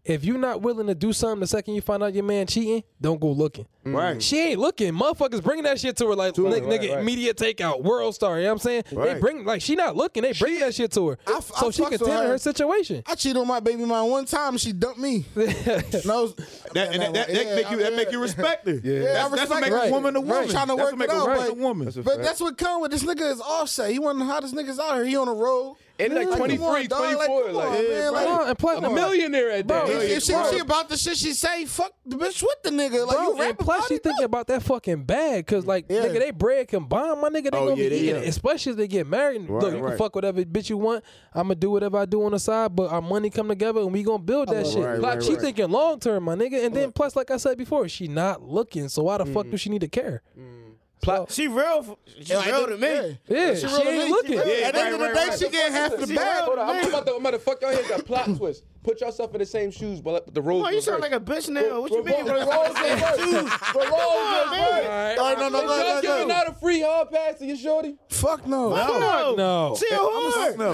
[0.05, 2.83] If you're not willing to do something the second you find out your man cheating,
[3.01, 3.66] don't go looking.
[3.87, 3.95] Mm.
[3.97, 4.23] Right.
[4.23, 4.93] She ain't looking.
[4.93, 6.99] Motherfuckers bringing that shit to her like, nigga, right, nigga, right.
[7.01, 8.37] immediate takeout, world star.
[8.39, 8.83] You know what I'm saying?
[8.91, 10.23] They bring like she not looking.
[10.23, 12.16] They bring that shit to her, I f- I so she can with tend to
[12.25, 12.29] her.
[12.29, 13.03] her situation.
[13.07, 14.59] I cheated on my baby mom one time.
[14.59, 15.25] She dumped me.
[15.35, 18.75] no, That, and that, that, that make you that make you respect her.
[18.83, 19.89] Yeah, I that's, that's what respect make her.
[19.89, 20.37] a woman a woman.
[20.37, 20.49] Right.
[20.49, 21.51] Tryna That's work it a out, woman right.
[21.51, 21.85] a woman.
[21.87, 23.91] That's a But that's what come with this nigga is offset.
[23.91, 25.05] He one of the hottest niggas out here.
[25.07, 25.77] He on the road.
[26.01, 27.01] And like Like, 23, on, dog.
[27.01, 28.12] Like, 24, like, on, yeah, man.
[28.12, 29.96] Like, No, and plus, a millionaire at Bro, that.
[29.96, 30.51] if, if she, Bro.
[30.51, 33.07] she about the shit she say, fuck the bitch with the nigga.
[33.07, 36.05] Like Bro, you and rap plus she thinking about that fucking bag, cause like Yeah.
[36.07, 38.18] nigga, they bread combined, my nigga, they Oh, gonna yeah, be they eating are.
[38.22, 38.28] it.
[38.28, 39.48] Especially if they get married.
[39.48, 41.05] Right, Look, you can fuck whatever bitch you want.
[41.34, 44.03] I'ma do whatever I do on the side, but our money come together and we
[44.03, 44.84] gonna build that shit.
[44.84, 45.40] Right, like right, she right.
[45.40, 46.64] thinking long term, my nigga.
[46.64, 48.88] And then plus, like I said before, she not looking.
[48.88, 49.51] So why the fuck mm.
[49.53, 50.22] do she need to care?
[50.38, 50.70] Mm.
[51.03, 51.30] Plot.
[51.32, 51.98] She real.
[52.07, 52.88] She Yeah, real to me.
[52.88, 53.03] yeah.
[53.28, 54.11] Yeah, She she, real to ain't me.
[54.11, 54.38] looking.
[54.38, 56.42] At the Yeah, end of right, the day, she getting half the See, bag.
[56.46, 57.88] I'm about to, I'm about to fuck your head.
[57.88, 58.64] Got plot twist.
[58.83, 60.62] Put yourself in the same shoes, but the roles.
[60.62, 61.12] Boy, you sound reverse.
[61.12, 61.81] like a bitch now.
[61.83, 62.24] What you mean?
[62.24, 63.16] The roles reverse.
[63.18, 65.18] The roles reverse.
[65.18, 67.47] All right, no, no, Is go, y'all go, giving out a free hard pass to
[67.47, 67.97] your shorty?
[68.09, 68.70] Fuck no.
[68.70, 69.76] No, No.
[69.78, 70.57] She a whore.
[70.57, 70.70] No.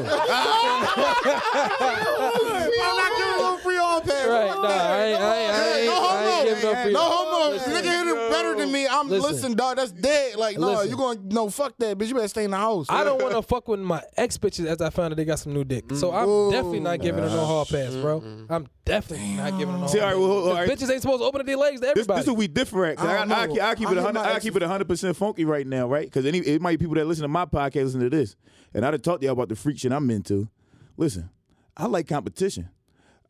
[1.66, 4.26] I'm not giving you no free all pass.
[4.28, 6.44] Right, nah, I ain't, I ain't, I ain't, No I ain't homo.
[6.44, 6.92] giving no free.
[6.92, 7.59] No homo.
[7.59, 8.86] Nigga hit it better than me.
[8.86, 9.32] I'm Listen.
[9.32, 9.76] listen, dog.
[9.76, 10.36] That's dead.
[10.36, 10.90] Like, no, Listen.
[10.90, 12.09] you going to no fuck that, bitch.
[12.09, 12.86] You better stay in the house.
[12.88, 15.38] I don't want to fuck with my ex bitches as I found out they got
[15.38, 15.84] some new dick.
[15.94, 18.20] So I'm definitely not giving her no hard pass, Mm-hmm, bro.
[18.20, 18.53] Mm-hmm.
[18.53, 19.80] I'm definitely not giving them.
[19.82, 20.68] no See, hard all right, well, all right.
[20.68, 22.18] Bitches ain't supposed to open their legs to This, everybody.
[22.18, 22.97] this is what we differ at.
[22.97, 23.53] 'cause I I, don't I, I, know.
[23.55, 24.12] keep- I keep I it hear 100.
[24.28, 26.05] my I keep it 100 percent funky right now, right?
[26.07, 28.36] Because any it might be people that listen to my podcast listen to this,
[28.74, 30.49] and I done talked to y'all about the freak shit I'm into.
[30.97, 31.30] Listen,
[31.76, 32.68] I like competition.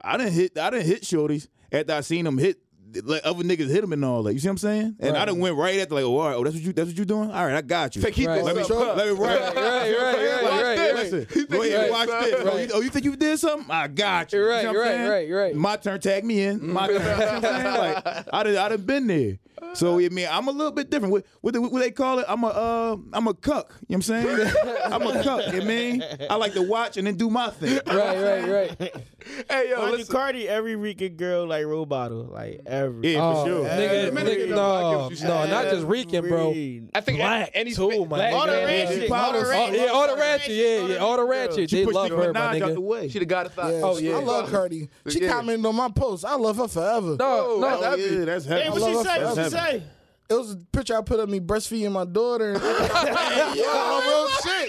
[0.03, 0.59] I didn't hit.
[0.59, 2.59] I didn't hit shorties after I seen them hit.
[3.03, 4.33] Like other niggas hit them and all that.
[4.33, 4.97] You see what I'm saying?
[5.01, 6.89] And I done went right after like, oh, all right, oh, that's what you that's
[6.89, 7.31] what you doing?
[7.33, 8.01] All right, I got you.
[8.03, 8.17] Right.
[8.17, 8.71] Let me, up.
[8.71, 10.79] let me right, right, right, right, Watch right, this.
[10.79, 10.86] right.
[10.97, 12.35] Listen, go ahead and watch this.
[12.39, 12.71] Oh, Right.
[12.75, 13.71] oh, you think you did something?
[13.71, 14.39] I got you.
[14.41, 15.55] You're right, see what you're I'm right, right, you're right.
[15.55, 16.73] My turn, tag me in.
[16.73, 16.95] My turn.
[16.97, 17.65] You know what I'm saying?
[18.05, 19.39] Like, I done, I done been there.
[19.73, 21.13] So I mean, I'm a little bit different.
[21.13, 22.27] What what, what they call it?
[22.29, 23.75] I'm a uh, I'm a cuck.
[23.89, 24.53] You know what I'm saying?
[24.85, 25.47] I'm a cuck.
[25.47, 26.05] You know what I mean?
[26.31, 27.81] I like to watch and then do my thing.
[27.87, 28.93] right, right, right.
[29.51, 30.13] Hey, yo, Mind listen.
[30.15, 33.15] Cardi, every weekend girl like role model, like every.
[33.15, 33.65] Yeah, Oh, for sure.
[33.65, 36.51] nigga, minute nigga, ago, I no, no, not just Rican, bro.
[36.95, 38.37] I think Black, any too, my black nigga.
[38.37, 38.95] All the man, red yeah.
[38.95, 39.11] shit.
[39.11, 39.41] All All the-
[39.73, 41.71] the yeah, all the ratchet, yeah, yeah, all the ratchet.
[41.71, 42.83] They Push love Nicki her, my Minaj out the nigga.
[42.83, 43.09] way.
[43.09, 43.73] She the god of thought.
[43.73, 44.17] Yeah, Oh, yeah.
[44.17, 44.89] I love Cardi.
[45.09, 45.33] She Yeah.
[45.33, 46.25] commented on my post.
[46.25, 47.17] I love her forever.
[47.19, 48.63] No, Oh, no, that's Oh, yeah, that's heavy.
[48.63, 49.25] Hey, what she her say?
[49.25, 49.83] What she say?
[50.29, 52.55] It was a picture I put of me breastfeeding my daughter.
[52.55, 52.63] And,
[53.55, 54.66] yeah, real shit.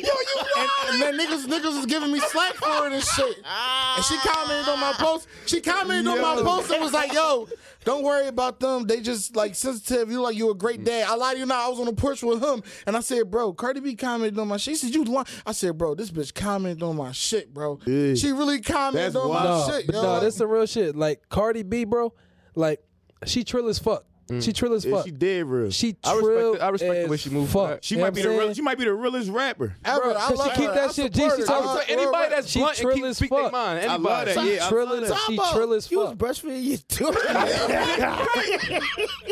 [0.67, 3.37] Yo, oh, and, and then niggas, niggas was giving me slack for it and shit.
[3.37, 4.33] And she ah.
[4.33, 5.27] commented on my post.
[5.45, 7.47] She commented on my post and was like, "Yo,
[7.87, 8.85] don't worry about them.
[8.85, 10.11] They just like sensitive.
[10.11, 11.07] You like you a great dad.
[11.07, 11.65] I lied to you now.
[11.65, 14.49] I was on the porch with him, and I said, bro, Cardi B commented on
[14.49, 14.73] my shit.
[14.77, 15.25] She said, you lying.
[15.45, 17.79] I said, bro, this bitch commented on my shit, bro.
[17.85, 18.15] Yeah.
[18.15, 20.01] She really commented That's on my no, shit, but yo.
[20.01, 20.97] no, this some real shit.
[20.97, 22.13] Like Cardi B, bro,
[22.55, 22.83] like
[23.25, 24.05] she trill as fuck.
[24.29, 24.43] Mm.
[24.43, 25.05] She trill as Yeah, fuck.
[25.05, 25.71] she dead real.
[25.71, 27.79] She I respect trill the- I respect the as way she moved fuck.
[27.81, 28.53] She You might be the real, saying?
[28.55, 29.75] she might be the realest rapper.
[29.85, 30.01] Ever.
[30.01, 30.73] Bro, I 'cause love she keep her.
[30.75, 31.19] that I shit G.
[31.21, 31.37] She her.
[31.45, 33.51] talk I about Anybody that's She blunt and trill keep as speak their fuck.
[33.53, 33.79] mind.
[33.79, 34.33] I love Anybody.
[34.33, 34.41] that.
[34.43, 35.91] She Yeah, I trill feel as she trill as fuck.
[35.91, 36.17] You was fuck.
[36.17, 37.11] breastfeeding you too.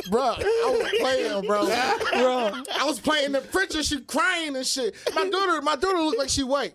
[0.09, 0.21] bro.
[0.21, 1.65] I was playing, bro.
[1.65, 4.95] bro, I was playing the fridge and she crying and shit.
[5.13, 6.73] My daughter, my daughter looked like she white,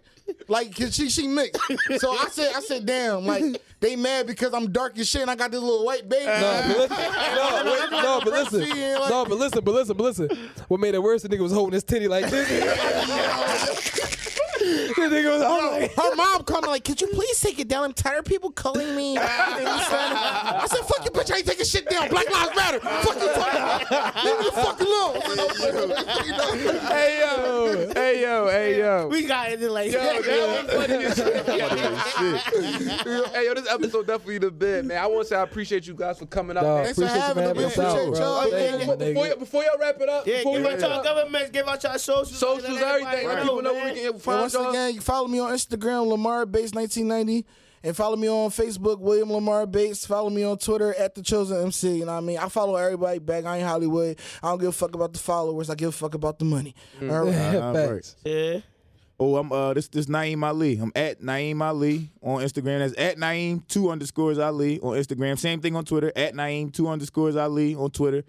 [0.49, 1.61] like 'cause she she mixed.
[1.99, 5.31] So I said, I said, damn, like they mad because I'm dark as shit and
[5.31, 6.27] I got this little white baby.
[6.27, 6.97] No, but listen,
[7.35, 8.61] no, wait, no, but listen,
[9.09, 10.29] no, but listen, but listen, but listen.
[10.69, 11.23] What made it worse?
[11.23, 14.17] The nigga was holding his titty like this.
[14.61, 15.81] the nigga was holding.
[15.83, 17.85] Like, Her mom called me like, could you please take it down?
[17.85, 19.17] I'm tired of people calling me.
[19.21, 21.33] I said, fuck you, bitch.
[21.33, 22.09] I ain't taking shit down.
[22.09, 22.81] Black Lives Matter.
[22.81, 24.25] Fuck you, fuck about.
[24.25, 25.21] Leave me the fuck alone.
[26.91, 29.09] Hey yo, hey yo, hey yo.
[29.09, 31.47] we got it like Yo, that was funny as shit.
[33.33, 34.99] hey, yo, this episode definitely the bit, man.
[35.03, 36.63] I want to say I appreciate you guys for coming out.
[36.63, 36.95] Dog, man.
[36.95, 37.65] Thanks for having me.
[37.65, 38.21] us out, Appreciate bro.
[38.21, 38.41] y'all.
[38.51, 40.79] Thank Yeah, you, Before, before, y'all, wrap it up, Yeah, before we give wrap out
[40.79, 42.39] it your up, governments, give out your socials.
[42.39, 43.27] socials, everything.
[43.29, 44.71] Let people know where we can find once y'all.
[44.71, 47.47] again, you follow me on Instagram, Lamar Bates 1990.
[47.83, 50.05] And follow me on Facebook, William Lamar Bates.
[50.05, 51.97] Follow me on Twitter at the Chosen MC.
[51.97, 52.37] You know what I mean?
[52.37, 53.47] I follow everybody back.
[53.47, 54.19] I ain't Hollywood.
[54.43, 55.71] I don't give a fuck about the followers.
[55.71, 56.75] I give a fuck about the money.
[57.01, 57.35] All right.
[57.35, 58.17] Uh, Facts.
[58.23, 58.61] Yeah.
[59.19, 60.79] Oh, I'm uh this this Naeem Ali.
[60.79, 62.79] I'm at Naeem Ali on Instagram.
[62.79, 65.39] That's at Naeem two underscores Ali on Instagram.
[65.39, 66.11] Same thing on Twitter.
[66.17, 68.25] At Naeem two underscores Ali on Twitter.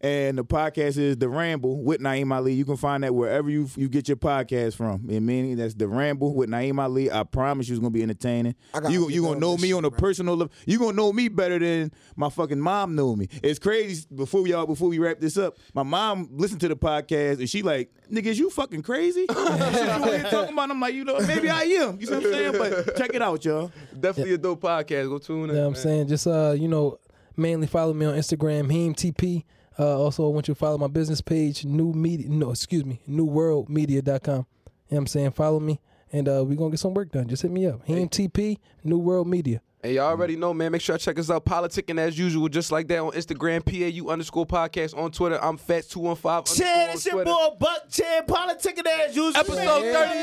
[0.00, 2.52] And the podcast is The Ramble with Naeem Ali.
[2.52, 5.06] You can find that wherever you you get your podcast from.
[5.08, 7.10] And meaning that's The Ramble with Naeem Ali.
[7.10, 8.54] I promise you it's gonna be entertaining.
[8.74, 9.98] I gotta You get you gonna know me on a bro.
[9.98, 10.52] personal level.
[10.66, 13.28] You gonna know me better than my fucking mom knew me.
[13.42, 14.06] It's crazy.
[14.14, 17.48] Before we all before we wrap this up, my mom listened to the podcast and
[17.48, 19.26] she like, niggas, you fucking crazy.
[19.30, 20.70] Shit you over here talking about.
[20.70, 21.98] I'm like, you know, maybe I am.
[22.00, 22.52] You see what I'm saying?
[22.58, 23.72] But check it out, y'all.
[23.98, 25.08] Definitely a dope podcast.
[25.08, 25.48] Go tune in.
[25.48, 25.82] You know what I'm man.
[25.82, 26.08] saying?
[26.08, 26.98] Just uh, you know,
[27.36, 29.44] mainly follow me on Instagram, HeemTP.
[29.78, 32.28] Uh, also, I want you to follow my business page, New Media.
[32.28, 34.34] No, excuse me, NewWorldMedia.com.
[34.34, 34.44] You know
[34.88, 35.32] what I'm saying?
[35.32, 35.80] Follow me,
[36.12, 37.28] and uh, we're gonna get some work done.
[37.28, 37.86] Just hit me up.
[37.86, 39.60] HeemTP, New World Media.
[39.82, 40.10] And y'all mm.
[40.10, 40.72] already know, man.
[40.72, 41.44] Make sure y'all check us out.
[41.44, 45.38] Politicking as usual, just like that on Instagram, PAU underscore podcast on Twitter.
[45.42, 49.36] I'm Fats215 Chad, it's your boy Buck Chad, politicking as usual.
[49.36, 50.16] Episode Man, 38.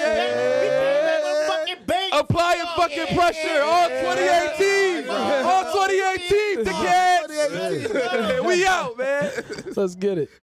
[0.60, 2.10] we came back with fucking bang.
[2.14, 5.10] Applying fucking pressure all 2018.
[5.10, 7.24] All 2018, dickheads.
[8.46, 9.32] we out, man.
[9.76, 10.30] Let's get it.